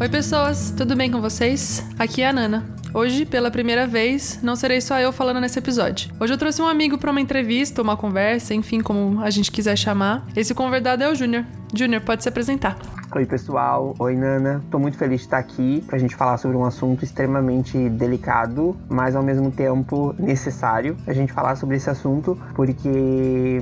Oi, 0.00 0.08
pessoas, 0.08 0.70
tudo 0.74 0.96
bem 0.96 1.10
com 1.10 1.20
vocês? 1.20 1.84
Aqui 1.98 2.22
é 2.22 2.28
a 2.30 2.32
Nana. 2.32 2.64
Hoje, 2.94 3.26
pela 3.26 3.50
primeira 3.50 3.86
vez, 3.86 4.40
não 4.42 4.56
serei 4.56 4.80
só 4.80 4.98
eu 4.98 5.12
falando 5.12 5.42
nesse 5.42 5.58
episódio. 5.58 6.10
Hoje 6.18 6.32
eu 6.32 6.38
trouxe 6.38 6.62
um 6.62 6.66
amigo 6.66 6.96
para 6.96 7.10
uma 7.10 7.20
entrevista, 7.20 7.82
uma 7.82 7.98
conversa, 7.98 8.54
enfim, 8.54 8.80
como 8.80 9.20
a 9.20 9.28
gente 9.28 9.52
quiser 9.52 9.76
chamar. 9.76 10.26
Esse 10.34 10.54
convidado 10.54 11.04
é 11.04 11.10
o 11.10 11.14
Júnior. 11.14 11.44
Júnior, 11.74 12.00
pode 12.00 12.22
se 12.22 12.30
apresentar. 12.30 12.78
Oi, 13.14 13.26
pessoal. 13.26 13.94
Oi, 13.98 14.16
Nana. 14.16 14.62
Tô 14.70 14.78
muito 14.78 14.96
feliz 14.96 15.20
de 15.20 15.26
estar 15.26 15.36
aqui 15.36 15.84
pra 15.86 15.98
gente 15.98 16.16
falar 16.16 16.38
sobre 16.38 16.56
um 16.56 16.64
assunto 16.64 17.04
extremamente 17.04 17.90
delicado, 17.90 18.74
mas 18.88 19.14
ao 19.14 19.22
mesmo 19.22 19.50
tempo 19.50 20.14
necessário 20.18 20.96
a 21.06 21.12
gente 21.12 21.30
falar 21.30 21.56
sobre 21.56 21.76
esse 21.76 21.90
assunto, 21.90 22.38
porque 22.54 23.60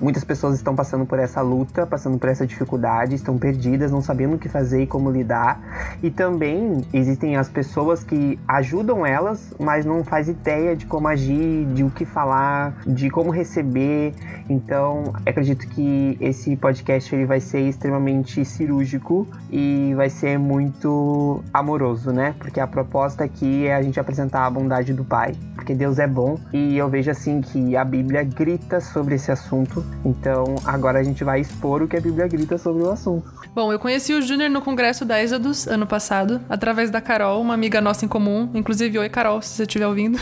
Muitas 0.00 0.24
pessoas 0.24 0.56
estão 0.56 0.74
passando 0.74 1.06
por 1.06 1.18
essa 1.18 1.40
luta, 1.40 1.86
passando 1.86 2.18
por 2.18 2.28
essa 2.28 2.46
dificuldade, 2.46 3.14
estão 3.14 3.38
perdidas, 3.38 3.92
não 3.92 4.02
sabendo 4.02 4.34
o 4.34 4.38
que 4.38 4.48
fazer 4.48 4.82
e 4.82 4.86
como 4.86 5.10
lidar. 5.10 5.96
E 6.02 6.10
também 6.10 6.84
existem 6.92 7.36
as 7.36 7.48
pessoas 7.48 8.02
que 8.02 8.38
ajudam 8.46 9.06
elas, 9.06 9.54
mas 9.58 9.84
não 9.84 10.02
faz 10.02 10.28
ideia 10.28 10.74
de 10.74 10.86
como 10.86 11.06
agir, 11.06 11.66
de 11.66 11.84
o 11.84 11.90
que 11.90 12.04
falar, 12.04 12.74
de 12.86 13.08
como 13.08 13.30
receber. 13.30 14.12
Então, 14.48 15.12
acredito 15.24 15.66
que 15.68 16.18
esse 16.20 16.56
podcast 16.56 17.14
ele 17.14 17.24
vai 17.24 17.40
ser 17.40 17.60
extremamente 17.60 18.44
cirúrgico 18.44 19.26
e 19.50 19.94
vai 19.94 20.10
ser 20.10 20.38
muito 20.38 21.42
amoroso, 21.52 22.12
né? 22.12 22.34
Porque 22.38 22.58
a 22.58 22.66
proposta 22.66 23.24
aqui 23.24 23.66
é 23.66 23.74
a 23.74 23.82
gente 23.82 24.00
apresentar 24.00 24.44
a 24.44 24.50
bondade 24.50 24.92
do 24.92 25.04
Pai, 25.04 25.34
porque 25.54 25.74
Deus 25.74 25.98
é 25.98 26.06
bom 26.06 26.36
e 26.52 26.76
eu 26.76 26.88
vejo 26.88 27.10
assim 27.10 27.40
que 27.40 27.76
a 27.76 27.84
Bíblia 27.84 28.24
grita 28.24 28.80
sobre 28.80 29.14
esse 29.14 29.30
assunto 29.30 29.83
então, 30.04 30.56
agora 30.64 30.98
a 30.98 31.02
gente 31.02 31.24
vai 31.24 31.40
expor 31.40 31.82
o 31.82 31.88
que 31.88 31.96
a 31.96 32.00
Bíblia 32.00 32.28
grita 32.28 32.58
sobre 32.58 32.82
o 32.82 32.90
assunto. 32.90 33.32
Bom, 33.54 33.72
eu 33.72 33.78
conheci 33.78 34.12
o 34.12 34.20
Júnior 34.20 34.50
no 34.50 34.60
congresso 34.60 35.04
da 35.04 35.22
Êxodos 35.22 35.66
ano 35.66 35.86
passado, 35.86 36.40
através 36.48 36.90
da 36.90 37.00
Carol, 37.00 37.40
uma 37.40 37.54
amiga 37.54 37.80
nossa 37.80 38.04
em 38.04 38.08
comum. 38.08 38.50
Inclusive, 38.52 38.98
oi, 38.98 39.08
Carol, 39.08 39.40
se 39.40 39.50
você 39.50 39.62
estiver 39.62 39.86
ouvindo. 39.86 40.18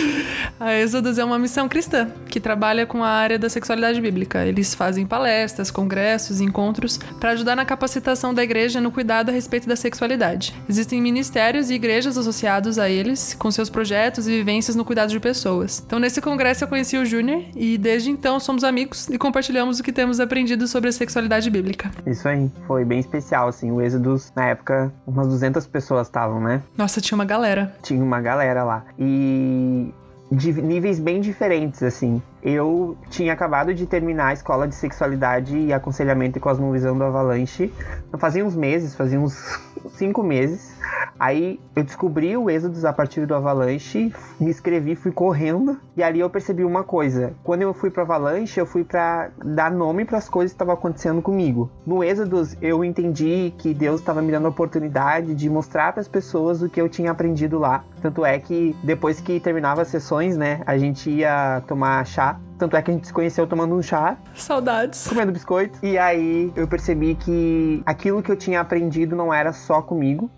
a 0.58 0.72
Êxodos 0.74 1.18
é 1.18 1.24
uma 1.24 1.38
missão 1.38 1.68
cristã 1.68 2.08
que 2.28 2.40
trabalha 2.40 2.86
com 2.86 3.04
a 3.04 3.08
área 3.08 3.38
da 3.38 3.50
sexualidade 3.50 4.00
bíblica. 4.00 4.46
Eles 4.46 4.74
fazem 4.74 5.04
palestras, 5.04 5.70
congressos, 5.70 6.40
encontros 6.40 6.98
para 7.20 7.32
ajudar 7.32 7.56
na 7.56 7.64
capacitação 7.64 8.32
da 8.32 8.42
igreja 8.42 8.80
no 8.80 8.90
cuidado 8.90 9.28
a 9.28 9.32
respeito 9.32 9.68
da 9.68 9.76
sexualidade. 9.76 10.54
Existem 10.68 11.02
ministérios 11.02 11.68
e 11.68 11.74
igrejas 11.74 12.16
associados 12.16 12.78
a 12.78 12.88
eles, 12.88 13.34
com 13.38 13.50
seus 13.50 13.68
projetos 13.68 14.26
e 14.26 14.30
vivências 14.30 14.76
no 14.76 14.84
cuidado 14.84 15.10
de 15.10 15.20
pessoas. 15.20 15.82
Então, 15.84 15.98
nesse 15.98 16.20
congresso 16.20 16.64
eu 16.64 16.68
conheci 16.68 16.96
o 16.96 17.04
Júnior 17.04 17.42
e 17.54 17.76
desde 17.76 18.10
então 18.10 18.40
somos 18.40 18.64
amigos 18.64 18.97
e 19.08 19.18
compartilhamos 19.18 19.78
o 19.78 19.82
que 19.82 19.92
temos 19.92 20.18
aprendido 20.18 20.66
sobre 20.66 20.88
a 20.88 20.92
sexualidade 20.92 21.50
bíblica. 21.50 21.90
Isso 22.06 22.28
aí, 22.28 22.50
foi 22.66 22.84
bem 22.84 22.98
especial, 22.98 23.48
assim. 23.48 23.70
O 23.70 23.80
Êxodos, 23.80 24.32
na 24.34 24.46
época, 24.46 24.92
umas 25.06 25.28
200 25.28 25.66
pessoas 25.66 26.06
estavam, 26.06 26.40
né? 26.40 26.62
Nossa, 26.76 27.00
tinha 27.00 27.16
uma 27.16 27.24
galera. 27.24 27.74
Tinha 27.82 28.02
uma 28.02 28.20
galera 28.20 28.64
lá. 28.64 28.84
E 28.98 29.92
de 30.30 30.52
níveis 30.60 30.98
bem 30.98 31.20
diferentes, 31.20 31.82
assim. 31.82 32.22
Eu 32.42 32.96
tinha 33.10 33.32
acabado 33.32 33.74
de 33.74 33.86
terminar 33.86 34.28
a 34.28 34.32
escola 34.32 34.68
de 34.68 34.74
sexualidade 34.74 35.56
e 35.56 35.72
aconselhamento 35.72 36.38
e 36.38 36.40
cosmovisão 36.40 36.96
do 36.96 37.04
Avalanche. 37.04 37.72
Fazia 38.18 38.44
uns 38.44 38.54
meses, 38.54 38.94
fazia 38.94 39.18
uns 39.18 39.34
cinco 39.96 40.22
meses. 40.22 40.77
Aí 41.18 41.60
eu 41.74 41.82
descobri 41.82 42.36
o 42.36 42.48
Êxodos 42.48 42.84
a 42.84 42.92
partir 42.92 43.26
do 43.26 43.34
Avalanche, 43.34 44.12
me 44.38 44.50
inscrevi, 44.50 44.94
fui 44.94 45.10
correndo 45.10 45.78
e 45.96 46.02
ali 46.02 46.20
eu 46.20 46.30
percebi 46.30 46.64
uma 46.64 46.84
coisa. 46.84 47.32
Quando 47.42 47.62
eu 47.62 47.74
fui 47.74 47.90
para 47.90 48.04
Avalanche, 48.04 48.60
eu 48.60 48.66
fui 48.66 48.84
para 48.84 49.30
dar 49.44 49.70
nome 49.70 50.04
para 50.04 50.18
as 50.18 50.28
coisas 50.28 50.52
que 50.52 50.54
estavam 50.54 50.74
acontecendo 50.74 51.20
comigo. 51.20 51.70
No 51.84 52.04
Êxodos, 52.04 52.56
eu 52.62 52.84
entendi 52.84 53.52
que 53.58 53.74
Deus 53.74 54.00
estava 54.00 54.22
me 54.22 54.30
dando 54.30 54.46
a 54.46 54.50
oportunidade 54.50 55.34
de 55.34 55.50
mostrar 55.50 55.92
para 55.92 56.00
as 56.00 56.08
pessoas 56.08 56.62
o 56.62 56.68
que 56.68 56.80
eu 56.80 56.88
tinha 56.88 57.10
aprendido 57.10 57.58
lá. 57.58 57.84
Tanto 58.00 58.24
é 58.24 58.38
que 58.38 58.76
depois 58.82 59.20
que 59.20 59.40
terminava 59.40 59.82
as 59.82 59.88
sessões, 59.88 60.36
né, 60.36 60.60
a 60.66 60.78
gente 60.78 61.10
ia 61.10 61.62
tomar 61.66 62.04
chá 62.06 62.38
tanto 62.58 62.76
é 62.76 62.82
que 62.82 62.90
a 62.90 62.94
gente 62.94 63.06
se 63.06 63.12
conheceu 63.12 63.46
tomando 63.46 63.74
um 63.74 63.82
chá. 63.82 64.16
Saudades. 64.34 65.06
Comendo 65.06 65.32
biscoito. 65.32 65.78
E 65.82 65.96
aí 65.96 66.52
eu 66.56 66.66
percebi 66.66 67.14
que 67.14 67.82
aquilo 67.86 68.22
que 68.22 68.30
eu 68.30 68.36
tinha 68.36 68.60
aprendido 68.60 69.14
não 69.14 69.32
era 69.32 69.52
só 69.52 69.80
comigo. 69.80 70.30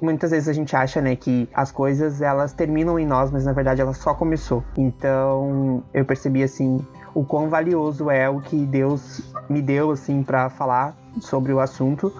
Muitas 0.00 0.30
vezes 0.30 0.48
a 0.48 0.52
gente 0.52 0.74
acha, 0.74 1.00
né, 1.00 1.14
que 1.14 1.48
as 1.54 1.70
coisas 1.70 2.20
elas 2.20 2.52
terminam 2.52 2.98
em 2.98 3.06
nós, 3.06 3.30
mas 3.30 3.44
na 3.44 3.52
verdade 3.52 3.80
ela 3.80 3.94
só 3.94 4.14
começou. 4.14 4.64
Então 4.76 5.82
eu 5.94 6.04
percebi 6.04 6.42
assim 6.42 6.84
o 7.14 7.24
quão 7.24 7.48
valioso 7.48 8.10
é 8.10 8.28
o 8.28 8.40
que 8.40 8.56
Deus 8.64 9.20
me 9.48 9.60
deu 9.60 9.90
assim 9.90 10.22
para 10.22 10.48
falar 10.48 10.96
sobre 11.20 11.52
o 11.52 11.60
assunto 11.60 12.12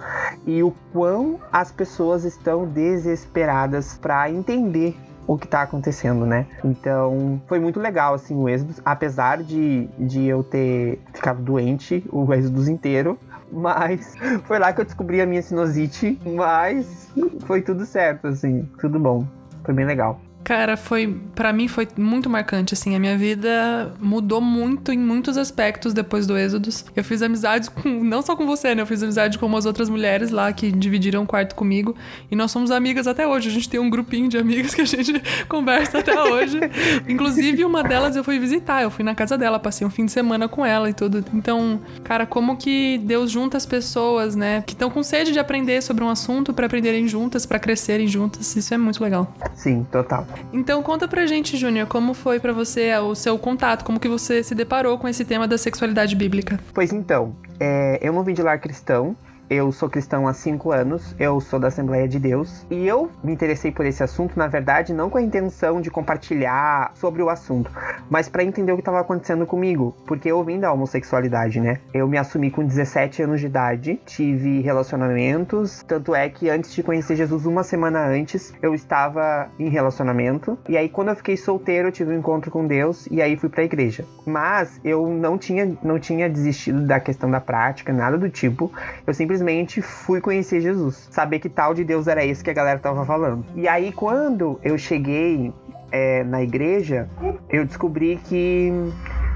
e 0.45 0.61
o 0.61 0.71
quão 0.91 1.39
as 1.51 1.71
pessoas 1.71 2.23
estão 2.23 2.65
desesperadas 2.65 3.97
para 3.97 4.29
entender 4.29 4.95
o 5.27 5.37
que 5.37 5.47
tá 5.47 5.61
acontecendo, 5.61 6.25
né? 6.25 6.45
Então, 6.63 7.41
foi 7.47 7.59
muito 7.59 7.79
legal, 7.79 8.13
assim, 8.13 8.35
o 8.35 8.49
Êxodo, 8.49 8.75
apesar 8.83 9.41
de, 9.41 9.87
de 9.97 10.25
eu 10.25 10.43
ter 10.43 10.99
ficado 11.13 11.41
doente 11.41 12.03
o 12.11 12.33
Êxodo 12.33 12.69
inteiro, 12.69 13.17
mas 13.51 14.15
foi 14.45 14.59
lá 14.59 14.73
que 14.73 14.81
eu 14.81 14.85
descobri 14.85 15.21
a 15.21 15.25
minha 15.25 15.41
sinusite, 15.41 16.19
mas 16.25 17.11
foi 17.41 17.61
tudo 17.61 17.85
certo, 17.85 18.27
assim, 18.27 18.67
tudo 18.79 18.99
bom. 18.99 19.25
Foi 19.63 19.73
bem 19.73 19.85
legal. 19.85 20.19
Cara, 20.43 20.75
foi 20.75 21.19
para 21.33 21.53
mim 21.53 21.67
foi 21.67 21.87
muito 21.97 22.29
marcante 22.29 22.73
assim, 22.73 22.95
a 22.95 22.99
minha 22.99 23.17
vida 23.17 23.93
mudou 23.99 24.41
muito 24.41 24.91
em 24.91 24.97
muitos 24.97 25.37
aspectos 25.37 25.93
depois 25.93 26.27
do 26.27 26.37
Êxodos. 26.37 26.85
Eu 26.95 27.03
fiz 27.03 27.21
amizades 27.21 27.69
com 27.69 27.89
não 28.03 28.21
só 28.21 28.35
com 28.35 28.45
você, 28.45 28.75
né? 28.75 28.81
Eu 28.81 28.85
fiz 28.85 29.01
amizade 29.01 29.37
com 29.37 29.45
umas 29.45 29.65
outras 29.65 29.89
mulheres 29.89 30.31
lá 30.31 30.51
que 30.51 30.71
dividiram 30.71 31.23
o 31.23 31.25
quarto 31.25 31.55
comigo 31.55 31.95
e 32.29 32.35
nós 32.35 32.51
somos 32.51 32.71
amigas 32.71 33.07
até 33.07 33.25
hoje. 33.25 33.49
A 33.49 33.51
gente 33.51 33.69
tem 33.69 33.79
um 33.79 33.89
grupinho 33.89 34.27
de 34.27 34.37
amigas 34.37 34.73
que 34.75 34.81
a 34.81 34.85
gente 34.85 35.13
conversa 35.47 35.99
até 35.99 36.21
hoje. 36.21 36.59
Inclusive 37.07 37.63
uma 37.63 37.83
delas 37.83 38.15
eu 38.15 38.23
fui 38.23 38.37
visitar, 38.37 38.83
eu 38.83 38.91
fui 38.91 39.03
na 39.03 39.15
casa 39.15 39.37
dela, 39.37 39.59
passei 39.59 39.87
um 39.87 39.89
fim 39.89 40.05
de 40.05 40.11
semana 40.11 40.47
com 40.47 40.65
ela 40.65 40.89
e 40.89 40.93
tudo. 40.93 41.23
Então, 41.33 41.79
cara, 42.03 42.25
como 42.25 42.57
que 42.57 42.97
Deus 42.99 43.31
junta 43.31 43.57
as 43.57 43.65
pessoas, 43.65 44.35
né, 44.35 44.61
que 44.65 44.73
estão 44.73 44.89
com 44.89 45.01
sede 45.03 45.31
de 45.31 45.39
aprender 45.39 45.81
sobre 45.81 46.03
um 46.03 46.09
assunto 46.09 46.53
para 46.53 46.65
aprenderem 46.65 47.07
juntas, 47.07 47.45
para 47.45 47.59
crescerem 47.59 48.07
juntas. 48.07 48.55
Isso 48.55 48.73
é 48.73 48.77
muito 48.77 49.03
legal. 49.03 49.33
Sim, 49.55 49.85
total. 49.91 50.27
Então 50.51 50.81
conta 50.83 51.07
pra 51.07 51.25
gente, 51.25 51.57
Júnior, 51.57 51.87
como 51.87 52.13
foi 52.13 52.39
para 52.39 52.53
você 52.53 52.95
o 52.97 53.15
seu 53.15 53.37
contato, 53.37 53.83
como 53.83 53.99
que 53.99 54.07
você 54.07 54.43
se 54.43 54.53
deparou 54.55 54.97
com 54.97 55.07
esse 55.07 55.25
tema 55.25 55.47
da 55.47 55.57
sexualidade 55.57 56.15
bíblica? 56.15 56.59
Pois 56.73 56.91
então, 56.91 57.35
é, 57.59 57.99
eu 58.01 58.13
não 58.13 58.23
vim 58.23 58.33
de 58.33 58.41
lar 58.41 58.59
cristão, 58.59 59.15
eu 59.49 59.71
sou 59.71 59.89
cristão 59.89 60.27
há 60.27 60.33
cinco 60.33 60.71
anos, 60.71 61.15
eu 61.19 61.39
sou 61.39 61.59
da 61.59 61.67
Assembleia 61.67 62.07
de 62.07 62.19
Deus 62.19 62.65
e 62.69 62.87
eu 62.87 63.09
me 63.23 63.33
interessei 63.33 63.71
por 63.71 63.85
esse 63.85 64.01
assunto, 64.01 64.37
na 64.37 64.47
verdade, 64.47 64.93
não 64.93 65.09
com 65.09 65.17
a 65.17 65.21
intenção 65.21 65.81
de 65.81 65.91
compartilhar 65.91 66.91
sobre 66.95 67.21
o 67.21 67.29
assunto, 67.29 67.71
mas 68.09 68.29
para 68.29 68.43
entender 68.43 68.71
o 68.71 68.75
que 68.75 68.81
estava 68.81 68.99
acontecendo 68.99 69.45
comigo, 69.45 69.95
porque 70.07 70.31
eu 70.31 70.43
vim 70.43 70.59
da 70.59 70.71
homossexualidade, 70.71 71.59
né? 71.59 71.79
Eu 71.93 72.07
me 72.07 72.17
assumi 72.17 72.49
com 72.49 72.65
17 72.65 73.23
anos 73.23 73.41
de 73.41 73.47
idade, 73.47 73.99
tive 74.05 74.61
relacionamentos, 74.61 75.83
tanto 75.87 76.15
é 76.15 76.29
que 76.29 76.49
antes 76.49 76.73
de 76.73 76.81
conhecer 76.81 77.15
Jesus, 77.15 77.45
uma 77.45 77.63
semana 77.63 78.05
antes, 78.05 78.53
eu 78.61 78.73
estava 78.73 79.49
em 79.59 79.69
relacionamento, 79.69 80.57
e 80.67 80.77
aí 80.77 80.89
quando 80.89 81.09
eu 81.09 81.15
fiquei 81.15 81.37
solteiro, 81.37 81.89
eu 81.89 81.91
tive 81.91 82.13
um 82.13 82.17
encontro 82.17 82.49
com 82.49 82.65
Deus 82.65 83.07
e 83.11 83.21
aí 83.21 83.35
fui 83.35 83.49
para 83.49 83.61
a 83.61 83.65
igreja. 83.65 84.05
Mas 84.25 84.79
eu 84.83 85.07
não 85.07 85.37
tinha, 85.37 85.77
não 85.83 85.99
tinha 85.99 86.29
desistido 86.29 86.81
da 86.85 86.99
questão 86.99 87.29
da 87.29 87.41
prática, 87.41 87.91
nada 87.91 88.17
do 88.17 88.29
tipo. 88.29 88.71
Eu 89.05 89.13
simplesmente 89.13 89.32
simplesmente 89.33 89.81
fui 89.81 90.21
conhecer 90.21 90.61
Jesus. 90.61 91.07
Saber 91.11 91.39
que 91.39 91.49
tal 91.49 91.73
de 91.73 91.83
Deus 91.83 92.07
era 92.07 92.23
esse 92.23 92.43
que 92.43 92.49
a 92.49 92.53
galera 92.53 92.79
tava 92.79 93.05
falando. 93.05 93.45
E 93.55 93.67
aí, 93.67 93.91
quando 93.91 94.59
eu 94.63 94.77
cheguei 94.77 95.51
é, 95.91 96.23
na 96.23 96.43
igreja, 96.43 97.09
eu 97.49 97.65
descobri 97.65 98.19
que 98.23 98.71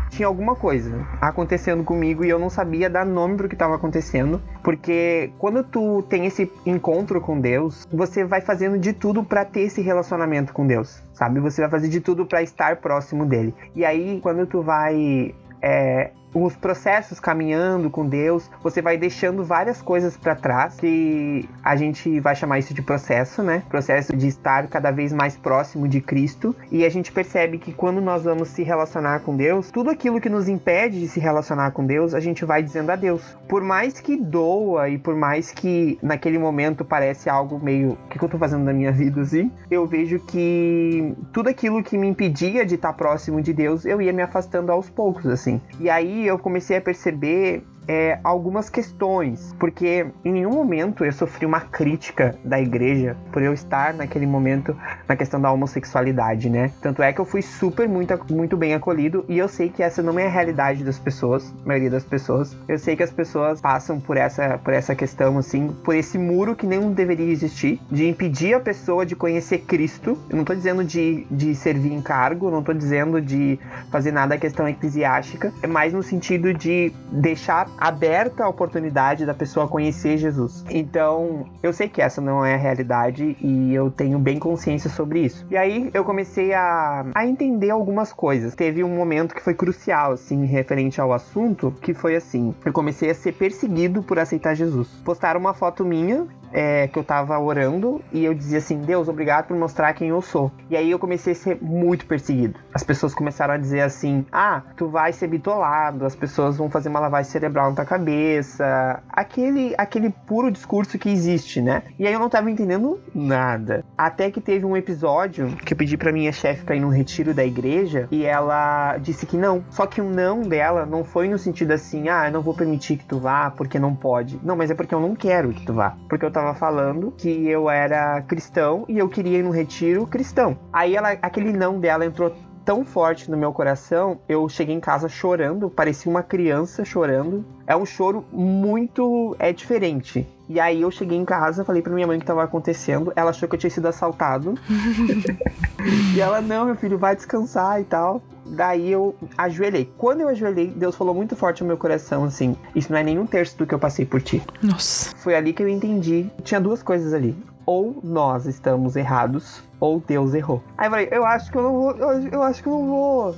tinha 0.09 0.27
alguma 0.27 0.55
coisa 0.55 1.05
acontecendo 1.19 1.83
comigo 1.83 2.23
e 2.23 2.29
eu 2.29 2.39
não 2.39 2.49
sabia 2.49 2.89
dar 2.89 3.05
nome 3.05 3.35
pro 3.35 3.49
que 3.49 3.55
estava 3.55 3.75
acontecendo, 3.75 4.41
porque 4.63 5.31
quando 5.37 5.63
tu 5.63 6.01
tem 6.03 6.25
esse 6.25 6.49
encontro 6.65 7.19
com 7.19 7.39
Deus, 7.39 7.85
você 7.91 8.23
vai 8.23 8.39
fazendo 8.39 8.77
de 8.77 8.93
tudo 8.93 9.23
para 9.23 9.43
ter 9.43 9.61
esse 9.61 9.81
relacionamento 9.81 10.53
com 10.53 10.65
Deus, 10.65 11.03
sabe? 11.13 11.39
Você 11.39 11.61
vai 11.61 11.69
fazer 11.69 11.89
de 11.89 11.99
tudo 11.99 12.25
para 12.25 12.41
estar 12.41 12.77
próximo 12.77 13.25
dele. 13.25 13.53
E 13.75 13.83
aí, 13.83 14.19
quando 14.21 14.45
tu 14.47 14.61
vai 14.61 15.35
é, 15.61 16.11
os 16.43 16.55
processos 16.55 17.19
caminhando 17.19 17.89
com 17.89 18.05
Deus, 18.05 18.49
você 18.61 18.81
vai 18.81 18.97
deixando 18.97 19.43
várias 19.43 19.81
coisas 19.81 20.15
para 20.15 20.35
trás 20.35 20.75
que 20.75 21.47
a 21.63 21.75
gente 21.75 22.19
vai 22.19 22.35
chamar 22.35 22.59
isso 22.59 22.73
de 22.73 22.81
processo, 22.81 23.41
né? 23.41 23.63
Processo 23.69 24.15
de 24.15 24.27
estar 24.27 24.67
cada 24.67 24.91
vez 24.91 25.11
mais 25.11 25.35
próximo 25.35 25.87
de 25.87 26.01
Cristo 26.01 26.55
e 26.71 26.85
a 26.85 26.89
gente 26.89 27.11
percebe 27.11 27.57
que 27.57 27.73
quando 27.73 28.01
nós 28.01 28.23
vamos 28.23 28.49
se 28.49 28.63
relacionar 28.63 29.21
com 29.21 29.35
Deus, 29.35 29.71
tudo 29.71 29.89
aquilo 29.89 30.21
que 30.21 30.29
nos 30.29 30.47
impede 30.47 30.99
de 30.99 31.07
se 31.07 31.19
relacionar 31.19 31.71
com 31.71 31.85
Deus, 31.85 32.13
a 32.13 32.19
gente 32.19 32.45
vai 32.45 32.61
dizendo 32.61 32.91
adeus. 32.91 33.21
Por 33.47 33.63
mais 33.63 33.99
que 33.99 34.15
doa 34.15 34.89
e 34.89 34.97
por 34.97 35.15
mais 35.15 35.51
que 35.51 35.97
naquele 36.01 36.37
momento 36.37 36.85
parece 36.85 37.29
algo 37.29 37.59
meio, 37.59 37.91
o 37.91 38.09
que, 38.09 38.19
que 38.19 38.25
eu 38.25 38.29
tô 38.29 38.37
fazendo 38.37 38.63
na 38.63 38.73
minha 38.73 38.91
vida 38.91 39.21
assim? 39.21 39.51
Eu 39.71 39.85
vejo 39.85 40.19
que 40.19 41.15
tudo 41.31 41.49
aquilo 41.49 41.83
que 41.83 41.97
me 41.97 42.07
impedia 42.07 42.65
de 42.65 42.75
estar 42.75 42.93
próximo 42.93 43.41
de 43.41 43.53
Deus, 43.53 43.85
eu 43.85 44.01
ia 44.01 44.13
me 44.13 44.21
afastando 44.21 44.71
aos 44.71 44.89
poucos 44.89 45.25
assim. 45.27 45.61
E 45.79 45.89
aí 45.89 46.26
eu 46.27 46.39
comecei 46.39 46.77
a 46.77 46.81
perceber 46.81 47.63
é, 47.87 48.19
algumas 48.23 48.69
questões, 48.69 49.55
porque 49.59 50.05
em 50.23 50.33
nenhum 50.33 50.51
momento 50.51 51.05
eu 51.05 51.11
sofri 51.11 51.45
uma 51.45 51.61
crítica 51.61 52.35
da 52.43 52.59
igreja 52.59 53.15
por 53.31 53.41
eu 53.41 53.53
estar 53.53 53.93
naquele 53.93 54.25
momento 54.25 54.75
na 55.07 55.15
questão 55.15 55.39
da 55.39 55.51
homossexualidade, 55.51 56.49
né? 56.49 56.71
Tanto 56.81 57.01
é 57.01 57.13
que 57.13 57.19
eu 57.19 57.25
fui 57.25 57.41
super 57.41 57.87
muito, 57.87 58.19
muito 58.33 58.57
bem 58.57 58.73
acolhido 58.73 59.23
e 59.29 59.37
eu 59.37 59.47
sei 59.47 59.69
que 59.69 59.81
essa 59.81 60.01
não 60.01 60.19
é 60.19 60.27
a 60.27 60.29
realidade 60.29 60.83
das 60.83 60.99
pessoas, 60.99 61.53
maioria 61.65 61.89
das 61.89 62.03
pessoas. 62.03 62.55
Eu 62.67 62.77
sei 62.77 62.95
que 62.95 63.03
as 63.03 63.11
pessoas 63.11 63.61
passam 63.61 63.99
por 63.99 64.17
essa, 64.17 64.57
por 64.57 64.73
essa 64.73 64.93
questão, 64.95 65.37
assim, 65.37 65.69
por 65.83 65.95
esse 65.95 66.17
muro 66.17 66.55
que 66.55 66.65
nem 66.65 66.91
deveria 66.91 67.31
existir, 67.31 67.79
de 67.89 68.07
impedir 68.07 68.53
a 68.53 68.59
pessoa 68.59 69.05
de 69.05 69.15
conhecer 69.15 69.59
Cristo. 69.59 70.17
Eu 70.29 70.37
não 70.37 70.43
tô 70.43 70.53
dizendo 70.53 70.83
de, 70.83 71.25
de 71.29 71.55
servir 71.55 71.93
em 71.93 72.01
cargo, 72.01 72.51
não 72.51 72.63
tô 72.63 72.73
dizendo 72.73 73.21
de 73.21 73.59
fazer 73.91 74.11
nada 74.11 74.35
a 74.35 74.37
questão 74.37 74.67
eclesiástica, 74.67 75.53
é 75.61 75.67
mais 75.67 75.93
no 75.93 76.03
sentido 76.03 76.53
de 76.53 76.91
deixar 77.11 77.67
aberta 77.77 78.43
a 78.43 78.49
oportunidade 78.49 79.25
da 79.25 79.33
pessoa 79.33 79.67
conhecer 79.67 80.17
Jesus. 80.17 80.65
Então, 80.69 81.45
eu 81.61 81.71
sei 81.73 81.87
que 81.87 82.01
essa 82.01 82.19
não 82.21 82.45
é 82.45 82.55
a 82.55 82.57
realidade 82.57 83.37
e 83.41 83.73
eu 83.73 83.91
tenho 83.91 84.19
bem 84.19 84.39
consciência 84.39 84.89
sobre 84.89 85.21
isso. 85.21 85.45
E 85.49 85.57
aí 85.57 85.89
eu 85.93 86.03
comecei 86.03 86.53
a, 86.53 87.05
a 87.13 87.25
entender 87.25 87.69
algumas 87.69 88.11
coisas. 88.11 88.55
Teve 88.55 88.83
um 88.83 88.95
momento 88.95 89.35
que 89.35 89.41
foi 89.41 89.53
crucial, 89.53 90.13
assim, 90.13 90.45
referente 90.45 90.99
ao 90.99 91.13
assunto, 91.13 91.73
que 91.81 91.93
foi 91.93 92.15
assim: 92.15 92.53
eu 92.65 92.73
comecei 92.73 93.09
a 93.09 93.15
ser 93.15 93.33
perseguido 93.33 94.01
por 94.03 94.19
aceitar 94.19 94.55
Jesus. 94.55 94.87
Postaram 95.03 95.39
uma 95.39 95.53
foto 95.53 95.85
minha 95.85 96.27
é, 96.51 96.87
que 96.87 96.97
eu 96.97 97.03
tava 97.03 97.37
orando 97.39 98.01
e 98.11 98.23
eu 98.23 98.33
dizia 98.33 98.59
assim: 98.59 98.79
Deus, 98.81 99.07
obrigado 99.07 99.47
por 99.47 99.57
mostrar 99.57 99.93
quem 99.93 100.09
eu 100.09 100.21
sou. 100.21 100.51
E 100.69 100.75
aí 100.75 100.89
eu 100.89 100.99
comecei 100.99 101.33
a 101.33 101.35
ser 101.35 101.57
muito 101.61 102.05
perseguido. 102.05 102.59
As 102.73 102.83
pessoas 102.83 103.13
começaram 103.13 103.53
a 103.53 103.57
dizer 103.57 103.81
assim: 103.81 104.25
Ah, 104.31 104.61
tu 104.75 104.87
vai 104.87 105.13
ser 105.13 105.27
bitolado, 105.27 106.05
as 106.05 106.15
pessoas 106.15 106.57
vão 106.57 106.69
fazer 106.69 106.89
uma 106.89 106.99
lavagem 106.99 107.31
cerebral 107.31 107.66
na 107.75 107.85
cabeça. 107.85 109.01
Aquele, 109.09 109.73
aquele 109.77 110.09
puro 110.09 110.51
discurso 110.51 110.97
que 110.97 111.09
existe, 111.09 111.61
né? 111.61 111.83
E 111.97 112.07
aí 112.07 112.13
eu 112.13 112.19
não 112.19 112.29
tava 112.29 112.49
entendendo 112.49 112.99
nada. 113.13 113.83
Até 113.97 114.31
que 114.31 114.41
teve 114.41 114.65
um 114.65 114.77
episódio 114.77 115.47
que 115.57 115.73
eu 115.73 115.77
pedi 115.77 115.97
pra 115.97 116.11
minha 116.11 116.31
chefe 116.31 116.63
pra 116.63 116.75
ir 116.75 116.79
num 116.79 116.89
retiro 116.89 117.33
da 117.33 117.45
igreja 117.45 118.07
e 118.11 118.23
ela 118.23 118.97
disse 118.97 119.25
que 119.25 119.37
não. 119.37 119.63
Só 119.69 119.85
que 119.85 120.01
o 120.01 120.09
não 120.09 120.41
dela 120.41 120.85
não 120.85 121.03
foi 121.03 121.27
no 121.27 121.37
sentido 121.37 121.71
assim: 121.71 122.09
Ah, 122.09 122.27
eu 122.27 122.31
não 122.31 122.41
vou 122.41 122.53
permitir 122.53 122.97
que 122.97 123.05
tu 123.05 123.19
vá 123.19 123.51
porque 123.51 123.79
não 123.79 123.95
pode. 123.95 124.39
Não, 124.43 124.55
mas 124.55 124.71
é 124.71 124.75
porque 124.75 124.93
eu 124.93 124.99
não 124.99 125.15
quero 125.15 125.53
que 125.53 125.65
tu 125.65 125.73
vá. 125.73 125.95
Porque 126.07 126.25
eu 126.25 126.31
tava 126.31 126.53
falando 126.53 127.13
que 127.17 127.47
eu 127.47 127.69
era 127.69 128.21
cristão 128.21 128.85
e 128.87 128.97
eu 128.97 129.09
queria 129.09 129.39
ir 129.39 129.43
no 129.43 129.51
retiro 129.51 130.07
cristão. 130.07 130.57
Aí 130.71 130.95
ela, 130.95 131.11
aquele 131.21 131.53
não 131.53 131.79
dela 131.79 132.05
entrou 132.05 132.33
tão 132.67 132.83
forte 132.83 133.31
no 133.31 133.37
meu 133.37 133.53
coração, 133.53 134.19
eu 134.27 134.49
cheguei 134.49 134.75
em 134.75 134.79
casa 134.81 135.07
chorando, 135.07 135.69
parecia 135.69 136.11
uma 136.11 136.21
criança 136.21 136.83
chorando. 136.83 137.45
É 137.65 137.73
um 137.73 137.85
choro 137.85 138.25
muito 138.29 139.37
é 139.39 139.53
diferente. 139.53 140.27
E 140.49 140.59
aí 140.59 140.81
eu 140.81 140.91
cheguei 140.91 141.17
em 141.17 141.23
casa, 141.23 141.63
falei 141.63 141.81
pra 141.81 141.93
minha 141.93 142.05
mãe 142.05 142.17
o 142.17 142.19
que 142.19 142.25
tava 142.25 142.43
acontecendo. 142.43 143.13
Ela 143.15 143.29
achou 143.29 143.47
que 143.47 143.55
eu 143.55 143.59
tinha 143.59 143.69
sido 143.69 143.87
assaltado. 143.87 144.55
e 146.13 146.19
ela, 146.19 146.41
não, 146.41 146.65
meu 146.65 146.75
filho, 146.75 146.97
vai 146.97 147.15
descansar 147.15 147.79
e 147.79 147.85
tal. 147.85 148.21
Daí 148.45 148.91
eu 148.91 149.15
ajoelhei. 149.37 149.89
Quando 149.97 150.19
eu 150.21 150.27
ajoelhei, 150.27 150.67
Deus 150.67 150.93
falou 150.93 151.15
muito 151.15 151.37
forte 151.37 151.61
no 151.61 151.67
meu 151.67 151.77
coração, 151.77 152.25
assim: 152.25 152.53
Isso 152.75 152.91
não 152.91 152.99
é 152.99 153.03
nem 153.03 153.17
um 153.17 153.25
terço 153.25 153.57
do 153.57 153.65
que 153.65 153.73
eu 153.73 153.79
passei 153.79 154.05
por 154.05 154.21
ti. 154.21 154.43
Nossa. 154.61 155.15
Foi 155.15 155.35
ali 155.35 155.53
que 155.53 155.63
eu 155.63 155.69
entendi. 155.69 156.29
Tinha 156.43 156.59
duas 156.59 156.83
coisas 156.83 157.13
ali. 157.13 157.33
Ou 157.67 157.99
nós 158.01 158.45
estamos 158.45 158.95
errados, 158.95 159.61
ou 159.77 159.99
Deus 159.99 160.33
errou. 160.33 160.63
Aí 160.77 160.87
eu 160.87 160.91
falei, 160.91 161.09
eu 161.11 161.25
acho 161.25 161.51
que 161.51 161.57
eu 161.57 161.63
não 161.63 161.73
vou, 161.73 161.91
eu, 161.91 162.27
eu 162.29 162.41
acho 162.41 162.63
que 162.63 162.69
eu 162.69 162.71
não 162.71 162.87
vou 162.87 163.35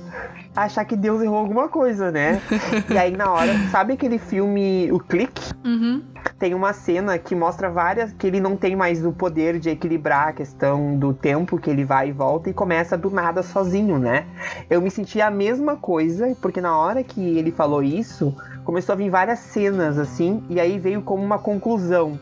achar 0.54 0.84
que 0.84 0.94
Deus 0.94 1.20
errou 1.20 1.38
alguma 1.38 1.68
coisa, 1.68 2.12
né? 2.12 2.40
e 2.88 2.96
aí 2.96 3.16
na 3.16 3.28
hora, 3.28 3.52
sabe 3.72 3.94
aquele 3.94 4.18
filme 4.18 4.88
O 4.92 5.00
Clique? 5.00 5.52
Uhum. 5.64 6.04
Tem 6.38 6.54
uma 6.54 6.72
cena 6.72 7.18
que 7.18 7.34
mostra 7.34 7.68
várias 7.68 8.12
que 8.12 8.24
ele 8.24 8.38
não 8.38 8.56
tem 8.56 8.76
mais 8.76 9.04
o 9.04 9.12
poder 9.12 9.58
de 9.58 9.68
equilibrar 9.68 10.28
a 10.28 10.32
questão 10.32 10.96
do 10.96 11.12
tempo 11.12 11.58
que 11.58 11.68
ele 11.68 11.84
vai 11.84 12.10
e 12.10 12.12
volta 12.12 12.48
e 12.48 12.54
começa 12.54 12.96
do 12.96 13.10
nada 13.10 13.42
sozinho, 13.42 13.98
né? 13.98 14.26
Eu 14.70 14.80
me 14.80 14.92
senti 14.92 15.20
a 15.20 15.28
mesma 15.28 15.76
coisa, 15.76 16.36
porque 16.40 16.60
na 16.60 16.78
hora 16.78 17.02
que 17.02 17.20
ele 17.20 17.50
falou 17.50 17.82
isso, 17.82 18.32
começou 18.64 18.92
a 18.92 18.96
vir 18.96 19.10
várias 19.10 19.40
cenas 19.40 19.98
assim, 19.98 20.44
e 20.48 20.60
aí 20.60 20.78
veio 20.78 21.02
como 21.02 21.20
uma 21.20 21.38
conclusão 21.38 22.16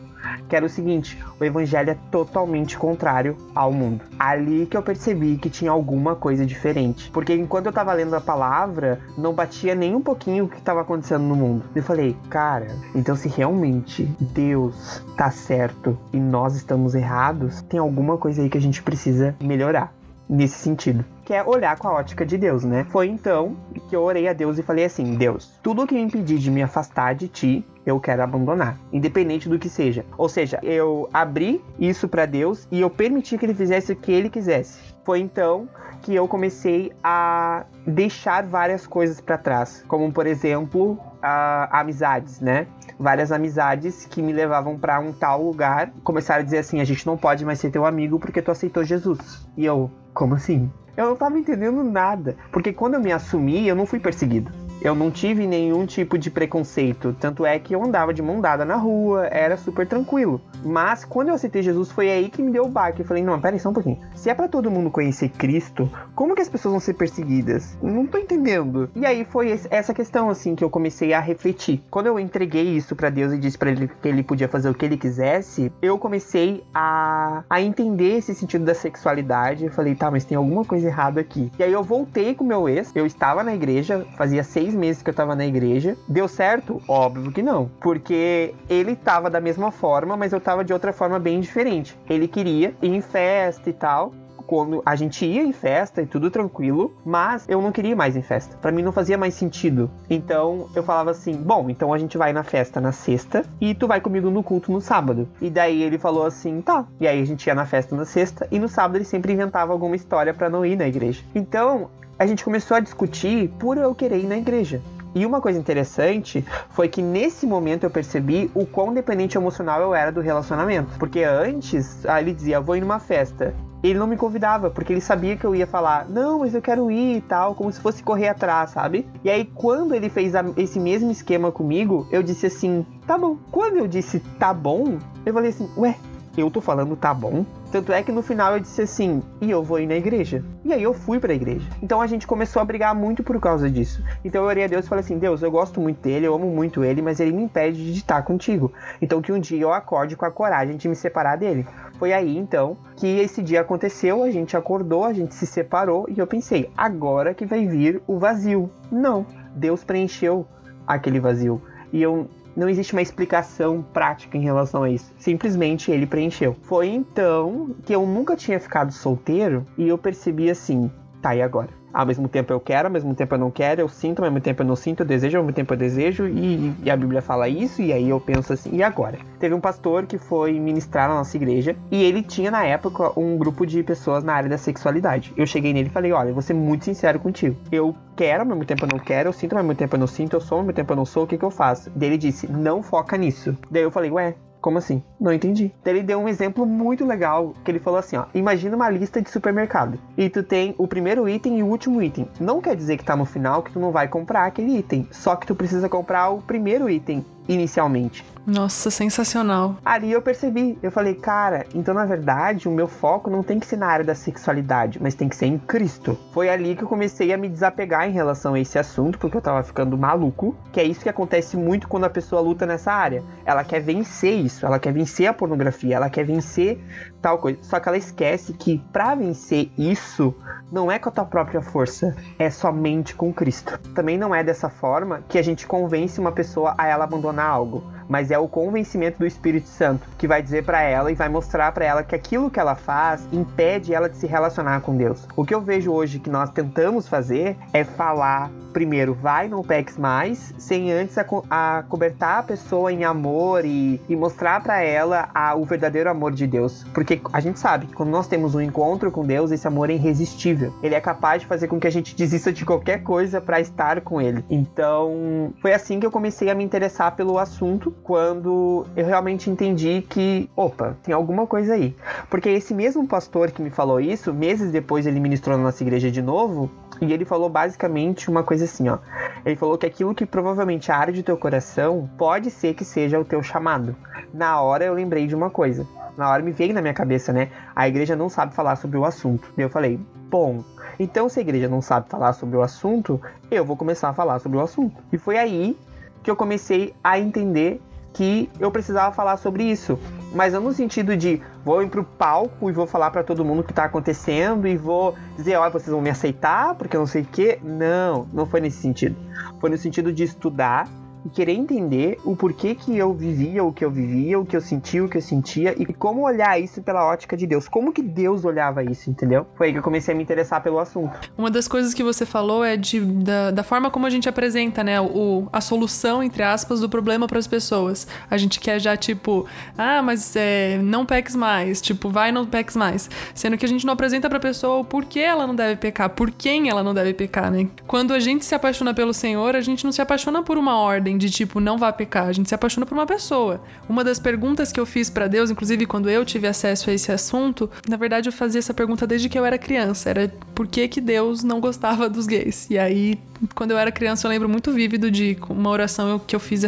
que 0.47 0.55
era 0.55 0.65
o 0.65 0.69
seguinte: 0.69 1.17
o 1.39 1.43
evangelho 1.43 1.91
é 1.91 1.97
totalmente 2.11 2.77
contrário 2.77 3.37
ao 3.53 3.71
mundo. 3.71 4.03
Ali 4.17 4.65
que 4.65 4.75
eu 4.75 4.81
percebi 4.81 5.37
que 5.37 5.49
tinha 5.49 5.71
alguma 5.71 6.15
coisa 6.15 6.45
diferente. 6.45 7.09
Porque 7.11 7.33
enquanto 7.33 7.67
eu 7.67 7.73
tava 7.73 7.93
lendo 7.93 8.15
a 8.15 8.21
palavra, 8.21 8.99
não 9.17 9.33
batia 9.33 9.75
nem 9.75 9.95
um 9.95 10.01
pouquinho 10.01 10.45
o 10.45 10.49
que 10.49 10.61
tava 10.61 10.81
acontecendo 10.81 11.23
no 11.23 11.35
mundo. 11.35 11.63
Eu 11.75 11.83
falei, 11.83 12.15
cara, 12.29 12.67
então 12.95 13.15
se 13.15 13.27
realmente 13.27 14.03
Deus 14.19 15.03
tá 15.15 15.31
certo 15.31 15.97
e 16.13 16.17
nós 16.17 16.55
estamos 16.55 16.95
errados, 16.95 17.61
tem 17.63 17.79
alguma 17.79 18.17
coisa 18.17 18.41
aí 18.41 18.49
que 18.49 18.57
a 18.57 18.61
gente 18.61 18.81
precisa 18.81 19.35
melhorar 19.41 19.93
nesse 20.29 20.57
sentido 20.57 21.03
que 21.29 21.33
é 21.35 21.43
olhar 21.43 21.77
com 21.77 21.87
a 21.87 21.93
ótica 21.93 22.25
de 22.25 22.39
Deus, 22.39 22.63
né? 22.63 22.87
Foi 22.89 23.07
então 23.07 23.55
que 23.87 23.95
eu 23.95 24.01
orei 24.01 24.27
a 24.27 24.33
Deus 24.33 24.57
e 24.57 24.63
falei 24.63 24.85
assim: 24.85 25.13
Deus, 25.13 25.59
tudo 25.61 25.85
que 25.85 25.93
me 25.93 26.01
impedir 26.01 26.39
de 26.39 26.49
me 26.49 26.63
afastar 26.63 27.13
de 27.13 27.27
ti, 27.27 27.63
eu 27.85 27.99
quero 27.99 28.23
abandonar, 28.23 28.79
independente 28.91 29.47
do 29.47 29.59
que 29.59 29.69
seja. 29.69 30.03
Ou 30.17 30.27
seja, 30.27 30.59
eu 30.63 31.07
abri 31.13 31.63
isso 31.79 32.07
para 32.07 32.25
Deus 32.25 32.67
e 32.71 32.81
eu 32.81 32.89
permiti 32.89 33.37
que 33.37 33.45
ele 33.45 33.53
fizesse 33.53 33.91
o 33.91 33.95
que 33.95 34.11
ele 34.11 34.27
quisesse. 34.27 34.79
Foi 35.03 35.19
então 35.19 35.69
que 36.01 36.15
eu 36.15 36.27
comecei 36.27 36.91
a 37.03 37.63
deixar 37.85 38.47
várias 38.47 38.87
coisas 38.87 39.21
para 39.21 39.37
trás, 39.37 39.85
como 39.87 40.11
por 40.11 40.25
exemplo, 40.25 40.97
a, 41.21 41.79
amizades, 41.79 42.39
né? 42.39 42.65
Várias 42.97 43.31
amizades 43.31 44.03
que 44.07 44.19
me 44.19 44.33
levavam 44.33 44.79
para 44.79 44.99
um 44.99 45.13
tal 45.13 45.43
lugar, 45.43 45.91
começaram 46.03 46.41
a 46.41 46.43
dizer 46.43 46.57
assim: 46.57 46.81
a 46.81 46.85
gente 46.85 47.05
não 47.05 47.15
pode 47.15 47.45
mais 47.45 47.59
ser 47.59 47.69
teu 47.69 47.85
amigo 47.85 48.17
porque 48.17 48.41
tu 48.41 48.49
aceitou 48.49 48.83
Jesus. 48.83 49.47
E 49.55 49.63
eu, 49.63 49.91
como 50.11 50.33
assim? 50.33 50.71
Eu 50.95 51.07
não 51.07 51.15
tava 51.15 51.37
entendendo 51.37 51.83
nada. 51.83 52.35
Porque 52.51 52.73
quando 52.73 52.95
eu 52.95 53.01
me 53.01 53.11
assumi, 53.11 53.67
eu 53.67 53.75
não 53.75 53.85
fui 53.85 53.99
perseguido. 53.99 54.51
Eu 54.81 54.95
não 54.95 55.11
tive 55.11 55.45
nenhum 55.45 55.85
tipo 55.85 56.17
de 56.17 56.31
preconceito. 56.31 57.15
Tanto 57.19 57.45
é 57.45 57.59
que 57.59 57.75
eu 57.75 57.83
andava 57.83 58.13
de 58.13 58.21
mão 58.21 58.39
dada 58.39 58.63
na 58.63 58.75
rua, 58.75 59.27
era 59.27 59.57
super 59.57 59.85
tranquilo. 59.85 60.41
Mas 60.63 61.03
quando 61.03 61.29
eu 61.29 61.35
aceitei 61.35 61.61
Jesus, 61.61 61.91
foi 61.91 62.09
aí 62.09 62.29
que 62.29 62.41
me 62.41 62.51
deu 62.51 62.63
o 62.63 62.69
baque. 62.69 63.01
Eu 63.01 63.05
falei, 63.05 63.23
não, 63.23 63.39
peraí 63.39 63.59
só 63.59 63.69
um 63.69 63.73
pouquinho. 63.73 63.99
Se 64.15 64.29
é 64.29 64.33
para 64.33 64.47
todo 64.47 64.71
mundo 64.71 64.89
conhecer 64.89 65.29
Cristo, 65.29 65.89
como 66.15 66.33
que 66.33 66.41
as 66.41 66.49
pessoas 66.49 66.71
vão 66.71 66.79
ser 66.79 66.93
perseguidas? 66.93 67.77
Não 67.81 68.05
tô 68.05 68.17
entendendo. 68.17 68.89
E 68.95 69.05
aí 69.05 69.25
foi 69.25 69.59
essa 69.69 69.93
questão, 69.93 70.29
assim, 70.29 70.55
que 70.55 70.63
eu 70.63 70.69
comecei 70.69 71.13
a 71.13 71.19
refletir. 71.19 71.83
Quando 71.89 72.07
eu 72.07 72.19
entreguei 72.19 72.75
isso 72.75 72.95
para 72.95 73.09
Deus 73.09 73.33
e 73.33 73.37
disse 73.37 73.57
para 73.57 73.71
ele 73.71 73.87
que 73.87 74.07
ele 74.07 74.23
podia 74.23 74.47
fazer 74.47 74.69
o 74.69 74.73
que 74.73 74.85
ele 74.85 74.97
quisesse, 74.97 75.71
eu 75.81 75.97
comecei 75.97 76.63
a, 76.73 77.43
a 77.49 77.61
entender 77.61 78.17
esse 78.17 78.33
sentido 78.33 78.63
da 78.63 78.73
sexualidade. 78.73 79.65
Eu 79.65 79.71
falei, 79.71 79.93
tá, 79.93 80.09
mas 80.09 80.23
tem 80.23 80.37
alguma 80.37 80.63
coisa 80.63 80.87
errada 80.87 81.19
aqui. 81.19 81.51
E 81.59 81.63
aí 81.63 81.71
eu 81.71 81.83
voltei 81.83 82.33
com 82.33 82.43
meu 82.45 82.69
ex. 82.69 82.91
Eu 82.95 83.05
estava 83.05 83.43
na 83.43 83.53
igreja, 83.53 84.05
fazia 84.17 84.43
seis 84.43 84.68
meses 84.73 85.01
que 85.01 85.09
eu 85.09 85.13
tava 85.13 85.35
na 85.35 85.45
igreja. 85.45 85.97
Deu 86.07 86.27
certo? 86.27 86.81
Óbvio 86.87 87.31
que 87.31 87.41
não. 87.41 87.69
Porque 87.79 88.53
ele 88.69 88.95
tava 88.95 89.29
da 89.29 89.39
mesma 89.39 89.71
forma, 89.71 90.15
mas 90.15 90.33
eu 90.33 90.39
tava 90.39 90.63
de 90.63 90.73
outra 90.73 90.93
forma 90.93 91.19
bem 91.19 91.39
diferente. 91.39 91.97
Ele 92.09 92.27
queria 92.27 92.73
ir 92.81 92.93
em 92.93 93.01
festa 93.01 93.69
e 93.69 93.73
tal 93.73 94.13
quando 94.49 94.81
a 94.83 94.95
gente 94.95 95.27
ia 95.27 95.43
em 95.43 95.53
festa 95.53 96.01
e 96.01 96.07
tudo 96.07 96.31
tranquilo, 96.31 96.91
mas 97.05 97.45
eu 97.47 97.61
não 97.61 97.71
queria 97.71 97.91
ir 97.91 97.95
mais 97.95 98.15
em 98.15 98.23
festa. 98.23 98.57
Para 98.57 98.71
mim 98.71 98.81
não 98.81 98.91
fazia 98.91 99.15
mais 99.15 99.35
sentido. 99.35 99.91
Então 100.09 100.67
eu 100.73 100.81
falava 100.81 101.11
assim: 101.11 101.33
"Bom, 101.33 101.69
então 101.69 101.93
a 101.93 101.99
gente 101.99 102.17
vai 102.17 102.33
na 102.33 102.43
festa 102.43 102.81
na 102.81 102.91
sexta 102.91 103.45
e 103.61 103.75
tu 103.75 103.85
vai 103.87 104.01
comigo 104.01 104.31
no 104.31 104.41
culto 104.41 104.71
no 104.71 104.81
sábado". 104.81 105.29
E 105.39 105.51
daí 105.51 105.83
ele 105.83 105.99
falou 105.99 106.25
assim: 106.25 106.61
"Tá". 106.61 106.87
E 106.99 107.07
aí 107.07 107.21
a 107.21 107.25
gente 107.25 107.45
ia 107.45 107.53
na 107.53 107.67
festa 107.67 107.95
na 107.95 108.05
sexta 108.05 108.47
e 108.49 108.57
no 108.57 108.67
sábado 108.67 108.97
ele 108.97 109.05
sempre 109.05 109.33
inventava 109.33 109.71
alguma 109.71 109.95
história 109.95 110.33
para 110.33 110.49
não 110.49 110.65
ir 110.65 110.75
na 110.75 110.87
igreja. 110.87 111.21
Então, 111.35 111.91
a 112.19 112.27
gente 112.27 112.43
começou 112.43 112.75
a 112.75 112.81
discutir 112.81 113.49
por 113.57 113.77
eu 113.77 113.95
querer 113.95 114.19
ir 114.19 114.27
na 114.27 114.37
igreja. 114.37 114.81
E 115.15 115.25
uma 115.25 115.41
coisa 115.41 115.57
interessante 115.57 116.45
foi 116.69 116.87
que 116.87 117.01
nesse 117.01 117.47
momento 117.47 117.85
eu 117.85 117.89
percebi 117.89 118.51
o 118.53 118.65
quão 118.65 118.93
dependente 118.93 119.37
emocional 119.37 119.81
eu 119.81 119.95
era 119.95 120.11
do 120.11 120.21
relacionamento. 120.21 120.91
Porque 120.99 121.23
antes, 121.23 122.05
ele 122.05 122.33
dizia, 122.33 122.59
vou 122.59 122.75
ir 122.75 122.81
numa 122.81 122.99
festa. 122.99 123.55
Ele 123.81 123.97
não 123.97 124.05
me 124.05 124.17
convidava, 124.17 124.69
porque 124.69 124.91
ele 124.91 125.01
sabia 125.01 125.37
que 125.37 125.45
eu 125.45 125.55
ia 125.55 125.65
falar, 125.65 126.07
não, 126.09 126.39
mas 126.39 126.53
eu 126.53 126.61
quero 126.61 126.91
ir 126.91 127.17
e 127.17 127.21
tal, 127.21 127.55
como 127.55 127.71
se 127.71 127.79
fosse 127.79 128.03
correr 128.03 128.27
atrás, 128.27 128.71
sabe? 128.71 129.07
E 129.23 129.29
aí, 129.29 129.45
quando 129.45 129.95
ele 129.95 130.09
fez 130.09 130.35
a, 130.35 130.43
esse 130.57 130.77
mesmo 130.77 131.09
esquema 131.09 131.49
comigo, 131.49 132.05
eu 132.11 132.21
disse 132.21 132.47
assim, 132.47 132.85
tá 133.07 133.17
bom. 133.17 133.37
Quando 133.49 133.77
eu 133.77 133.87
disse 133.87 134.19
tá 134.37 134.53
bom, 134.53 134.99
eu 135.25 135.33
falei 135.33 135.51
assim, 135.51 135.69
ué, 135.77 135.95
eu 136.39 136.51
tô 136.51 136.61
falando 136.61 136.95
tá 136.95 137.13
bom? 137.13 137.45
Tanto 137.71 137.93
é 137.93 138.01
que 138.01 138.11
no 138.11 138.21
final 138.21 138.53
eu 138.53 138.59
disse 138.59 138.81
assim, 138.81 139.21
e 139.39 139.51
eu 139.51 139.63
vou 139.63 139.79
ir 139.79 139.85
na 139.85 139.95
igreja. 139.95 140.43
E 140.65 140.73
aí 140.73 140.81
eu 140.81 140.93
fui 140.93 141.19
pra 141.19 141.33
igreja. 141.33 141.67
Então 141.83 142.01
a 142.01 142.07
gente 142.07 142.25
começou 142.25 142.61
a 142.61 142.65
brigar 142.65 142.95
muito 142.95 143.23
por 143.23 143.39
causa 143.39 143.69
disso. 143.69 144.03
Então 144.25 144.41
eu 144.41 144.47
orei 144.47 144.63
a 144.63 144.67
Deus 144.67 144.85
e 144.85 144.89
falei 144.89 145.03
assim: 145.03 145.17
Deus, 145.17 145.41
eu 145.41 145.51
gosto 145.51 145.79
muito 145.79 146.01
dele, 146.01 146.25
eu 146.25 146.33
amo 146.33 146.47
muito 146.47 146.83
ele, 146.83 147.01
mas 147.01 147.19
ele 147.19 147.31
me 147.31 147.43
impede 147.43 147.93
de 147.93 147.99
estar 147.99 148.23
contigo. 148.23 148.71
Então 149.01 149.21
que 149.21 149.31
um 149.31 149.39
dia 149.39 149.61
eu 149.61 149.71
acorde 149.71 150.15
com 150.15 150.25
a 150.25 150.31
coragem 150.31 150.77
de 150.77 150.87
me 150.89 150.95
separar 150.95 151.35
dele. 151.35 151.65
Foi 151.99 152.13
aí 152.13 152.37
então 152.37 152.77
que 152.95 153.07
esse 153.19 153.43
dia 153.43 153.61
aconteceu, 153.61 154.23
a 154.23 154.31
gente 154.31 154.57
acordou, 154.57 155.03
a 155.03 155.13
gente 155.13 155.35
se 155.35 155.45
separou 155.45 156.05
e 156.09 156.17
eu 156.17 156.25
pensei: 156.25 156.71
agora 156.75 157.33
que 157.33 157.45
vai 157.45 157.65
vir 157.67 158.01
o 158.07 158.17
vazio. 158.17 158.71
Não, 158.91 159.25
Deus 159.55 159.83
preencheu 159.83 160.47
aquele 160.87 161.19
vazio. 161.19 161.61
e 161.93 162.01
eu 162.01 162.27
não 162.59 162.67
existe 162.67 162.91
uma 162.93 163.01
explicação 163.01 163.81
prática 163.81 164.37
em 164.37 164.41
relação 164.41 164.83
a 164.83 164.89
isso. 164.89 165.13
Simplesmente 165.17 165.91
ele 165.91 166.05
preencheu. 166.05 166.55
Foi 166.63 166.89
então 166.89 167.73
que 167.85 167.95
eu 167.95 168.05
nunca 168.05 168.35
tinha 168.35 168.59
ficado 168.59 168.91
solteiro 168.91 169.65
e 169.77 169.87
eu 169.87 169.97
percebi 169.97 170.49
assim, 170.49 170.91
tá, 171.21 171.33
e 171.35 171.41
agora? 171.41 171.78
Ao 171.93 172.05
mesmo 172.05 172.27
tempo 172.27 172.53
eu 172.53 172.59
quero, 172.59 172.87
ao 172.87 172.91
mesmo 172.91 173.13
tempo 173.15 173.35
eu 173.35 173.39
não 173.39 173.51
quero, 173.51 173.81
eu 173.81 173.89
sinto, 173.89 174.19
ao 174.19 174.25
mesmo 174.25 174.41
tempo 174.41 174.61
eu 174.61 174.65
não 174.65 174.75
sinto, 174.75 175.01
eu 175.01 175.05
desejo, 175.05 175.37
ao 175.37 175.43
mesmo 175.43 175.55
tempo 175.55 175.73
eu 175.73 175.77
desejo, 175.77 176.27
e, 176.27 176.73
e, 176.83 176.89
a 176.89 176.95
Bíblia 176.95 177.21
fala 177.21 177.49
isso, 177.49 177.81
e 177.81 177.91
aí 177.91 178.09
eu 178.09 178.19
penso 178.19 178.53
assim, 178.53 178.75
e 178.75 178.83
agora? 178.83 179.17
Teve 179.39 179.55
um 179.55 179.59
pastor 179.59 180.05
que 180.05 180.17
foi 180.17 180.59
ministrar 180.59 181.09
na 181.09 181.15
nossa 181.15 181.35
igreja, 181.35 181.75
e 181.91 182.03
ele 182.03 182.21
tinha 182.21 182.51
na 182.51 182.63
época 182.65 183.11
um 183.19 183.37
grupo 183.37 183.65
de 183.65 183.81
pessoas 183.83 184.23
na 184.23 184.33
área 184.33 184.49
da 184.49 184.57
sexualidade. 184.57 185.33
Eu 185.35 185.45
cheguei 185.45 185.73
nele 185.73 185.89
e 185.89 185.91
falei, 185.91 186.11
olha, 186.11 186.29
eu 186.29 186.33
vou 186.33 186.41
ser 186.41 186.53
muito 186.53 186.85
sincero 186.85 187.19
contigo. 187.19 187.55
Eu 187.71 187.95
quero, 188.15 188.41
ao 188.41 188.45
mesmo 188.45 188.65
tempo 188.65 188.85
eu 188.85 188.89
não 188.89 188.99
quero, 188.99 189.29
eu 189.29 189.33
sinto, 189.33 189.57
ao 189.57 189.63
mesmo 189.63 189.75
tempo 189.75 189.95
eu 189.95 189.99
não 189.99 190.07
sinto, 190.07 190.35
eu 190.35 190.41
sou, 190.41 190.59
ao 190.59 190.63
mesmo 190.63 190.75
tempo 190.75 190.93
eu 190.93 190.97
não 190.97 191.05
sou, 191.05 191.23
o 191.23 191.27
que 191.27 191.37
que 191.37 191.45
eu 191.45 191.51
faço? 191.51 191.89
Daí 191.95 192.09
ele 192.09 192.17
disse, 192.17 192.51
não 192.51 192.83
foca 192.83 193.17
nisso. 193.17 193.57
Daí 193.71 193.83
eu 193.83 193.91
falei, 193.91 194.11
ué, 194.11 194.35
como 194.61 194.77
assim? 194.77 195.03
Não 195.19 195.33
entendi. 195.33 195.71
Ele 195.85 196.03
deu 196.03 196.19
um 196.19 196.27
exemplo 196.27 196.65
muito 196.65 197.05
legal, 197.05 197.53
que 197.63 197.71
ele 197.71 197.79
falou 197.79 197.99
assim, 197.99 198.17
ó, 198.17 198.25
imagina 198.33 198.75
uma 198.75 198.89
lista 198.89 199.21
de 199.21 199.29
supermercado 199.29 199.99
e 200.17 200.29
tu 200.29 200.43
tem 200.43 200.75
o 200.77 200.87
primeiro 200.87 201.27
item 201.27 201.59
e 201.59 201.63
o 201.63 201.67
último 201.67 202.01
item. 202.01 202.27
Não 202.39 202.61
quer 202.61 202.75
dizer 202.75 202.97
que 202.97 203.03
tá 203.03 203.15
no 203.15 203.25
final 203.25 203.63
que 203.63 203.71
tu 203.71 203.79
não 203.79 203.91
vai 203.91 204.07
comprar 204.07 204.45
aquele 204.45 204.77
item, 204.77 205.07
só 205.11 205.35
que 205.35 205.47
tu 205.47 205.55
precisa 205.55 205.89
comprar 205.89 206.29
o 206.29 206.41
primeiro 206.41 206.89
item 206.89 207.25
inicialmente. 207.49 208.23
Nossa, 208.45 208.89
sensacional. 208.89 209.77
Ali 209.85 210.11
eu 210.11 210.21
percebi, 210.21 210.77
eu 210.81 210.91
falei, 210.91 211.13
cara, 211.13 211.65
então 211.75 211.93
na 211.93 212.05
verdade 212.05 212.67
o 212.67 212.71
meu 212.71 212.87
foco 212.87 213.29
não 213.29 213.43
tem 213.43 213.59
que 213.59 213.65
ser 213.67 213.77
na 213.77 213.87
área 213.87 214.05
da 214.05 214.15
sexualidade, 214.15 214.99
mas 215.01 215.13
tem 215.13 215.29
que 215.29 215.35
ser 215.35 215.45
em 215.45 215.57
Cristo. 215.57 216.17
Foi 216.33 216.49
ali 216.49 216.75
que 216.75 216.83
eu 216.83 216.87
comecei 216.87 217.31
a 217.31 217.37
me 217.37 217.47
desapegar 217.47 218.09
em 218.09 218.11
relação 218.11 218.55
a 218.55 218.59
esse 218.59 218.79
assunto, 218.79 219.19
porque 219.19 219.37
eu 219.37 219.41
tava 219.41 219.61
ficando 219.61 219.97
maluco, 219.97 220.55
que 220.71 220.79
é 220.79 220.83
isso 220.83 221.01
que 221.01 221.09
acontece 221.09 221.57
muito 221.57 221.87
quando 221.87 222.05
a 222.05 222.09
pessoa 222.09 222.41
luta 222.41 222.65
nessa 222.65 222.91
área. 222.91 223.23
Ela 223.45 223.63
quer 223.63 223.81
vencer 223.81 224.33
isso, 224.33 224.65
ela 224.65 224.79
quer 224.79 224.93
vencer 224.93 225.27
a 225.27 225.33
pornografia, 225.33 225.95
ela 225.95 226.09
quer 226.09 226.23
vencer 226.23 226.79
tal 227.21 227.37
coisa. 227.37 227.59
Só 227.61 227.79
que 227.79 227.87
ela 227.87 227.97
esquece 227.97 228.53
que 228.53 228.79
para 228.91 229.13
vencer 229.13 229.71
isso 229.77 230.33
não 230.71 230.91
é 230.91 230.99
com 230.99 231.09
a 231.09 231.11
tua 231.11 231.25
própria 231.25 231.61
força, 231.61 232.15
é 232.37 232.49
somente 232.49 233.15
com 233.15 233.33
Cristo. 233.33 233.77
Também 233.93 234.17
não 234.17 234.33
é 234.33 234.43
dessa 234.43 234.69
forma 234.69 235.23
que 235.27 235.37
a 235.37 235.41
gente 235.41 235.67
convence 235.67 236.19
uma 236.19 236.31
pessoa 236.31 236.75
a 236.77 236.87
ela 236.87 237.03
abandonar 237.03 237.38
algo 237.39 237.83
mas 238.09 238.31
é 238.31 238.39
o 238.39 238.47
convencimento 238.47 239.19
do 239.19 239.25
Espírito 239.25 239.69
Santo 239.69 240.09
que 240.17 240.27
vai 240.27 240.41
dizer 240.41 240.65
para 240.65 240.81
ela 240.81 241.11
e 241.11 241.15
vai 241.15 241.29
mostrar 241.29 241.71
para 241.71 241.85
ela 241.85 242.03
que 242.03 242.15
aquilo 242.15 242.49
que 242.49 242.59
ela 242.59 242.75
faz 242.75 243.25
impede 243.31 243.93
ela 243.93 244.09
de 244.09 244.17
se 244.17 244.27
relacionar 244.27 244.81
com 244.81 244.97
Deus. 244.97 245.27
O 245.35 245.45
que 245.45 245.53
eu 245.53 245.61
vejo 245.61 245.91
hoje 245.91 246.19
que 246.19 246.29
nós 246.29 246.49
tentamos 246.49 247.07
fazer 247.07 247.55
é 247.71 247.83
falar 247.83 248.49
primeiro, 248.69 249.13
vai, 249.13 249.47
não 249.47 249.63
peques 249.63 249.97
mais, 249.97 250.53
sem 250.57 250.91
antes 250.91 251.17
a, 251.17 251.25
a 251.49 251.83
cobertar 251.83 252.39
a 252.39 252.43
pessoa 252.43 252.91
em 252.91 253.03
amor 253.03 253.65
e, 253.65 253.99
e 254.07 254.15
mostrar 254.15 254.61
para 254.61 254.81
ela 254.81 255.29
a, 255.33 255.55
o 255.55 255.65
verdadeiro 255.65 256.09
amor 256.09 256.31
de 256.31 256.47
Deus. 256.47 256.85
Porque 256.93 257.19
a 257.33 257.39
gente 257.39 257.59
sabe 257.59 257.87
que 257.87 257.93
quando 257.93 258.09
nós 258.09 258.27
temos 258.27 258.55
um 258.55 258.61
encontro 258.61 259.11
com 259.11 259.25
Deus, 259.25 259.51
esse 259.51 259.67
amor 259.67 259.89
é 259.89 259.93
irresistível. 259.93 260.73
Ele 260.81 260.95
é 260.95 261.01
capaz 261.01 261.41
de 261.41 261.47
fazer 261.47 261.67
com 261.67 261.79
que 261.79 261.87
a 261.87 261.91
gente 261.91 262.15
desista 262.15 262.51
de 262.51 262.65
qualquer 262.65 263.03
coisa 263.03 263.41
para 263.41 263.59
estar 263.59 264.01
com 264.01 264.21
Ele. 264.21 264.43
Então, 264.49 265.53
foi 265.61 265.73
assim 265.73 265.99
que 265.99 266.05
eu 266.05 266.11
comecei 266.11 266.49
a 266.49 266.55
me 266.55 266.63
interessar 266.63 267.15
pelo 267.15 267.37
assunto, 267.37 267.93
quando 268.03 268.85
eu 268.95 269.05
realmente 269.05 269.49
entendi 269.49 270.03
que, 270.07 270.49
opa, 270.55 270.97
tem 271.03 271.13
alguma 271.13 271.45
coisa 271.45 271.73
aí. 271.73 271.95
Porque 272.29 272.49
esse 272.49 272.73
mesmo 272.73 273.07
pastor 273.07 273.51
que 273.51 273.61
me 273.61 273.69
falou 273.69 273.99
isso, 273.99 274.33
meses 274.33 274.71
depois 274.71 275.05
ele 275.05 275.19
ministrou 275.19 275.57
na 275.57 275.63
nossa 275.63 275.83
igreja 275.83 276.09
de 276.09 276.21
novo, 276.21 276.69
e 277.01 277.13
ele 277.13 277.23
falou 277.23 277.49
basicamente 277.49 278.29
uma 278.29 278.43
coisa 278.43 278.65
assim, 278.65 278.89
ó. 278.89 278.97
Ele 279.45 279.55
falou 279.55 279.77
que 279.77 279.85
aquilo 279.85 280.13
que 280.13 280.25
provavelmente 280.25 280.91
arde 280.91 281.23
teu 281.23 281.37
coração 281.37 282.09
pode 282.17 282.51
ser 282.51 282.73
que 282.73 282.83
seja 282.83 283.19
o 283.19 283.25
teu 283.25 283.41
chamado. 283.41 283.95
Na 284.33 284.61
hora 284.61 284.83
eu 284.83 284.93
lembrei 284.93 285.25
de 285.25 285.35
uma 285.35 285.49
coisa. 285.49 285.87
Na 286.17 286.29
hora 286.29 286.43
me 286.43 286.51
veio 286.51 286.73
na 286.73 286.81
minha 286.81 286.93
cabeça, 286.93 287.31
né? 287.31 287.49
A 287.73 287.87
igreja 287.87 288.15
não 288.15 288.27
sabe 288.27 288.53
falar 288.53 288.75
sobre 288.75 288.97
o 288.97 289.05
assunto. 289.05 289.53
E 289.57 289.61
eu 289.61 289.69
falei, 289.69 289.99
bom, 290.29 290.63
então 290.99 291.29
se 291.29 291.39
a 291.39 291.41
igreja 291.41 291.69
não 291.69 291.81
sabe 291.81 292.09
falar 292.09 292.33
sobre 292.33 292.57
o 292.57 292.61
assunto, 292.61 293.21
eu 293.49 293.63
vou 293.63 293.77
começar 293.77 294.09
a 294.09 294.13
falar 294.13 294.39
sobre 294.39 294.57
o 294.57 294.61
assunto. 294.61 295.01
E 295.13 295.17
foi 295.17 295.37
aí 295.37 295.77
que 296.21 296.29
eu 296.29 296.35
comecei 296.35 296.93
a 297.01 297.17
entender 297.17 297.81
que 298.19 298.49
eu 298.59 298.69
precisava 298.69 299.15
falar 299.15 299.37
sobre 299.37 299.63
isso. 299.63 299.97
Mas 300.33 300.51
não 300.51 300.59
no 300.59 300.73
sentido 300.73 301.15
de 301.15 301.41
vou 301.63 301.81
ir 301.81 301.87
pro 301.87 302.03
palco 302.03 302.69
e 302.69 302.73
vou 302.73 302.85
falar 302.85 303.11
para 303.11 303.23
todo 303.23 303.45
mundo 303.45 303.61
o 303.61 303.63
que 303.63 303.71
tá 303.71 303.85
acontecendo 303.85 304.67
e 304.67 304.75
vou 304.75 305.15
dizer, 305.37 305.55
ó, 305.55 305.69
vocês 305.69 305.89
vão 305.89 306.01
me 306.01 306.09
aceitar 306.09 306.75
porque 306.75 306.97
eu 306.97 306.99
não 306.99 307.07
sei 307.07 307.21
o 307.21 307.25
quê. 307.25 307.59
Não, 307.63 308.27
não 308.33 308.45
foi 308.45 308.59
nesse 308.59 308.81
sentido. 308.81 309.15
Foi 309.61 309.69
no 309.69 309.77
sentido 309.77 310.11
de 310.11 310.23
estudar 310.23 310.89
e 311.25 311.29
querer 311.29 311.53
entender 311.53 312.17
o 312.23 312.35
porquê 312.35 312.75
que 312.75 312.97
eu 312.97 313.13
vivia 313.13 313.63
o 313.63 313.73
que 313.73 313.83
eu 313.83 313.91
vivia, 313.91 314.39
o 314.39 314.45
que 314.45 314.55
eu 314.55 314.61
sentia, 314.61 315.03
o 315.03 315.09
que 315.09 315.17
eu 315.17 315.21
sentia 315.21 315.75
e 315.77 315.85
como 315.93 316.25
olhar 316.25 316.59
isso 316.59 316.81
pela 316.81 317.05
ótica 317.05 317.35
de 317.35 317.45
Deus. 317.45 317.67
Como 317.67 317.91
que 317.91 318.01
Deus 318.01 318.45
olhava 318.45 318.83
isso, 318.83 319.09
entendeu? 319.09 319.45
Foi 319.55 319.67
aí 319.67 319.73
que 319.73 319.79
eu 319.79 319.83
comecei 319.83 320.13
a 320.13 320.17
me 320.17 320.23
interessar 320.23 320.61
pelo 320.61 320.79
assunto. 320.79 321.19
Uma 321.37 321.49
das 321.49 321.67
coisas 321.67 321.93
que 321.93 322.03
você 322.03 322.25
falou 322.25 322.63
é 322.63 322.77
de, 322.77 322.99
da, 322.99 323.51
da 323.51 323.63
forma 323.63 323.89
como 323.89 324.05
a 324.05 324.09
gente 324.09 324.29
apresenta, 324.29 324.83
né, 324.83 324.99
o, 325.01 325.47
a 325.51 325.61
solução, 325.61 326.21
entre 326.23 326.43
aspas, 326.43 326.79
do 326.79 326.89
problema 326.89 327.27
para 327.27 327.39
as 327.39 327.47
pessoas. 327.47 328.07
A 328.29 328.37
gente 328.37 328.59
quer 328.59 328.79
já, 328.79 328.95
tipo, 328.95 329.45
ah, 329.77 330.01
mas 330.01 330.35
é, 330.35 330.77
não 330.77 331.05
peques 331.05 331.35
mais, 331.35 331.81
tipo, 331.81 332.09
vai, 332.09 332.31
não 332.31 332.45
peques 332.45 332.75
mais. 332.75 333.09
Sendo 333.33 333.57
que 333.57 333.65
a 333.65 333.69
gente 333.69 333.85
não 333.85 333.93
apresenta 333.93 334.29
para 334.29 334.37
a 334.37 334.41
pessoa 334.41 334.79
o 334.79 334.85
porquê 334.85 335.19
ela 335.19 335.45
não 335.45 335.55
deve 335.55 335.75
pecar, 335.75 336.09
por 336.09 336.31
quem 336.31 336.69
ela 336.69 336.83
não 336.83 336.93
deve 336.93 337.13
pecar, 337.13 337.51
né? 337.51 337.67
Quando 337.87 338.13
a 338.13 338.19
gente 338.19 338.45
se 338.45 338.55
apaixona 338.55 338.93
pelo 338.93 339.13
Senhor, 339.13 339.55
a 339.55 339.61
gente 339.61 339.83
não 339.83 339.91
se 339.91 340.01
apaixona 340.01 340.43
por 340.43 340.57
uma 340.57 340.77
ordem 340.77 341.08
ordem 341.09 341.17
de 341.17 341.29
tipo 341.29 341.59
não 341.59 341.77
vá 341.77 341.91
pecar, 341.91 342.27
a 342.27 342.31
gente 342.31 342.47
se 342.47 342.55
apaixona 342.55 342.85
por 342.85 342.93
uma 342.93 343.05
pessoa. 343.05 343.61
Uma 343.87 344.03
das 344.03 344.19
perguntas 344.19 344.71
que 344.71 344.79
eu 344.79 344.85
fiz 344.85 345.09
para 345.09 345.27
Deus, 345.27 345.49
inclusive 345.49 345.85
quando 345.85 346.09
eu 346.09 346.23
tive 346.23 346.47
acesso 346.47 346.89
a 346.89 346.93
esse 346.93 347.11
assunto, 347.11 347.69
na 347.87 347.97
verdade 347.97 348.29
eu 348.29 348.33
fazia 348.33 348.59
essa 348.59 348.73
pergunta 348.73 349.07
desde 349.07 349.27
que 349.27 349.37
eu 349.37 349.45
era 349.45 349.57
criança, 349.57 350.09
era 350.09 350.31
por 350.53 350.67
que 350.67 350.87
que 350.87 351.01
Deus 351.01 351.43
não 351.43 351.59
gostava 351.59 352.09
dos 352.09 352.27
gays? 352.27 352.67
E 352.69 352.77
aí 352.77 353.17
quando 353.55 353.71
eu 353.71 353.77
era 353.77 353.91
criança, 353.91 354.27
eu 354.27 354.29
lembro 354.29 354.49
muito 354.49 354.71
vívido 354.71 355.09
de 355.09 355.37
uma 355.49 355.69
oração 355.69 356.19
que 356.19 356.35
eu 356.35 356.39
fiz 356.39 356.63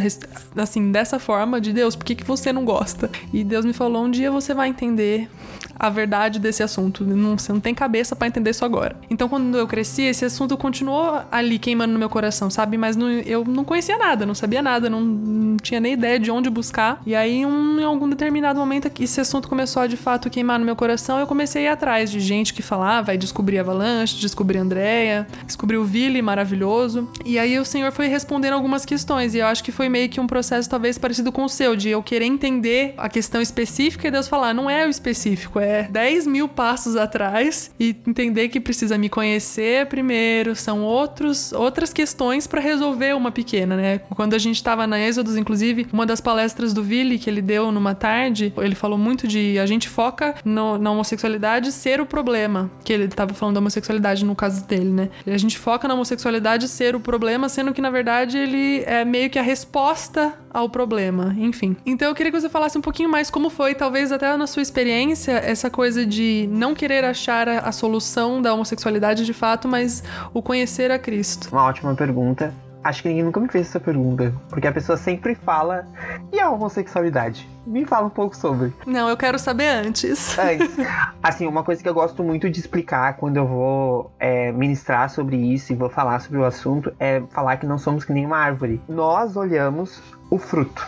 assim, 0.56 0.92
dessa 0.92 1.20
forma, 1.20 1.60
de 1.60 1.74
Deus, 1.74 1.96
por 1.96 2.06
que, 2.06 2.16
que 2.16 2.24
você 2.24 2.54
não 2.54 2.64
gosta? 2.64 3.10
E 3.34 3.44
Deus 3.44 3.66
me 3.66 3.74
falou: 3.74 4.06
um 4.06 4.12
dia 4.12 4.32
você 4.32 4.54
vai 4.54 4.70
entender 4.70 5.30
a 5.78 5.90
verdade 5.90 6.40
desse 6.40 6.64
assunto. 6.64 7.04
Não, 7.04 7.38
você 7.38 7.52
não 7.52 7.60
tem 7.60 7.74
cabeça 7.74 8.16
para 8.16 8.28
entender 8.28 8.52
isso 8.52 8.64
agora. 8.64 8.96
Então, 9.10 9.28
quando 9.28 9.58
eu 9.58 9.68
cresci, 9.68 10.04
esse 10.04 10.24
assunto 10.24 10.56
continuou 10.58 11.22
ali 11.32 11.58
queimando 11.60 11.92
no 11.92 12.00
meu 12.00 12.10
coração, 12.10 12.50
sabe? 12.50 12.78
Mas 12.78 12.96
não, 12.96 13.10
eu 13.10 13.44
não 13.44 13.66
conhecia 13.66 13.98
nada, 13.98 14.26
não 14.32 14.36
sabia 14.36 14.62
nada, 14.62 14.90
não, 14.90 15.02
não 15.02 15.58
tinha 15.58 15.80
nem 15.80 15.94
ideia 15.94 16.20
de 16.20 16.32
onde 16.32 16.50
buscar. 16.50 17.02
E 17.06 17.16
aí, 17.16 17.46
um, 17.46 17.80
em 17.80 17.84
algum 17.84 18.10
determinado 18.10 18.60
momento, 18.60 18.92
esse 19.00 19.22
assunto 19.22 19.48
começou 19.48 19.82
a 19.82 19.88
de 19.88 19.98
fato 19.98 20.30
queimar 20.30 20.60
no 20.60 20.66
meu 20.66 20.76
coração. 20.76 21.20
Eu 21.20 21.28
comecei 21.28 21.68
a 21.68 21.72
ir 21.72 21.74
atrás 21.74 22.12
de 22.12 22.20
gente 22.20 22.54
que 22.54 22.62
falava, 22.62 23.14
e 23.14 23.18
descobri 23.18 23.58
Avalanche, 23.58 24.20
descobri 24.20 24.58
Andréia, 24.58 25.28
descobri 25.46 25.78
o 25.78 25.84
Vili 25.84 26.22
maravilhoso 26.22 26.42
maravilhoso. 26.42 27.10
E 27.26 27.40
aí 27.40 27.58
o 27.60 27.66
Senhor 27.66 27.92
foi 27.92 28.08
respondendo 28.08 28.54
algumas 28.54 28.86
questões. 28.86 29.34
E 29.34 29.40
eu 29.40 29.46
acho 29.46 29.64
que 29.64 29.72
foi 29.72 29.90
meio 29.90 30.10
que 30.10 30.20
um 30.20 30.28
processo 30.28 30.70
talvez 30.70 30.98
parecido 30.98 31.32
com 31.32 31.44
o 31.46 31.50
seu, 31.50 31.76
de 31.76 31.90
eu 31.90 32.02
querer 32.04 32.26
entender 32.26 32.94
a 32.98 33.10
questão 33.10 33.42
específica 33.42 34.08
e 34.08 34.12
Deus 34.12 34.28
falar, 34.28 34.54
não 34.54 34.70
é 34.70 34.86
o 34.86 34.90
específico, 34.90 35.60
é 35.60 35.84
10 35.84 36.28
mil 36.28 36.48
passos 36.48 36.96
atrás 36.96 37.72
e 37.80 37.96
entender 38.06 38.50
que 38.50 38.60
precisa 38.60 38.98
me 38.98 39.10
conhecer 39.10 39.86
primeiro. 39.88 40.56
São 40.56 40.84
outros, 40.84 41.52
outras 41.54 41.94
questões 41.94 42.48
para 42.48 42.62
resolver 42.62 43.16
uma 43.16 43.32
pequena, 43.32 43.76
né? 43.76 44.02
Quando 44.22 44.36
a 44.36 44.38
gente 44.38 44.58
estava 44.58 44.86
na 44.86 45.00
Êxodos, 45.00 45.36
inclusive, 45.36 45.88
uma 45.92 46.06
das 46.06 46.22
palestras 46.22 46.74
do 46.74 46.84
Vili 46.84 47.18
que 47.18 47.28
ele 47.28 47.42
deu 47.42 47.72
numa 47.72 47.96
tarde, 47.96 48.54
ele 48.56 48.76
falou 48.76 48.96
muito 48.96 49.28
de 49.28 49.58
a 49.58 49.66
gente 49.66 49.90
foca 49.90 50.36
no, 50.46 50.78
na 50.78 50.92
homossexualidade 50.92 51.72
ser 51.72 52.00
o 52.00 52.06
problema, 52.06 52.70
que 52.84 52.94
ele 52.94 53.06
estava 53.06 53.34
falando 53.34 53.56
da 53.56 53.60
homossexualidade 53.62 54.24
no 54.24 54.36
caso 54.36 54.64
dele, 54.68 54.92
né? 54.92 55.10
A 55.26 55.38
gente 55.40 55.58
foca 55.58 55.88
na 55.88 55.96
homossexualidade 55.96 56.68
ser 56.68 56.96
o 56.96 57.00
problema, 57.00 57.50
sendo 57.50 57.74
que 57.74 57.82
na 57.82 57.90
verdade 57.90 58.38
ele 58.38 58.84
é 58.86 59.04
meio 59.04 59.28
que 59.28 59.40
a 59.40 59.42
resposta 59.42 60.36
ao 60.54 60.70
problema, 60.70 61.36
enfim. 61.40 61.76
Então 61.84 62.08
eu 62.08 62.14
queria 62.14 62.32
que 62.32 62.40
você 62.40 62.48
falasse 62.48 62.78
um 62.78 62.82
pouquinho 62.82 63.10
mais 63.10 63.32
como 63.32 63.50
foi, 63.50 63.74
talvez 63.74 64.12
até 64.12 64.38
na 64.38 64.46
sua 64.46 64.62
experiência, 64.62 65.32
essa 65.32 65.68
coisa 65.68 66.06
de 66.06 66.48
não 66.52 66.76
querer 66.76 67.04
achar 67.04 67.50
a, 67.50 67.60
a 67.62 67.72
solução 67.72 68.40
da 68.40 68.54
homossexualidade 68.54 69.26
de 69.26 69.34
fato, 69.34 69.68
mas 69.68 70.04
o 70.32 70.44
conhecer 70.44 70.92
a 70.92 71.00
Cristo. 71.00 71.50
Uma 71.52 71.64
ótima 71.64 71.96
pergunta. 71.96 72.54
Acho 72.84 73.04
que 73.04 73.10
ninguém 73.10 73.24
nunca 73.24 73.40
me 73.40 73.48
fez 73.48 73.68
essa 73.68 73.80
pergunta, 73.80 74.34
porque 74.50 74.68
a 74.68 74.72
pessoa 74.72 74.98
sempre 74.98 75.36
fala: 75.36 75.86
e 76.32 76.40
a 76.40 76.50
homossexualidade? 76.50 77.48
Me 77.66 77.86
fala 77.86 78.08
um 78.08 78.10
pouco 78.10 78.36
sobre. 78.36 78.74
Não, 78.88 79.08
eu 79.08 79.16
quero 79.16 79.38
saber 79.38 79.68
antes. 79.68 80.38
Antes. 80.38 80.76
Assim, 81.22 81.46
uma 81.46 81.64
coisa 81.64 81.82
que 81.82 81.88
eu 81.88 81.94
gosto 81.94 82.24
muito 82.24 82.50
de 82.50 82.60
explicar 82.60 83.18
quando 83.18 83.38
eu 83.38 83.46
vou 83.46 84.12
é, 84.20 84.52
ministrar 84.52 85.10
sobre 85.10 85.36
isso 85.36 85.72
e 85.72 85.76
vou 85.76 85.90
falar 85.90 86.20
sobre 86.22 86.40
o 86.40 86.46
assunto 86.46 86.92
é 87.00 87.22
falar 87.30 87.58
que 87.58 87.68
não 87.68 87.78
somos 87.78 88.04
que 88.04 88.12
nem 88.12 88.26
uma 88.26 88.38
árvore. 88.38 88.82
Nós 88.90 89.36
olhamos 89.36 90.02
o 90.30 90.40
fruto. 90.40 90.88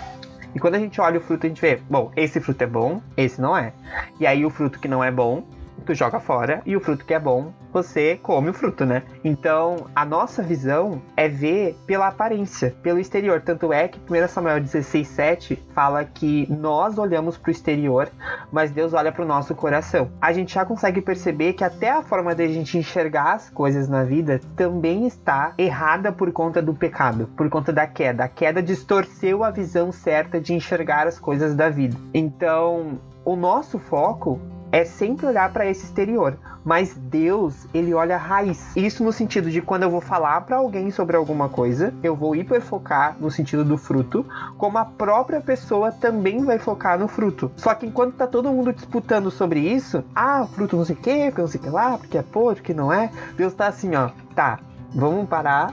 E 0.55 0.59
quando 0.59 0.75
a 0.75 0.79
gente 0.79 1.00
olha 1.01 1.19
o 1.19 1.21
fruto, 1.21 1.45
a 1.45 1.50
gente 1.50 1.62
vê, 1.62 1.79
bom, 1.89 2.12
esse 2.15 2.39
fruto 2.39 2.63
é 2.63 2.67
bom, 2.67 3.01
esse 3.17 3.41
não 3.41 3.57
é. 3.57 3.73
E 4.19 4.25
aí 4.25 4.45
o 4.45 4.50
fruto 4.50 4.79
que 4.79 4.88
não 4.88 5.03
é 5.03 5.12
bom, 5.12 5.43
tu 5.86 5.94
joga 5.94 6.20
fora 6.20 6.62
e 6.65 6.75
o 6.75 6.80
fruto 6.80 7.06
que 7.06 7.13
é 7.13 7.20
bom, 7.20 7.51
você 7.72 8.18
come 8.22 8.50
o 8.50 8.53
fruto, 8.53 8.86
né? 8.86 9.03
Então, 9.24 9.88
a 9.96 10.06
nossa 10.06 10.44
visão 10.44 11.01
é 11.18 11.27
ver 11.27 11.75
pela 11.88 12.08
aparência, 12.08 12.75
pelo 12.84 13.00
exterior. 13.00 13.42
Tanto 13.42 13.74
é 13.74 13.88
que 13.88 14.00
1 14.00 14.27
Samuel 14.27 14.62
16, 14.62 15.08
7 15.08 15.63
fala 15.74 16.06
que 16.06 16.48
nós 16.51 16.98
olhamos 16.98 17.36
para 17.36 17.50
o 17.50 17.51
exterior, 17.51 18.10
mas 18.51 18.72
Deus 18.72 18.94
olha 18.94 19.12
para 19.12 19.24
o 19.24 19.27
nosso 19.27 19.56
coração. 19.56 20.12
A 20.22 20.32
gente 20.32 20.53
já 20.53 20.63
consegue 20.63 21.01
perceber 21.01 21.53
que 21.53 21.63
até 21.63 21.89
a 21.89 22.03
forma 22.03 22.36
de 22.36 22.44
a 22.44 22.48
gente 22.48 22.77
enxergar 22.77 23.34
as 23.34 23.50
coisas 23.50 23.89
na 23.89 24.03
vida 24.03 24.39
também 24.56 25.08
está 25.08 25.53
errada 25.58 26.12
por 26.12 26.32
conta 26.32 26.62
do 26.62 26.74
pecado, 26.74 27.27
por 27.36 27.50
conta 27.50 27.74
da 27.74 27.88
queda. 27.88 28.25
A 28.25 28.30
queda 28.30 28.62
distorceu 28.62 29.44
a 29.44 29.50
visão 29.50 29.92
certa 29.92 30.39
de 30.39 30.53
enxergar 30.53 31.08
as 31.08 31.18
coisas 31.18 31.56
da 31.56 31.70
vida. 31.70 31.98
Então, 32.13 33.00
o 33.25 33.36
nosso 33.36 33.80
foco 33.80 34.39
é 34.74 34.84
sempre 34.84 35.27
olhar 35.27 35.53
para 35.53 35.68
esse 35.68 35.86
exterior, 35.86 36.36
mas 36.65 36.96
Deus, 36.96 37.68
ele 37.75 37.94
olha 37.94 38.15
a 38.15 38.18
raiz. 38.18 38.75
Isso 38.75 39.03
no 39.03 39.13
sentido 39.13 39.51
de 39.51 39.62
quando 39.62 39.84
eu 39.84 39.89
vou 39.92 40.01
falar 40.01 40.42
para 40.42 40.58
alguém 40.58 40.89
sobre 40.89 41.15
alguma 41.15 41.48
coisa, 41.48 41.94
eu 42.01 42.15
vou 42.15 42.36
hiperfocar 42.36 43.15
no 43.20 43.30
sentido 43.30 43.63
do 43.63 43.77
fruto, 43.77 44.25
como 44.58 44.80
a 44.80 44.86
própria 44.86 45.39
pessoa 45.39 45.92
também 45.92 46.44
vai 46.44 46.58
focar 46.58 46.98
no 46.98 47.08
fruto. 47.08 47.51
Só 47.56 47.75
que 47.75 47.86
enquanto 47.86 48.15
tá 48.15 48.25
todo 48.25 48.51
mundo 48.51 48.74
disputando 48.74 49.30
sobre 49.30 49.60
isso, 49.60 50.03
ah, 50.15 50.48
fruto 50.51 50.75
não 50.75 50.86
sei 50.86 50.96
o 50.96 51.00
que, 51.00 51.25
porque 51.25 51.42
não 51.42 51.48
sei 51.48 51.60
o 51.60 51.63
que 51.63 51.70
lá, 51.70 51.96
porque 51.96 52.18
é 52.18 52.24
podre, 52.24 52.56
porque 52.56 52.74
não 52.74 52.92
é, 52.92 53.12
Deus 53.38 53.53
tá 53.53 53.68
assim, 53.68 53.94
ó, 53.96 54.10
tá, 54.34 54.60
vamos 54.96 55.30
parar, 55.30 55.72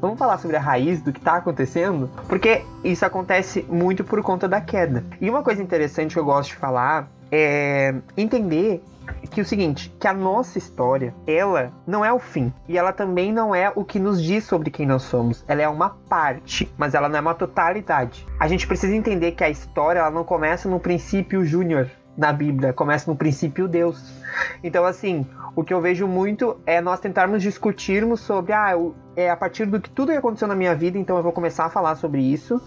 Vamos 0.00 0.16
falar 0.16 0.38
sobre 0.38 0.56
a 0.56 0.60
raiz 0.60 1.02
do 1.02 1.12
que 1.12 1.18
está 1.18 1.38
acontecendo? 1.38 2.08
Porque 2.28 2.64
isso 2.84 3.04
acontece 3.04 3.66
muito 3.68 4.04
por 4.04 4.22
conta 4.22 4.46
da 4.46 4.60
queda. 4.60 5.04
E 5.20 5.28
uma 5.28 5.42
coisa 5.42 5.60
interessante 5.60 6.12
que 6.12 6.20
eu 6.20 6.24
gosto 6.24 6.50
de 6.50 6.56
falar 6.56 7.10
é 7.30 7.94
entender 8.16 8.82
que 9.30 9.40
é 9.40 9.42
o 9.42 9.46
seguinte, 9.46 9.94
que 9.98 10.06
a 10.06 10.12
nossa 10.12 10.58
história, 10.58 11.14
ela 11.26 11.72
não 11.86 12.04
é 12.04 12.12
o 12.12 12.18
fim. 12.18 12.52
E 12.68 12.76
ela 12.76 12.92
também 12.92 13.32
não 13.32 13.54
é 13.54 13.72
o 13.74 13.84
que 13.84 13.98
nos 13.98 14.22
diz 14.22 14.44
sobre 14.44 14.70
quem 14.70 14.86
nós 14.86 15.02
somos. 15.02 15.44
Ela 15.48 15.62
é 15.62 15.68
uma 15.68 15.90
parte, 15.90 16.70
mas 16.76 16.94
ela 16.94 17.08
não 17.08 17.16
é 17.18 17.20
uma 17.20 17.34
totalidade. 17.34 18.26
A 18.38 18.46
gente 18.48 18.66
precisa 18.66 18.94
entender 18.94 19.32
que 19.32 19.44
a 19.44 19.50
história, 19.50 20.00
ela 20.00 20.10
não 20.10 20.24
começa 20.24 20.68
no 20.68 20.80
princípio 20.80 21.44
júnior 21.44 21.90
na 22.18 22.32
Bíblia, 22.32 22.72
começa 22.72 23.08
no 23.08 23.16
princípio 23.16 23.68
Deus. 23.68 24.02
Então, 24.62 24.84
assim, 24.84 25.24
o 25.54 25.62
que 25.62 25.72
eu 25.72 25.80
vejo 25.80 26.08
muito 26.08 26.60
é 26.66 26.80
nós 26.80 26.98
tentarmos 26.98 27.40
discutirmos 27.40 28.18
sobre, 28.20 28.52
ah, 28.52 28.72
é 29.14 29.30
a 29.30 29.36
partir 29.36 29.66
do 29.66 29.80
que 29.80 29.88
tudo 29.88 30.10
que 30.10 30.18
aconteceu 30.18 30.48
na 30.48 30.56
minha 30.56 30.74
vida, 30.74 30.98
então 30.98 31.16
eu 31.16 31.22
vou 31.22 31.30
começar 31.30 31.66
a 31.66 31.70
falar 31.70 31.94
sobre 31.94 32.20
isso, 32.20 32.60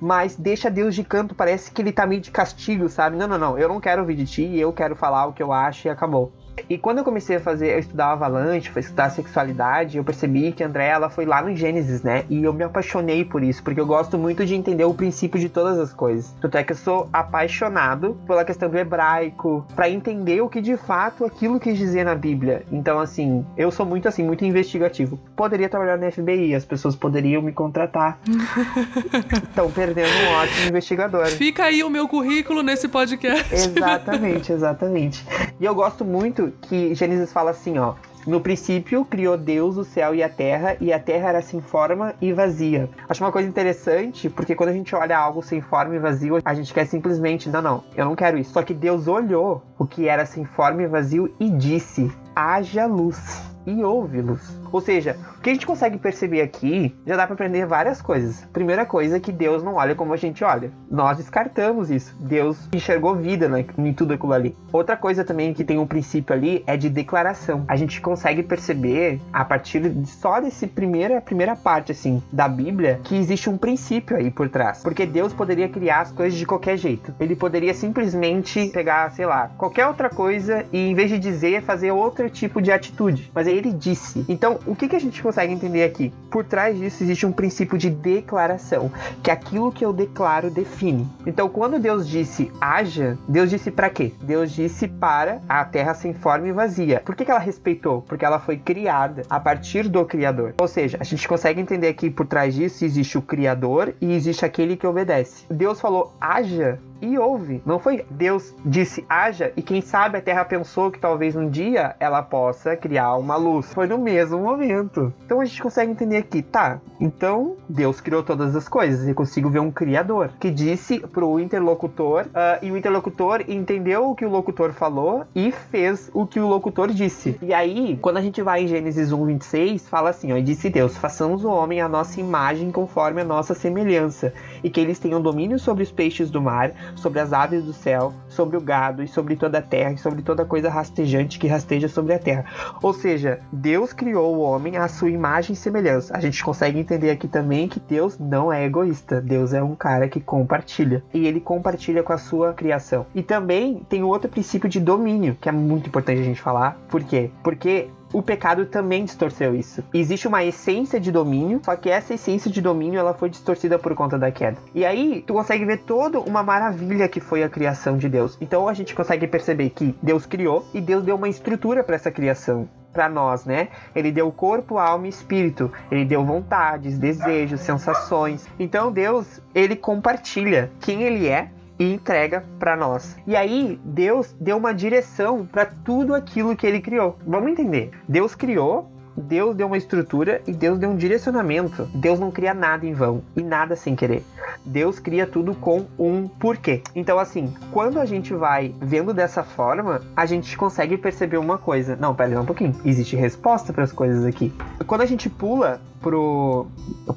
mas 0.00 0.36
deixa 0.36 0.70
Deus 0.70 0.94
de 0.94 1.04
canto, 1.04 1.34
parece 1.34 1.70
que 1.70 1.82
ele 1.82 1.92
tá 1.92 2.06
meio 2.06 2.22
de 2.22 2.30
castigo, 2.30 2.88
sabe? 2.88 3.16
Não, 3.16 3.28
não, 3.28 3.38
não, 3.38 3.58
eu 3.58 3.68
não 3.68 3.78
quero 3.78 4.00
ouvir 4.00 4.14
de 4.14 4.24
ti, 4.24 4.58
eu 4.58 4.72
quero 4.72 4.96
falar 4.96 5.26
o 5.26 5.34
que 5.34 5.42
eu 5.42 5.52
acho 5.52 5.86
e 5.86 5.90
acabou. 5.90 6.32
E 6.68 6.78
quando 6.78 6.98
eu 6.98 7.04
comecei 7.04 7.36
a 7.36 7.40
fazer, 7.40 7.74
eu 7.74 7.78
estudar 7.78 8.12
Avalanche, 8.12 8.70
foi 8.70 8.80
estudar 8.80 9.10
sexualidade, 9.10 9.96
eu 9.96 10.04
percebi 10.04 10.52
que 10.52 10.62
a 10.62 10.66
André, 10.66 10.88
ela 10.88 11.10
foi 11.10 11.26
lá 11.26 11.42
no 11.42 11.54
Gênesis, 11.54 12.02
né? 12.02 12.24
E 12.28 12.42
eu 12.42 12.52
me 12.52 12.64
apaixonei 12.64 13.24
por 13.24 13.42
isso, 13.42 13.62
porque 13.62 13.80
eu 13.80 13.86
gosto 13.86 14.16
muito 14.16 14.44
de 14.46 14.54
entender 14.54 14.84
o 14.84 14.94
princípio 14.94 15.38
de 15.38 15.48
todas 15.48 15.78
as 15.78 15.92
coisas. 15.92 16.34
Tanto 16.40 16.56
é 16.56 16.64
que 16.64 16.72
eu 16.72 16.76
sou 16.76 17.08
apaixonado 17.12 18.16
pela 18.26 18.44
questão 18.44 18.68
do 18.68 18.78
hebraico, 18.78 19.66
para 19.74 19.88
entender 19.88 20.40
o 20.40 20.48
que 20.48 20.60
de 20.60 20.76
fato 20.76 21.24
aquilo 21.24 21.60
quis 21.60 21.76
dizer 21.76 22.04
na 22.04 22.14
Bíblia. 22.14 22.64
Então, 22.72 22.98
assim, 22.98 23.44
eu 23.56 23.70
sou 23.70 23.84
muito 23.84 24.08
assim, 24.08 24.22
muito 24.22 24.44
investigativo. 24.44 25.18
Poderia 25.36 25.68
trabalhar 25.68 25.98
na 25.98 26.10
FBI, 26.10 26.54
as 26.54 26.64
pessoas 26.64 26.96
poderiam 26.96 27.42
me 27.42 27.52
contratar. 27.52 28.18
Estão 29.48 29.70
perdendo 29.70 30.08
um 30.08 30.32
ótimo 30.42 30.68
investigador. 30.68 31.26
Fica 31.26 31.64
aí 31.64 31.82
o 31.82 31.90
meu 31.90 32.08
currículo 32.08 32.62
nesse 32.62 32.88
podcast. 32.88 33.54
Exatamente, 33.54 34.52
exatamente. 34.52 35.26
E 35.60 35.64
eu 35.64 35.74
gosto 35.74 36.04
muito 36.04 36.43
que 36.50 36.94
Gênesis 36.94 37.32
fala 37.32 37.50
assim, 37.50 37.78
ó. 37.78 37.94
No 38.26 38.40
princípio, 38.40 39.04
criou 39.04 39.36
Deus 39.36 39.76
o 39.76 39.84
céu 39.84 40.14
e 40.14 40.22
a 40.22 40.28
terra, 40.30 40.78
e 40.80 40.90
a 40.92 40.98
terra 40.98 41.28
era 41.28 41.42
sem 41.42 41.60
forma 41.60 42.14
e 42.22 42.32
vazia. 42.32 42.88
Acho 43.06 43.22
uma 43.22 43.30
coisa 43.30 43.46
interessante, 43.46 44.30
porque 44.30 44.54
quando 44.54 44.70
a 44.70 44.72
gente 44.72 44.94
olha 44.94 45.18
algo 45.18 45.42
sem 45.42 45.60
forma 45.60 45.94
e 45.94 45.98
vazio, 45.98 46.38
a 46.42 46.54
gente 46.54 46.72
quer 46.72 46.86
simplesmente, 46.86 47.50
não, 47.50 47.60
não, 47.60 47.84
eu 47.94 48.06
não 48.06 48.16
quero 48.16 48.38
isso. 48.38 48.52
Só 48.52 48.62
que 48.62 48.72
Deus 48.72 49.08
olhou 49.08 49.62
o 49.78 49.86
que 49.86 50.08
era 50.08 50.24
sem 50.24 50.44
forma 50.44 50.82
e 50.82 50.86
vazio 50.86 51.34
e 51.38 51.50
disse: 51.50 52.10
haja 52.34 52.86
luz 52.86 53.42
e 53.66 53.84
ouve-los. 53.84 54.63
Ou 54.74 54.80
seja, 54.80 55.16
o 55.38 55.40
que 55.40 55.50
a 55.50 55.52
gente 55.52 55.68
consegue 55.68 55.98
perceber 55.98 56.40
aqui 56.40 56.92
já 57.06 57.14
dá 57.14 57.28
para 57.28 57.34
aprender 57.34 57.64
várias 57.64 58.02
coisas. 58.02 58.44
Primeira 58.52 58.84
coisa 58.84 59.18
é 59.18 59.20
que 59.20 59.30
Deus 59.30 59.62
não 59.62 59.74
olha 59.74 59.94
como 59.94 60.12
a 60.12 60.16
gente 60.16 60.42
olha. 60.42 60.72
Nós 60.90 61.16
descartamos 61.16 61.92
isso. 61.92 62.12
Deus 62.18 62.68
enxergou 62.74 63.14
vida 63.14 63.48
né, 63.48 63.64
em 63.78 63.92
tudo 63.92 64.14
aquilo 64.14 64.32
ali. 64.32 64.56
Outra 64.72 64.96
coisa 64.96 65.24
também 65.24 65.54
que 65.54 65.62
tem 65.62 65.78
um 65.78 65.86
princípio 65.86 66.34
ali 66.34 66.64
é 66.66 66.76
de 66.76 66.90
declaração. 66.90 67.64
A 67.68 67.76
gente 67.76 68.00
consegue 68.00 68.42
perceber 68.42 69.20
a 69.32 69.44
partir 69.44 69.92
só 70.06 70.40
desse 70.40 70.66
primeira 70.66 71.20
primeira 71.20 71.54
parte 71.54 71.92
assim 71.92 72.20
da 72.32 72.48
Bíblia 72.48 72.98
que 73.04 73.14
existe 73.14 73.48
um 73.48 73.56
princípio 73.56 74.16
aí 74.16 74.28
por 74.28 74.48
trás. 74.48 74.82
Porque 74.82 75.06
Deus 75.06 75.32
poderia 75.32 75.68
criar 75.68 76.00
as 76.00 76.10
coisas 76.10 76.36
de 76.36 76.44
qualquer 76.44 76.76
jeito. 76.76 77.14
Ele 77.20 77.36
poderia 77.36 77.74
simplesmente 77.74 78.70
pegar, 78.70 79.12
sei 79.12 79.24
lá, 79.24 79.52
qualquer 79.56 79.86
outra 79.86 80.10
coisa 80.10 80.66
e 80.72 80.90
em 80.90 80.96
vez 80.96 81.10
de 81.10 81.18
dizer 81.20 81.62
fazer 81.62 81.92
outro 81.92 82.28
tipo 82.28 82.60
de 82.60 82.72
atitude. 82.72 83.30
Mas 83.32 83.46
ele 83.46 83.72
disse. 83.72 84.24
Então, 84.28 84.63
o 84.66 84.74
que, 84.74 84.88
que 84.88 84.96
a 84.96 85.00
gente 85.00 85.22
consegue 85.22 85.52
entender 85.52 85.84
aqui? 85.84 86.12
Por 86.30 86.44
trás 86.44 86.76
disso 86.78 87.02
existe 87.02 87.26
um 87.26 87.32
princípio 87.32 87.76
de 87.78 87.90
declaração, 87.90 88.90
que 89.22 89.30
aquilo 89.30 89.72
que 89.72 89.84
eu 89.84 89.92
declaro 89.92 90.50
define. 90.50 91.06
Então, 91.26 91.48
quando 91.48 91.78
Deus 91.78 92.08
disse 92.08 92.50
haja, 92.60 93.16
Deus 93.28 93.50
disse 93.50 93.70
para 93.70 93.90
quê? 93.90 94.12
Deus 94.22 94.50
disse 94.50 94.88
para 94.88 95.40
a 95.48 95.64
terra 95.64 95.94
sem 95.94 96.12
forma 96.12 96.48
e 96.48 96.52
vazia. 96.52 97.00
Por 97.04 97.14
que, 97.14 97.24
que 97.24 97.30
ela 97.30 97.40
respeitou? 97.40 98.02
Porque 98.02 98.24
ela 98.24 98.38
foi 98.38 98.56
criada 98.56 99.22
a 99.28 99.38
partir 99.38 99.88
do 99.88 100.04
Criador. 100.04 100.54
Ou 100.58 100.68
seja, 100.68 100.98
a 101.00 101.04
gente 101.04 101.26
consegue 101.28 101.60
entender 101.60 101.94
que 101.94 102.10
por 102.10 102.26
trás 102.26 102.54
disso 102.54 102.84
existe 102.84 103.18
o 103.18 103.22
Criador 103.22 103.94
e 104.00 104.12
existe 104.12 104.44
aquele 104.44 104.76
que 104.76 104.86
obedece. 104.86 105.44
Deus 105.50 105.80
falou 105.80 106.14
haja 106.20 106.78
e 107.00 107.18
houve. 107.18 107.62
Não 107.64 107.78
foi 107.78 108.04
Deus 108.10 108.54
disse 108.64 109.04
haja 109.08 109.52
e 109.56 109.62
quem 109.62 109.80
sabe 109.80 110.18
a 110.18 110.22
Terra 110.22 110.44
pensou 110.44 110.90
que 110.90 110.98
talvez 110.98 111.36
um 111.36 111.48
dia 111.48 111.94
ela 112.00 112.22
possa 112.22 112.76
criar 112.76 113.16
uma 113.16 113.36
luz. 113.36 113.72
Foi 113.72 113.86
no 113.86 113.98
mesmo 113.98 114.38
momento. 114.38 115.12
Então 115.24 115.40
a 115.40 115.44
gente 115.44 115.62
consegue 115.62 115.92
entender 115.92 116.16
aqui, 116.16 116.42
tá? 116.42 116.80
Então 117.00 117.56
Deus 117.68 118.00
criou 118.00 118.22
todas 118.22 118.54
as 118.56 118.68
coisas. 118.68 119.06
Eu 119.06 119.14
consigo 119.14 119.50
ver 119.50 119.60
um 119.60 119.70
criador 119.70 120.30
que 120.38 120.50
disse 120.50 121.00
pro 121.00 121.38
interlocutor 121.40 122.26
uh, 122.26 122.64
e 122.64 122.70
o 122.70 122.76
interlocutor 122.76 123.44
entendeu 123.48 124.10
o 124.10 124.14
que 124.14 124.24
o 124.24 124.30
locutor 124.30 124.72
falou 124.72 125.24
e 125.34 125.52
fez 125.52 126.10
o 126.12 126.26
que 126.26 126.40
o 126.40 126.46
locutor 126.46 126.88
disse. 126.88 127.38
E 127.42 127.52
aí, 127.52 127.98
quando 128.00 128.16
a 128.18 128.22
gente 128.22 128.42
vai 128.42 128.62
em 128.62 128.68
Gênesis 128.68 129.12
1:26, 129.12 129.88
fala 129.88 130.10
assim, 130.10 130.32
ó, 130.32 130.36
e 130.36 130.42
disse 130.42 130.70
Deus: 130.70 130.96
"Façamos 130.96 131.44
o 131.44 131.50
homem 131.50 131.80
a 131.80 131.88
nossa 131.88 132.20
imagem 132.20 132.70
conforme 132.70 133.20
a 133.20 133.24
nossa 133.24 133.54
semelhança, 133.54 134.32
e 134.62 134.70
que 134.70 134.80
eles 134.80 134.98
tenham 134.98 135.20
domínio 135.20 135.58
sobre 135.58 135.82
os 135.82 135.92
peixes 135.92 136.30
do 136.30 136.40
mar, 136.40 136.72
sobre 136.96 137.20
as 137.20 137.32
aves 137.32 137.64
do 137.64 137.72
céu, 137.72 138.12
sobre 138.28 138.56
o 138.56 138.60
gado 138.60 139.02
e 139.02 139.08
sobre 139.08 139.36
toda 139.36 139.58
a 139.58 139.62
terra 139.62 139.92
e 139.92 139.98
sobre 139.98 140.22
toda 140.22 140.44
coisa 140.44 140.68
rastejante 140.68 141.38
que 141.38 141.46
rasteja 141.46 141.88
sobre 141.88 142.14
a 142.14 142.18
terra. 142.18 142.44
Ou 142.82 142.92
seja, 142.92 143.40
Deus 143.52 143.92
criou 143.92 144.36
o 144.36 144.40
homem 144.40 144.76
à 144.76 144.88
sua 144.88 145.10
imagem 145.10 145.52
e 145.52 145.56
semelhança. 145.56 146.16
A 146.16 146.20
gente 146.20 146.42
consegue 146.42 146.78
entender 146.78 147.10
aqui 147.10 147.28
também 147.28 147.68
que 147.68 147.80
Deus 147.80 148.18
não 148.18 148.52
é 148.52 148.64
egoísta. 148.64 149.20
Deus 149.20 149.52
é 149.52 149.62
um 149.62 149.74
cara 149.74 150.08
que 150.08 150.20
compartilha. 150.20 151.02
E 151.12 151.26
ele 151.26 151.40
compartilha 151.40 152.02
com 152.02 152.12
a 152.12 152.18
sua 152.18 152.52
criação. 152.52 153.06
E 153.14 153.22
também 153.22 153.84
tem 153.88 154.02
outro 154.02 154.28
princípio 154.28 154.68
de 154.68 154.80
domínio, 154.80 155.36
que 155.40 155.48
é 155.48 155.52
muito 155.52 155.88
importante 155.88 156.20
a 156.20 156.24
gente 156.24 156.40
falar. 156.40 156.76
Por 156.88 157.02
quê? 157.04 157.30
Porque 157.42 157.88
o 158.14 158.22
pecado 158.22 158.64
também 158.66 159.04
distorceu 159.04 159.56
isso. 159.56 159.82
Existe 159.92 160.28
uma 160.28 160.44
essência 160.44 161.00
de 161.00 161.10
domínio, 161.10 161.60
só 161.64 161.74
que 161.74 161.90
essa 161.90 162.14
essência 162.14 162.48
de 162.48 162.62
domínio 162.62 163.00
ela 163.00 163.12
foi 163.12 163.28
distorcida 163.28 163.76
por 163.76 163.92
conta 163.96 164.16
da 164.16 164.30
queda. 164.30 164.56
E 164.72 164.84
aí 164.84 165.24
tu 165.26 165.34
consegue 165.34 165.64
ver 165.64 165.78
toda 165.78 166.20
uma 166.20 166.40
maravilha 166.40 167.08
que 167.08 167.18
foi 167.18 167.42
a 167.42 167.48
criação 167.48 167.98
de 167.98 168.08
Deus. 168.08 168.38
Então 168.40 168.68
a 168.68 168.72
gente 168.72 168.94
consegue 168.94 169.26
perceber 169.26 169.70
que 169.70 169.96
Deus 170.00 170.26
criou 170.26 170.64
e 170.72 170.80
Deus 170.80 171.02
deu 171.02 171.16
uma 171.16 171.28
estrutura 171.28 171.82
para 171.82 171.96
essa 171.96 172.10
criação 172.10 172.68
para 172.92 173.08
nós, 173.08 173.44
né? 173.44 173.68
Ele 173.96 174.12
deu 174.12 174.30
corpo, 174.30 174.78
alma 174.78 175.06
e 175.06 175.10
espírito. 175.10 175.72
Ele 175.90 176.04
deu 176.04 176.24
vontades, 176.24 176.96
desejos, 176.96 177.60
sensações. 177.62 178.46
Então 178.60 178.92
Deus, 178.92 179.40
ele 179.52 179.74
compartilha 179.74 180.70
quem 180.78 181.02
ele 181.02 181.26
é 181.26 181.50
e 181.78 181.92
entrega 181.92 182.44
para 182.58 182.76
nós. 182.76 183.16
E 183.26 183.34
aí 183.36 183.80
Deus 183.84 184.34
deu 184.40 184.56
uma 184.56 184.72
direção 184.72 185.46
para 185.46 185.66
tudo 185.66 186.14
aquilo 186.14 186.56
que 186.56 186.66
ele 186.66 186.80
criou. 186.80 187.18
Vamos 187.26 187.50
entender. 187.50 187.90
Deus 188.08 188.34
criou 188.34 188.90
Deus 189.16 189.54
deu 189.54 189.66
uma 189.66 189.76
estrutura 189.76 190.42
e 190.46 190.52
Deus 190.52 190.78
deu 190.78 190.90
um 190.90 190.96
direcionamento. 190.96 191.88
Deus 191.94 192.18
não 192.18 192.30
cria 192.30 192.52
nada 192.52 192.84
em 192.84 192.92
vão 192.92 193.22
e 193.36 193.42
nada 193.42 193.76
sem 193.76 193.94
querer. 193.94 194.24
Deus 194.64 194.98
cria 194.98 195.26
tudo 195.26 195.54
com 195.54 195.86
um 195.98 196.26
porquê. 196.26 196.82
Então, 196.94 197.18
assim, 197.18 197.52
quando 197.70 198.00
a 198.00 198.04
gente 198.04 198.34
vai 198.34 198.74
vendo 198.80 199.12
dessa 199.12 199.42
forma, 199.42 200.00
a 200.16 200.26
gente 200.26 200.56
consegue 200.56 200.96
perceber 200.96 201.36
uma 201.36 201.58
coisa. 201.58 201.96
Não, 201.96 202.14
pera 202.14 202.40
um 202.40 202.46
pouquinho. 202.46 202.74
Existe 202.84 203.14
resposta 203.14 203.72
para 203.72 203.84
as 203.84 203.92
coisas 203.92 204.24
aqui. 204.24 204.52
Quando 204.86 205.02
a 205.02 205.06
gente 205.06 205.28
pula 205.30 205.80
pro, 206.00 206.66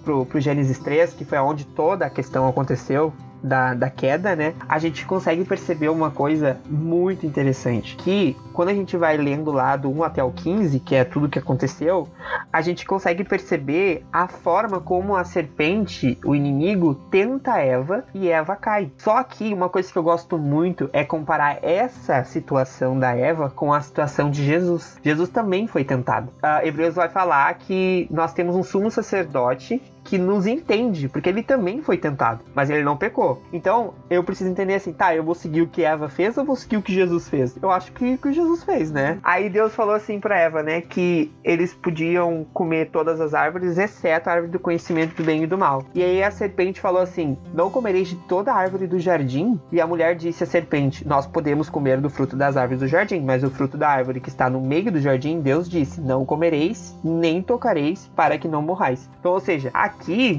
pro, 0.04 0.26
pro 0.26 0.40
Gênesis 0.40 0.78
3, 0.80 1.14
que 1.14 1.26
foi 1.26 1.38
onde 1.40 1.66
toda 1.66 2.06
a 2.06 2.10
questão 2.10 2.48
aconteceu, 2.48 3.14
da, 3.42 3.74
da 3.74 3.90
queda, 3.90 4.36
né? 4.36 4.54
A 4.68 4.80
gente 4.80 5.06
consegue 5.06 5.44
perceber 5.44 5.90
uma 5.90 6.12
coisa 6.12 6.58
muito 6.66 7.26
interessante. 7.26 7.96
Que 7.96 8.36
quando 8.54 8.70
a 8.70 8.74
gente 8.74 8.98
vai 8.98 9.18
lendo 9.18 9.52
lá 9.52 9.76
do 9.76 9.90
1 9.90 10.04
até 10.04 10.24
o 10.24 10.32
15, 10.32 10.80
que 10.80 10.96
é 10.96 11.04
tudo 11.04 11.30
que 11.30 11.40
aconteceu, 11.40 12.08
a 12.52 12.62
gente 12.62 12.86
consegue 12.86 13.24
perceber 13.24 14.06
a 14.12 14.28
forma 14.28 14.80
como 14.80 15.16
a 15.16 15.24
serpente, 15.24 16.18
o 16.24 16.36
inimigo, 16.36 16.96
tenta 17.10 17.58
Eva 17.60 18.04
e 18.14 18.30
Eva 18.30 18.56
cai. 18.56 18.92
Só 18.98 19.22
que 19.24 19.54
uma 19.54 19.70
coisa 19.70 19.92
que 19.92 19.98
eu 19.98 20.04
gosto 20.04 20.38
muito 20.38 20.90
é 20.94 21.04
comparar 21.04 21.64
essa 21.64 22.24
situação 22.24 22.98
da 22.98 23.16
Eva 23.16 23.50
com 23.50 23.74
a 23.74 23.82
situação 23.82 24.30
de 24.30 24.44
Jesus. 24.44 24.98
Jesus 25.04 25.30
também 25.30 25.68
foi 25.68 25.84
tentado. 25.84 26.30
Uh, 26.38 26.66
Hebreus 26.66 26.96
vai 26.96 27.10
falar 27.10 27.54
que 27.56 28.08
nós 28.10 28.34
temos 28.34 28.56
um 28.56 28.64
sumo 28.64 28.90
sacerdote 28.90 29.82
que 30.08 30.18
nos 30.18 30.48
entende, 30.48 31.10
porque 31.10 31.28
ele 31.28 31.44
também 31.44 31.82
foi 31.82 31.98
tentado, 31.98 32.40
mas 32.56 32.70
ele 32.70 32.82
não 32.82 32.96
pecou. 32.96 33.44
Então, 33.52 33.94
eu 34.10 34.24
preciso 34.24 34.50
entender 34.50 34.76
assim, 34.76 34.94
tá, 34.94 35.14
eu 35.14 35.22
vou 35.22 35.36
seguir 35.36 35.62
o 35.62 35.68
que 35.68 35.84
Eva 35.84 36.08
fez 36.08 36.38
ou 36.38 36.46
vou 36.46 36.56
seguir 36.56 36.78
o 36.78 36.82
que 36.82 36.94
Jesus 36.94 37.28
fez? 37.28 37.58
Eu 37.62 37.70
acho 37.70 37.92
que 37.92 38.14
o 38.14 38.18
que 38.18 38.32
Jesus 38.32 38.64
fez, 38.64 38.90
né? 38.90 39.20
Aí 39.22 39.50
Deus 39.50 39.76
falou 39.76 39.94
assim 39.94 40.18
para 40.18 40.40
Eva, 40.40 40.64
né, 40.64 40.80
que 40.80 41.30
eles 41.44 41.74
podiam 41.74 42.46
comer 42.54 42.90
todas 42.90 43.20
as 43.20 43.34
árvores, 43.34 43.78
exceto 43.78 44.30
a 44.30 44.34
árvore 44.34 44.52
do 44.54 44.60
conhecimento 44.60 45.14
do 45.14 45.24
bem 45.24 45.44
e 45.44 45.48
do 45.48 45.58
mal. 45.58 45.84
E 45.94 46.02
aí 46.02 46.24
a 46.24 46.32
serpente 46.32 46.80
falou 46.80 47.02
assim: 47.02 47.38
Não 47.54 47.70
comereis 47.70 48.08
de 48.08 48.16
toda 48.16 48.54
a 48.54 48.56
árvore 48.56 48.88
do 48.88 48.98
jardim? 48.98 49.60
E 49.72 49.82
a 49.82 49.88
mulher 49.88 50.16
disse 50.16 50.42
à 50.42 50.48
serpente: 50.48 51.06
Nós 51.06 51.28
podemos 51.28 51.70
comer 51.70 52.00
do 52.00 52.10
fruto 52.10 52.38
das 52.38 52.56
árvores 52.56 52.80
do 52.80 52.88
jardim, 52.88 53.20
mas 53.20 53.44
o 53.44 53.50
fruto 53.50 53.78
da 53.78 53.90
árvore 53.90 54.22
que 54.22 54.30
está 54.30 54.50
no 54.50 54.62
meio 54.62 54.90
do 54.90 55.02
jardim, 55.02 55.42
Deus 55.42 55.70
disse: 55.70 56.00
Não 56.00 56.26
comereis, 56.26 56.96
nem 57.04 57.42
tocareis, 57.42 58.10
para 58.16 58.38
que 58.38 58.48
não 58.48 58.62
morrais. 58.62 59.10
Então, 59.20 59.34
ou 59.34 59.40
seja, 59.40 59.70
aqui 59.74 59.97